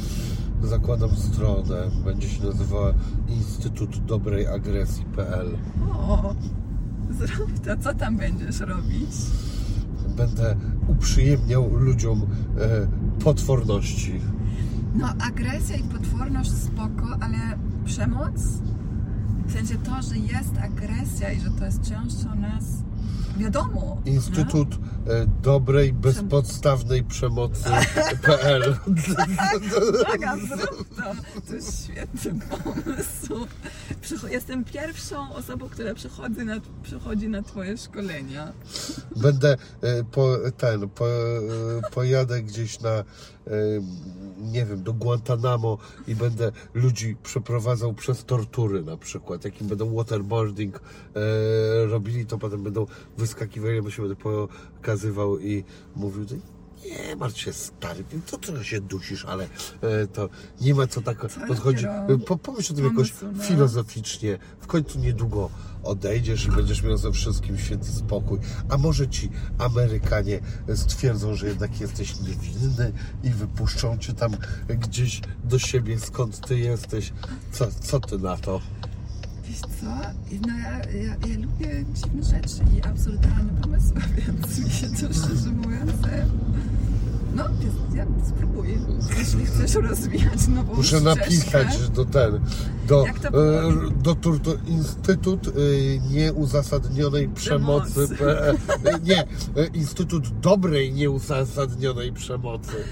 [0.63, 2.93] Zakładam stronę, będzie się nazywała
[3.27, 5.57] Instytut Dobrej Agresji.pl.
[5.91, 6.35] O,
[7.09, 9.11] zrób to, co tam będziesz robić?
[10.17, 10.55] Będę
[10.87, 12.21] uprzyjemniał ludziom
[12.57, 12.87] e,
[13.23, 14.21] potworności.
[14.95, 17.37] No, agresja i potworność spoko, ale
[17.85, 18.41] przemoc?
[19.47, 22.63] W sensie to, że jest agresja i że to jest częścią nas,
[23.37, 24.01] wiadomo.
[24.05, 24.96] Instytut e,
[25.41, 28.75] Dobrej, Bezpodstawnej Przemocy.pl.
[30.13, 31.03] Aga, zrób to.
[31.47, 33.47] To jest świetny pomysł.
[34.29, 38.53] Jestem pierwszą osobą, która przychodzi na, przychodzi na Twoje szkolenia.
[39.15, 41.11] Będę e, po, ten, po, e,
[41.91, 43.03] pojadę gdzieś na, e,
[44.37, 45.77] nie wiem, do Guantanamo
[46.07, 49.45] i będę ludzi przeprowadzał przez tortury na przykład.
[49.45, 50.79] Jakim będą waterboarding e,
[51.85, 52.85] robili, to potem będą
[53.17, 54.15] wyskakiwali, ja się będę
[54.77, 55.63] pokazywał i
[55.95, 56.25] mówił,
[56.85, 59.43] nie martw się stary, to trochę się dusisz, ale
[59.81, 60.29] e, to
[60.61, 61.17] nie ma co tak
[61.47, 61.83] podchodzić.
[61.83, 63.43] dopiero Po, pomyśl o tym jakoś no.
[63.43, 64.37] filozoficznie.
[64.59, 65.49] W końcu niedługo
[65.83, 68.39] odejdziesz i będziesz miał ze wszystkim święty spokój.
[68.69, 70.39] A może ci Amerykanie
[70.75, 72.91] stwierdzą, że jednak jesteś niewinny
[73.23, 74.31] i wypuszczą cię tam
[74.69, 77.13] gdzieś do siebie, skąd ty jesteś.
[77.51, 78.61] Co, co ty na to?
[79.49, 79.85] Wiesz co?
[80.47, 85.51] No ja, ja, ja lubię dziwne rzeczy i absurdalne pomysły, więc mi się to szczerze
[85.51, 85.91] mówiąc...
[86.11, 86.25] e,
[87.35, 87.43] No,
[87.95, 88.77] ja spróbuję.
[89.19, 91.15] Jeśli chcesz rozwijać nową Muszę ścieżkę.
[91.15, 92.39] napisać do ten,
[92.87, 93.11] do, e,
[94.03, 95.51] do, tur- do Instytut e,
[96.13, 98.07] Nieuzasadnionej Przemocy.
[98.15, 98.57] Przemocy.
[99.07, 99.23] Nie,
[99.73, 102.71] Instytut Dobrej Nieuzasadnionej Przemocy.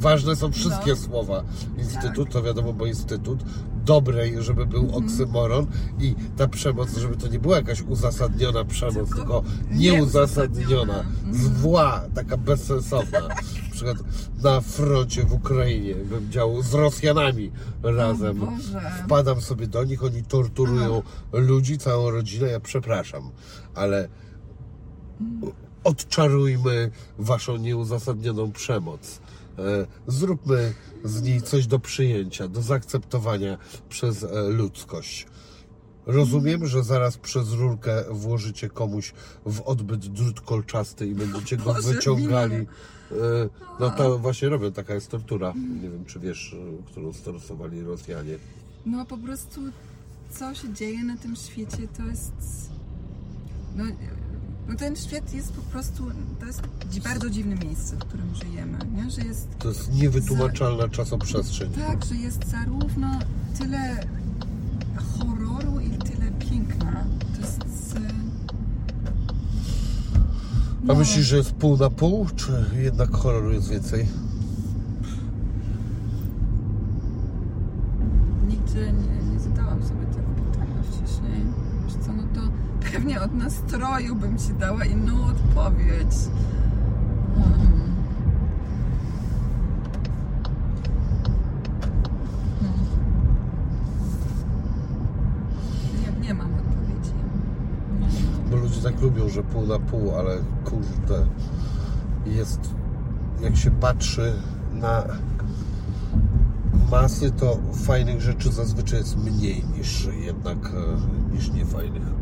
[0.00, 0.96] Ważne są wszystkie No.
[0.96, 1.44] słowa.
[1.78, 2.32] Instytut Tak.
[2.32, 3.44] to wiadomo, bo Instytut
[3.84, 5.66] dobrej, żeby był oksymoron
[6.00, 11.04] i ta przemoc, żeby to nie była jakaś uzasadniona przemoc, Tylko nieuzasadniona.
[11.32, 13.20] zwła, taka bezsensowna.
[13.72, 13.96] Na przykład
[14.42, 17.50] na froncie w Ukrainie bym działał z Rosjanami
[17.82, 18.46] razem.
[19.04, 21.02] Wpadam sobie do nich, oni torturują
[21.32, 23.30] ludzi, całą rodzinę, ja przepraszam,
[23.74, 24.08] ale
[25.84, 29.20] odczarujmy waszą nieuzasadnioną przemoc.
[29.58, 30.74] E, Zróbmy
[31.04, 33.58] z niej coś do przyjęcia, do zaakceptowania
[33.88, 35.26] przez e, ludzkość.
[36.06, 39.12] Rozumiem, że zaraz przez rurkę włożycie komuś
[39.46, 42.54] w odbyt drut kolczasty i będziecie go Boże, wyciągali.
[42.56, 42.66] E,
[43.80, 45.52] No to właśnie robią, taka jest tortura.
[45.82, 46.56] Nie wiem, czy wiesz,
[46.86, 48.38] którą stosowali Rosjanie.
[48.86, 49.60] No po prostu
[50.30, 52.32] co się dzieje na tym świecie to jest.
[53.76, 53.84] No,
[54.68, 56.02] No ten świat jest po prostu,
[56.40, 56.62] to jest
[57.04, 59.10] bardzo dziwne miejsce, w którym żyjemy, nie?
[59.10, 61.70] Że jest To jest niewytłumaczalna czasoprzestrzeń.
[61.72, 63.18] tak, że jest zarówno
[63.58, 63.96] tyle
[65.18, 67.04] horroru i tyle piękna.
[67.34, 67.96] To jest...
[67.96, 68.00] e,
[70.82, 74.06] A no, myślisz, że jest pół na pół, czy jednak horroru jest więcej?
[78.48, 81.42] Nigdy nie, nie zadałam sobie tego pytania wcześniej.
[81.84, 82.40] Wiesz co, no to
[82.92, 86.14] pewnie od nastroju bym ci dała inną odpowiedź.
[87.34, 87.92] Hmm.
[96.22, 97.12] Nie, mam odpowiedzi.
[98.50, 101.26] Ludzie tak lubią, że pół na pół, ale kurde,
[102.26, 102.60] jest,
[103.42, 104.32] jak się patrzy
[104.72, 105.04] na
[106.90, 112.21] masy, to fajnych rzeczy zazwyczaj jest mniej niż jednak, e, niż niefajnych.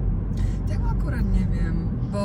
[0.70, 2.18] Tego akurat nie wiem, bo,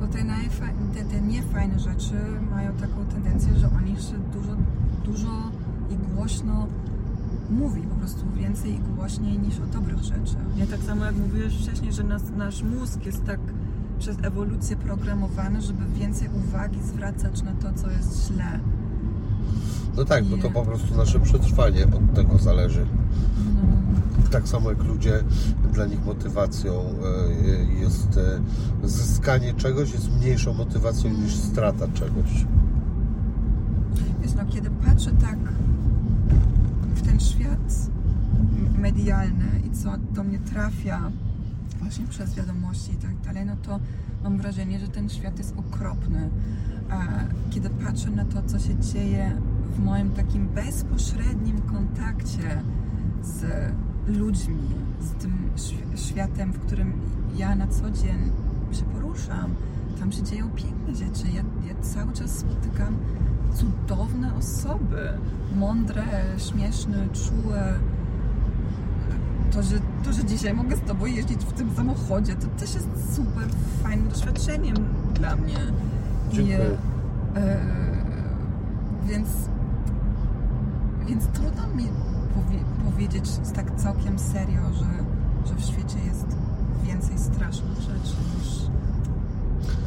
[0.00, 2.14] bo te, najfa- te, te niefajne rzeczy
[2.50, 4.52] mają taką tendencję, że o nich się dużo,
[5.04, 5.50] dużo
[5.90, 6.66] i głośno
[7.50, 10.56] mówi, po prostu więcej i głośniej niż o dobrych rzeczach.
[10.56, 13.40] Nie tak samo jak mówiłeś wcześniej, że nas, nasz mózg jest tak
[13.98, 18.60] przez ewolucję programowany, żeby więcej uwagi zwracać na to, co jest źle.
[19.96, 22.86] No tak, bo to po prostu nasze przetrwanie od tego zależy.
[23.44, 23.62] No.
[24.32, 25.24] Tak samo jak ludzie,
[25.72, 28.18] dla nich motywacją e, jest
[28.84, 32.46] e, zyskanie czegoś, jest mniejszą motywacją niż strata czegoś.
[34.22, 35.38] Wiesz, no kiedy patrzę tak
[36.94, 37.90] w ten świat
[38.78, 41.10] medialny i co do mnie trafia
[41.80, 43.80] właśnie przez wiadomości i tak dalej, no to
[44.24, 46.30] mam wrażenie, że ten świat jest okropny.
[46.90, 47.00] A
[47.50, 49.38] kiedy patrzę na to, co się dzieje
[49.76, 52.62] w moim takim bezpośrednim kontakcie
[53.22, 53.44] z
[54.06, 54.68] ludźmi,
[55.00, 56.92] z tym świ- światem, w którym
[57.36, 58.30] ja na co dzień
[58.72, 59.54] się poruszam,
[60.00, 61.26] tam się dzieją piękne rzeczy.
[61.34, 62.96] Ja, ja cały czas spotykam
[63.54, 65.08] cudowne osoby.
[65.56, 66.04] Mądre,
[66.38, 67.74] śmieszne, czułe.
[69.52, 73.14] To że, to, że dzisiaj mogę z Tobą jeździć w tym samochodzie, to też jest
[73.16, 73.48] super
[73.82, 74.76] fajnym doświadczeniem
[75.14, 75.56] dla mnie.
[76.32, 76.58] Dziękuję.
[76.58, 77.56] I, e,
[79.06, 79.28] więc,
[81.06, 81.84] więc trudno mi
[82.34, 82.58] powie,
[82.90, 84.84] powiedzieć tak całkiem serio, że,
[85.48, 86.26] że w świecie jest
[86.84, 88.48] więcej strasznych rzeczy niż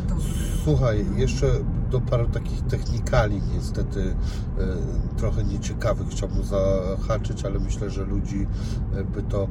[0.10, 0.62] dobrych.
[0.64, 1.48] Słuchaj, jeszcze
[1.92, 8.48] do paru takich technikali niestety e, trochę nieciekawych chciałbym zahaczyć, ale myślę, że ludzi
[8.96, 9.48] e, by to e,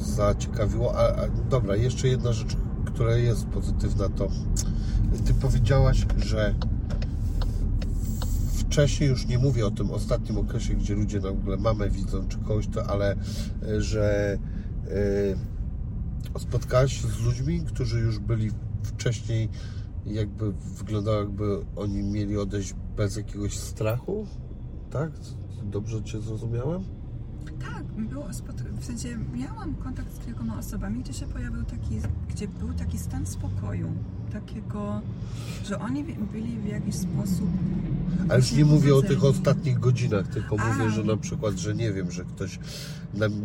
[0.00, 0.94] zaciekawiło.
[0.98, 4.28] A, a dobra, jeszcze jedna rzecz, która jest pozytywna, to
[5.24, 6.54] ty powiedziałaś, że
[8.70, 12.66] wcześniej już nie mówię o tym ostatnim okresie, gdzie ludzie nagle mamę widzą czy kogoś,
[12.66, 13.16] to, ale
[13.62, 14.38] e, że
[16.34, 18.50] e, spotkałaś się z ludźmi, którzy już byli
[18.82, 19.48] wcześniej
[20.06, 24.26] jakby wyglądało jakby oni mieli odejść bez jakiegoś strachu,
[24.90, 25.10] tak?
[25.64, 26.84] Dobrze Cię zrozumiałem?
[27.60, 28.24] Tak, było
[28.80, 33.26] w sensie miałam kontakt z kilkoma osobami, gdzie się pojawił taki, gdzie był taki stan
[33.26, 33.92] spokoju,
[34.32, 35.00] takiego,
[35.64, 37.48] że oni byli w jakiś sposób.
[38.28, 40.72] Ale już nie mówię o tych ostatnich godzinach, tylko A.
[40.72, 42.58] mówię, że na przykład, że nie wiem, że ktoś,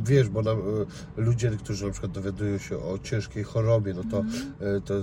[0.05, 4.19] wiesz, bo nam, e, ludzie, którzy na przykład dowiadują się o ciężkiej chorobie, no to,
[4.65, 4.93] e, to,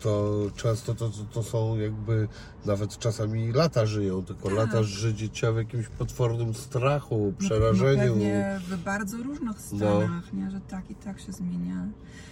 [0.00, 2.28] to często to, to, są jakby
[2.64, 4.58] nawet czasami lata żyją, tylko Tak.
[4.58, 8.06] lata życia w jakimś potwornym strachu, No, przerażeniu.
[8.06, 10.50] No pewnie w bardzo różnych stanach, nie?
[10.50, 11.84] że tak i tak się zmienia.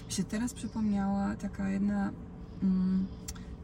[0.07, 2.11] Mi się teraz przypomniała taka jedna,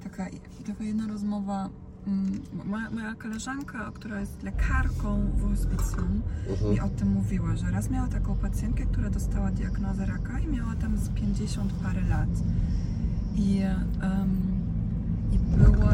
[0.04, 0.26] taka,
[0.66, 1.68] taka jedna rozmowa.
[2.06, 6.72] Mm, moja, moja koleżanka, która jest lekarką w hospicjum, Mhm.
[6.72, 10.74] mi o tym mówiła, że raz miała taką pacjentkę, która dostała diagnozę raka i miała
[10.76, 12.28] tam z 50 parę lat.
[13.36, 14.30] I, em,
[15.32, 15.92] i była,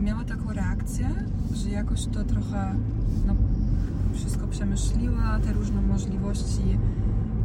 [0.00, 1.08] miała taką reakcję,
[1.54, 2.74] że jakoś to trochę
[3.26, 3.34] no,
[4.14, 6.78] wszystko przemyśliła, te różne możliwości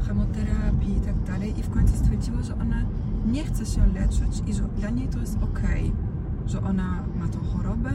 [0.08, 2.82] chemoterapii i tak dalej i w końcu stwierdziła, że ona
[3.26, 5.92] nie chce się leczyć i że dla niej to jest okej,
[6.46, 7.92] że ona ma tą chorobę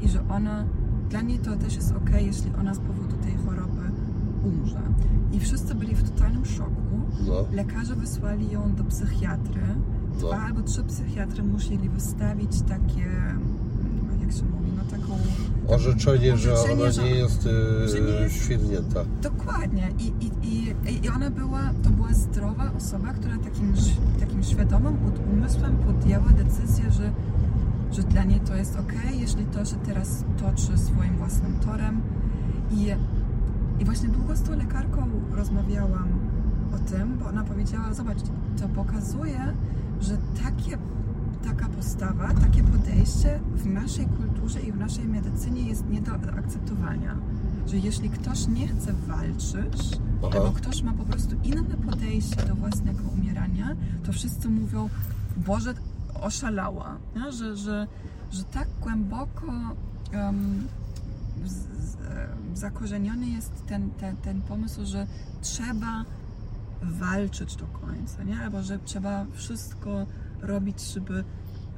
[0.00, 0.64] i że ona,
[1.10, 3.90] dla niej to też jest okej, jeśli ona z powodu tej choroby
[4.44, 4.82] umrze.
[5.32, 6.82] I wszyscy byli w totalnym szoku.
[7.26, 9.62] No, Lekarze wysłali ją do psychiatry.
[10.12, 10.28] No.
[10.28, 13.06] Dwa albo trzy psychiatry musieli wystawić takie,
[14.20, 15.12] jak się mówi, no taką
[15.68, 19.00] orzeczenie, że ona że- nie jest, e, że nie jest- świrnięta.
[19.22, 19.88] Dokładnie.
[19.98, 23.74] I, i, i, I ona była, to była zdrowa osoba, która takim,
[24.20, 24.96] takim świadomym
[25.32, 27.10] umysłem podjęła decyzję, że,
[27.92, 32.00] że dla niej to jest ok, jeśli to się teraz toczy swoim własnym torem.
[32.72, 32.86] I,
[33.82, 36.08] I właśnie długo z tą lekarką rozmawiałam
[36.74, 38.18] o tym, bo ona powiedziała, zobacz,
[38.60, 39.40] to pokazuje,
[40.00, 40.78] że takie,
[41.44, 47.16] taka postawa, takie podejście w naszej kulturze i w naszej medycynie jest nie do akceptowania.
[47.66, 50.38] Że jeśli ktoś nie chce walczyć, Aha.
[50.38, 53.76] albo ktoś ma po prostu inne podejście do własnego umierania,
[54.06, 54.88] to wszyscy mówią,
[55.36, 55.74] Boże,
[56.20, 56.96] oszalała.
[57.16, 57.32] Nie?
[57.32, 57.86] Że, że,
[58.30, 59.52] że tak głęboko
[60.12, 60.66] em,
[61.44, 61.96] z, z,
[62.54, 65.06] zakorzeniony jest ten, ten, ten pomysł, że
[65.42, 66.04] trzeba
[66.82, 68.40] walczyć do końca, nie?
[68.40, 70.06] albo że trzeba wszystko
[70.42, 71.24] robić, żeby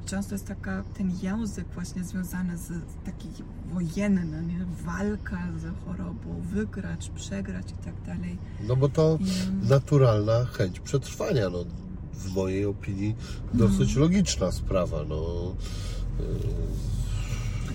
[0.05, 2.71] często jest taka, ten język właśnie związany z,
[3.05, 3.27] taki
[3.73, 4.65] wojenny, nie?
[4.85, 8.37] walka z chorobą, wygrać, przegrać i tak dalej.
[8.67, 11.65] No bo to I- naturalna chęć przetrwania, no
[12.13, 13.15] w mojej opinii
[13.53, 15.15] dosyć logiczna sprawa, no.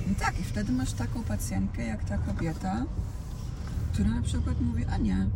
[0.09, 2.85] No tak, i wtedy masz taką pacjentkę, jak ta kobieta,
[3.93, 5.27] która na przykład mówi, a nie.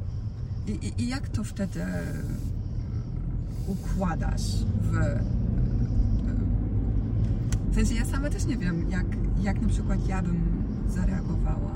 [0.67, 1.85] I, i, i jak to wtedy
[3.67, 4.43] układasz
[4.83, 5.19] w...
[7.73, 9.07] W sensie ja sama też nie wiem, jak,
[9.43, 10.41] jak na przykład ja bym
[10.89, 11.73] zareagowała.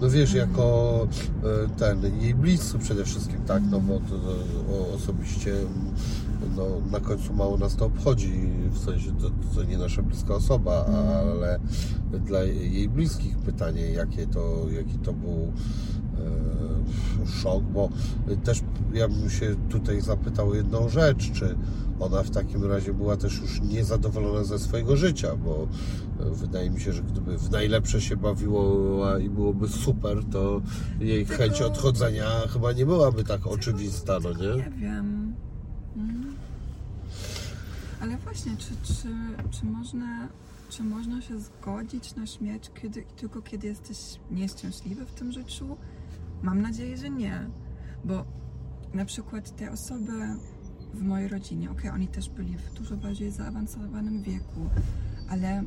[0.00, 1.06] No wiesz, jako
[1.44, 4.34] e, ten, jej bliscy przede wszystkim, tak, no bo to, to,
[4.74, 5.54] o, osobiście
[6.56, 8.32] no, na końcu mało nas to obchodzi,
[8.70, 11.58] w sensie to, to nie nasza bliska osoba, ale
[12.26, 15.52] dla jej bliskich pytanie, jakie to, jaki to był
[17.26, 17.88] e, szok, bo
[18.44, 18.62] też
[18.92, 21.56] ja bym się tutaj zapytał o jedną rzecz, czy
[22.02, 25.68] ona w takim razie była też już niezadowolona ze swojego życia, bo
[26.20, 30.60] e, wydaje mi się, że gdyby w najlepsze się bawiło i byłoby super, to
[31.00, 34.56] jej Tylko- chęć odchodzenia chyba nie byłaby tak oczywista, no nie?
[34.56, 35.34] Nie wiem.
[35.96, 36.34] Mm.
[38.00, 39.08] Ale właśnie, czy, czy,
[39.50, 40.28] czy, można,
[40.68, 43.98] czy można się zgodzić na śmierć kiedy, tylko kiedy jesteś
[44.30, 45.76] nieszczęśliwy w tym życiu?
[46.42, 47.50] Mam nadzieję, że nie.
[48.04, 48.24] Bo
[48.94, 50.12] na przykład te osoby
[50.94, 54.66] w mojej rodzinie, okej, oni też byli w dużo bardziej zaawansowanym wieku,
[55.28, 55.64] ale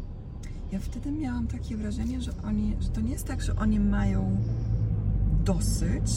[0.71, 4.37] ja wtedy miałam takie wrażenie, że oni, że to nie jest tak, że oni mają
[5.45, 6.11] dosyć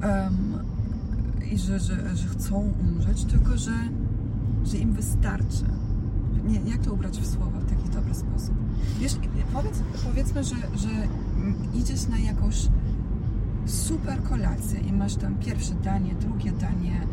[0.00, 0.58] em,
[1.52, 3.72] i że, że, że chcą umrzeć, tylko że,
[4.64, 5.64] że im wystarczy.
[6.44, 8.54] Nie, jak to ubrać w słowa w taki dobry sposób?
[9.00, 9.16] Wiesz,
[9.52, 10.88] powiedz, powiedzmy, że, że
[11.74, 12.68] idziesz na jakąś
[13.66, 17.06] super kolację i masz tam pierwsze danie, drugie danie,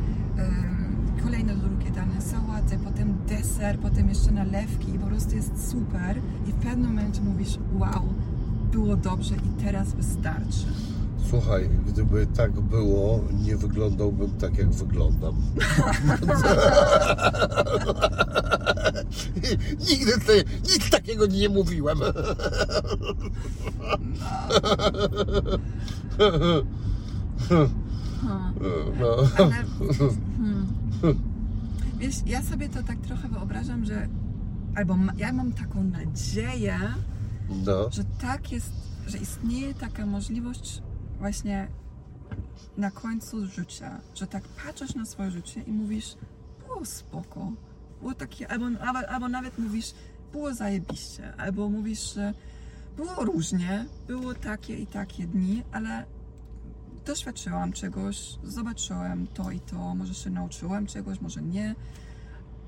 [1.24, 6.18] kolejne drugie danie, sałatę, potem deser, potem jeszcze nalewki i po prostu jest super
[6.48, 8.14] i w pewnym momencie mówisz, wow,
[8.72, 10.66] było dobrze i teraz wystarczy.
[11.30, 15.36] Słuchaj, gdyby tak było, nie wyglądałbym tak, jak wyglądam.
[19.90, 21.98] Nigdy ty, nic takiego nie mówiłem.
[28.22, 28.54] Hmm.
[29.00, 29.16] No.
[29.38, 29.54] Ale,
[30.38, 30.68] hmm.
[31.98, 34.08] Wiesz, ja sobie to tak trochę wyobrażam, że
[34.76, 36.80] albo ma, ja mam taką nadzieję,
[37.66, 37.90] No.
[37.92, 38.72] że tak jest,
[39.08, 40.82] że istnieje taka możliwość
[41.20, 41.68] właśnie
[42.78, 46.16] na końcu życia, że tak patrzysz na swoje życie i mówisz,
[46.68, 47.52] było spoko,
[48.00, 49.94] było takie, albo, albo, albo nawet mówisz,
[50.32, 52.34] było zajebiście, albo mówisz, że
[52.98, 56.06] było różnie, było takie i takie dni, ale
[57.12, 61.76] doświadczyłam czegoś, zobaczyłem to i to, może się nauczyłem czegoś, może nie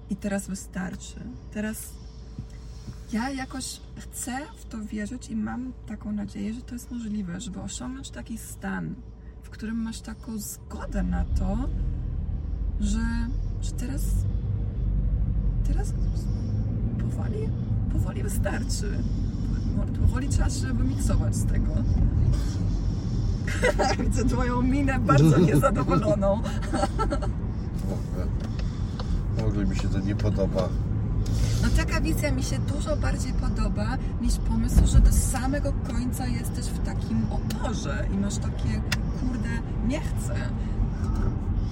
[0.10, 1.16] i teraz wystarczy.
[1.52, 1.94] Teraz
[3.14, 7.62] ja jakoś chcę w to wierzyć i mam taką nadzieję, że to jest możliwe, żeby
[7.62, 8.96] osiągnąć taki stan,
[9.44, 11.58] w którym masz taką zgodę na to,
[12.80, 13.06] że,
[13.62, 14.02] że teraz
[15.68, 15.94] teraz
[17.00, 17.50] powoli,
[17.92, 19.04] powoli wystarczy.
[20.02, 21.74] Powoli trzeba się wymiksować z tego.
[24.04, 26.42] Widzę twoją minę bardzo niezadowoloną.
[29.48, 30.70] Ogóle mi się to nie podoba.
[31.64, 36.66] No taka wizja mi się dużo bardziej podoba niż pomysł, że do samego końca jesteś
[36.66, 38.82] w takim oporze i masz takie,
[39.20, 39.50] kurde,
[39.88, 40.36] nie chcę.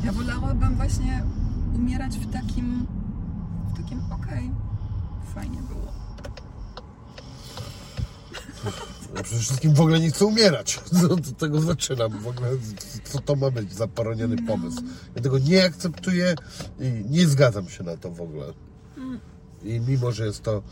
[0.04, 1.24] Ja wolałabym właśnie
[1.76, 2.88] umierać w takim,
[3.74, 4.52] w takim, okej,
[5.36, 5.92] fajnie było.
[9.16, 10.80] Ja przede wszystkim w ogóle nie chcę umierać.
[11.10, 12.20] Od tego zaczynam.
[12.20, 12.50] W ogóle
[13.04, 14.82] co to ma być za poroniony pomysł.
[15.16, 16.36] Ja tego nie akceptuję
[16.80, 18.54] i nie zgadzam się na to w ogóle.
[19.64, 20.64] I mimo, że jest to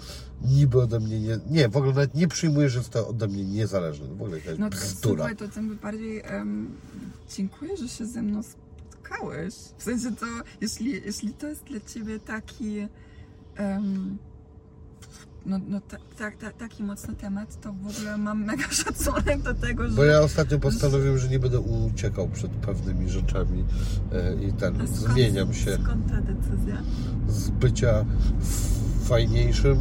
[0.42, 1.40] niby ode mnie nie...
[1.50, 4.08] Nie, w ogóle nawet nie przyjmuję, że jest to ode mnie niezależne.
[4.08, 5.16] W ogóle jakaś No bzdura.
[5.16, 6.78] słuchaj, to tym bardziej em,
[7.38, 9.54] dziękuję, że się ze mną spotkałeś.
[9.78, 10.26] W sensie to,
[10.62, 12.88] jeśli, jeśli to jest dla Ciebie taki
[13.56, 14.18] em,
[15.46, 19.54] no, no ta, ta, ta, taki mocny temat, to w ogóle mam mega szacunek do
[19.54, 19.96] tego, że...
[19.96, 23.64] Bo ja ostatnio postanowiłem, że nie będę uciekał przed pewnymi rzeczami
[24.14, 26.78] e, i ten, skąd- zmieniam się Skąd ta decyzja?
[27.30, 28.06] z bycia
[29.04, 29.78] fajniejszym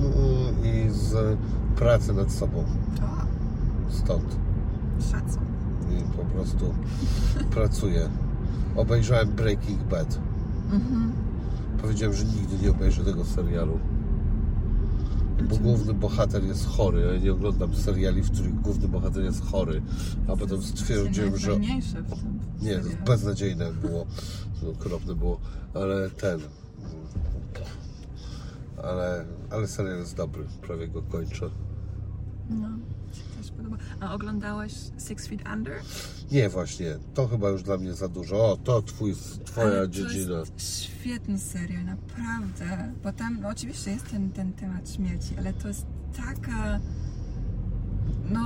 [0.65, 1.39] i z
[1.77, 2.59] pracy nad sobą.
[3.03, 3.27] O,
[3.93, 4.37] Stąd.
[5.11, 5.43] szacun.
[5.91, 6.75] I po prostu
[7.51, 8.09] pracuję.
[8.77, 10.19] Obejrzałem Breaking Bad.
[10.73, 11.13] Mhm.
[11.83, 13.79] Powiedziałem, że nigdy nie obejrzę tego serialu.
[15.43, 17.01] Bo główny bohater jest chory.
[17.15, 19.82] Ja nie oglądam seriali, w których główny bohater jest chory.
[20.28, 24.06] A potem stwierdziłem, że Najfajniejsze w tym nie, beznadziejne było.
[24.73, 25.40] Okropne było.
[25.74, 26.40] Ale ten.
[28.82, 30.44] Ale, ale serial jest dobry.
[30.62, 31.51] Prawie go kończę.
[32.51, 32.69] No,
[34.01, 34.73] A oglądałeś
[35.09, 35.75] Six Feet Under?
[36.31, 36.87] Nie, właśnie.
[37.15, 38.53] To chyba już dla mnie za dużo.
[38.53, 39.15] O, to twój,
[39.45, 40.35] twoja Ale dziedzina.
[40.35, 42.93] To jest świetny serial, naprawdę.
[43.03, 45.87] Bo tam no, oczywiście jest ten, ten temat śmierci, ale to jest
[46.17, 46.81] taka.
[48.31, 48.41] No,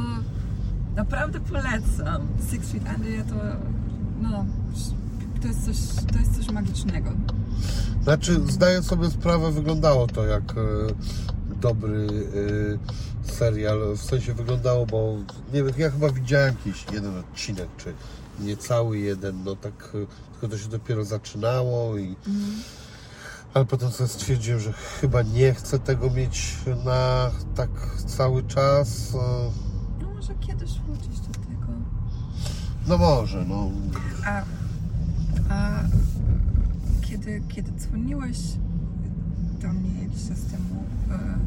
[0.97, 2.29] naprawdę polecam.
[2.51, 3.35] Six Feet Under, ja to.
[4.21, 4.47] No,
[5.43, 7.11] to jest coś, to jest coś magicznego.
[8.03, 10.55] Znaczy, zdaję sobie sprawę, wyglądało to jak e,
[11.67, 12.07] dobry
[13.27, 13.79] e, serial.
[13.97, 15.17] W sensie wyglądało, bo
[15.53, 17.95] nie wiem, ja chyba widziałem jakiś jeden odcinek, czy
[18.41, 22.17] niecały jeden, no tak, e, tylko to się dopiero zaczynało i
[23.55, 27.71] ale potem sobie stwierdziłem, że chyba nie chcę tego mieć na tak
[28.07, 29.15] cały czas.
[29.15, 29.19] E,
[30.03, 31.67] No, może kiedyś wrócić do tego.
[32.87, 33.71] No może, no.
[34.27, 34.43] A,
[35.55, 35.81] a
[37.03, 38.39] kiedy, kiedy dzwoniłeś
[39.63, 41.39] do mnie jakiś czas temu, e,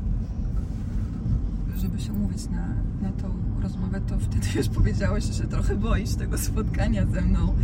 [1.79, 2.67] żeby się umówić na,
[3.01, 3.27] na tą
[3.63, 7.55] rozmowę, to wtedy już powiedziałeś, że się trochę boisz tego spotkania ze mną.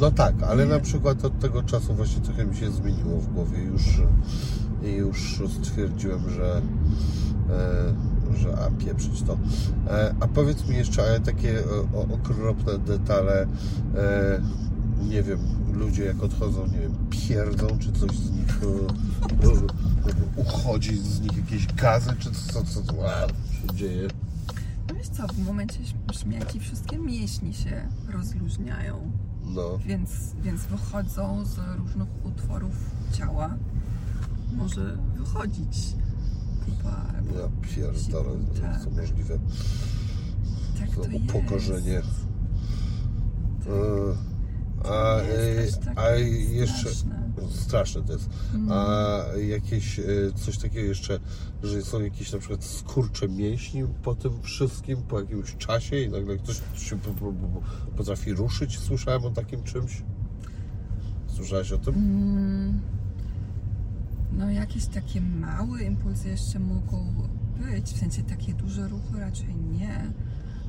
[0.00, 3.58] No tak, ale na przykład od tego czasu właśnie trochę mi się zmieniło w głowie.
[3.62, 3.82] Już,
[4.82, 6.62] i już stwierdziłem, że,
[7.50, 9.38] e, że a pieprzyć to.
[9.88, 11.62] E, a powiedz mi jeszcze, ale takie
[12.12, 13.46] okropne detale,
[15.08, 15.38] nie wiem,
[15.74, 21.36] ludzie jak odchodzą, nie wiem, pierdzą, czy coś z nich e, e, uchodzi z nich
[21.36, 24.08] jakieś gazy, czy co, co, co a, się dzieje.
[24.88, 25.78] No wiesz co, w momencie
[26.12, 29.12] śmierci wszystkie mięśnie się rozluźniają,
[29.46, 29.78] No.
[29.86, 30.10] więc,
[30.42, 32.74] więc wychodzą z różnych utworów
[33.12, 33.54] ciała.
[34.56, 35.78] Może wychodzić
[36.66, 38.30] kupa Ja pierdolę,
[38.62, 38.84] Tak.
[38.84, 39.38] co możliwe.
[40.78, 41.24] tak to To jest.
[41.24, 41.98] upokorzenie.
[41.98, 42.02] E,
[44.84, 46.10] A, e, a
[46.50, 46.88] jeszcze
[47.50, 48.02] straszne.
[48.02, 48.28] to jest.
[48.54, 48.72] Mm.
[48.72, 50.02] A jakieś e,
[50.36, 51.18] coś takiego jeszcze,
[51.62, 56.36] że są jakieś na przykład skurcze mięśni po tym wszystkim, po jakimś czasie i nagle
[56.36, 57.62] ktoś się po- po- po-
[57.96, 58.78] potrafi ruszyć.
[58.78, 60.02] Słyszałem o takim czymś.
[61.26, 61.94] Słyszałeś o tym?
[61.94, 62.80] Mm,
[64.38, 67.06] No jakieś takie małe impulsy jeszcze mogą
[67.58, 70.12] być, w sensie takie duże ruchy raczej nie,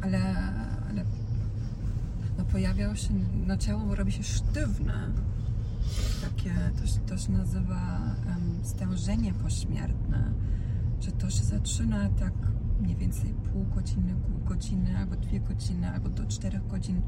[0.01, 0.35] ale,
[2.45, 3.09] ale pojawiało się,
[3.47, 5.11] no ciało robi się sztywne.
[6.21, 10.33] Takie, to, się- to się nazywa um, stężenie pośmiertne,
[11.01, 12.33] że to się zaczyna tak
[12.79, 17.01] mniej więcej pół godziny, pół godziny, albo dwie godziny, albo do czterech godzin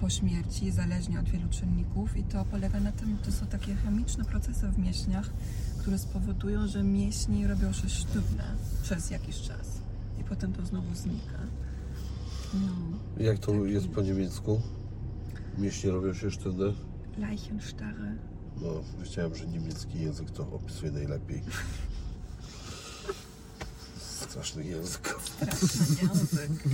[0.00, 4.24] po śmierci, zależnie od wielu czynników i to polega na tym, to są takie chemiczne
[4.24, 5.30] procesy w mięśniach,
[5.78, 8.44] które spowodują, że mięśnie robią się sztywne
[8.82, 9.78] przez jakiś czas
[10.20, 11.38] i potem to znowu znika.
[12.54, 14.60] No, Jak to Taki- jest po niemiecku?
[15.58, 16.64] Mięśnie robią się sztywne?
[17.18, 18.16] Leichenstarre.
[18.62, 18.68] No,
[19.02, 21.42] wiedziałem, że niemiecki język to opisuje najlepiej.
[23.98, 25.18] Straszny język.
[25.30, 26.64] Straszny język.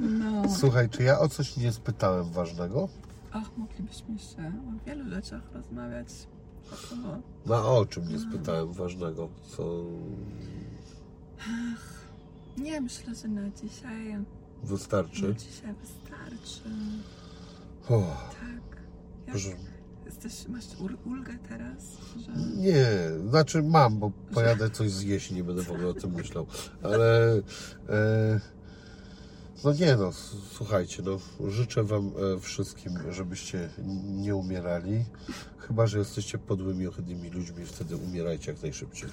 [0.00, 0.56] No.
[0.56, 2.88] Słuchaj, czy ja o coś nie spytałem ważnego?
[3.32, 6.08] Ach, moglibyśmy jeszcze o wielu rzeczach rozmawiać.
[6.92, 9.28] O, Na o czym nie spytałem ważnego?
[9.56, 9.84] Co
[12.60, 14.24] Nie, myślę, że na dzisiaj, na
[14.62, 15.34] wystarczy?
[15.38, 16.62] dzisiaj wystarczy.
[17.88, 18.80] O, Tak.
[19.26, 19.50] Jak Boże.
[20.06, 21.82] jesteś, masz ul- ulgę teraz,
[22.16, 22.32] że...
[22.56, 22.86] nie,
[23.28, 26.46] znaczy mam, bo pojadę coś zjeść i nie będę w ogóle o tym myślał.
[26.82, 27.34] Ale
[27.88, 28.40] e,
[29.64, 30.10] no nie no,
[30.52, 31.18] słuchajcie, no
[31.50, 32.06] życzę wam
[32.36, 33.68] e, wszystkim, żebyście
[34.04, 35.04] nie umierali.
[35.58, 39.10] Chyba, że jesteście podłymi, ohydnymi ludźmi, wtedy umierajcie jak najszybciej.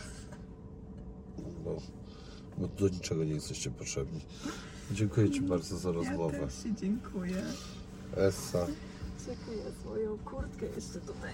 [1.63, 1.77] Bo,
[2.57, 4.21] bo do niczego nie jesteście potrzebni.
[4.91, 6.37] Dziękuję Ci bardzo za rozmowę.
[6.37, 7.43] Ja też się dziękuję.
[8.17, 8.67] Essa.
[9.25, 11.33] Dziękuję swoją kurtkę jeszcze tutaj.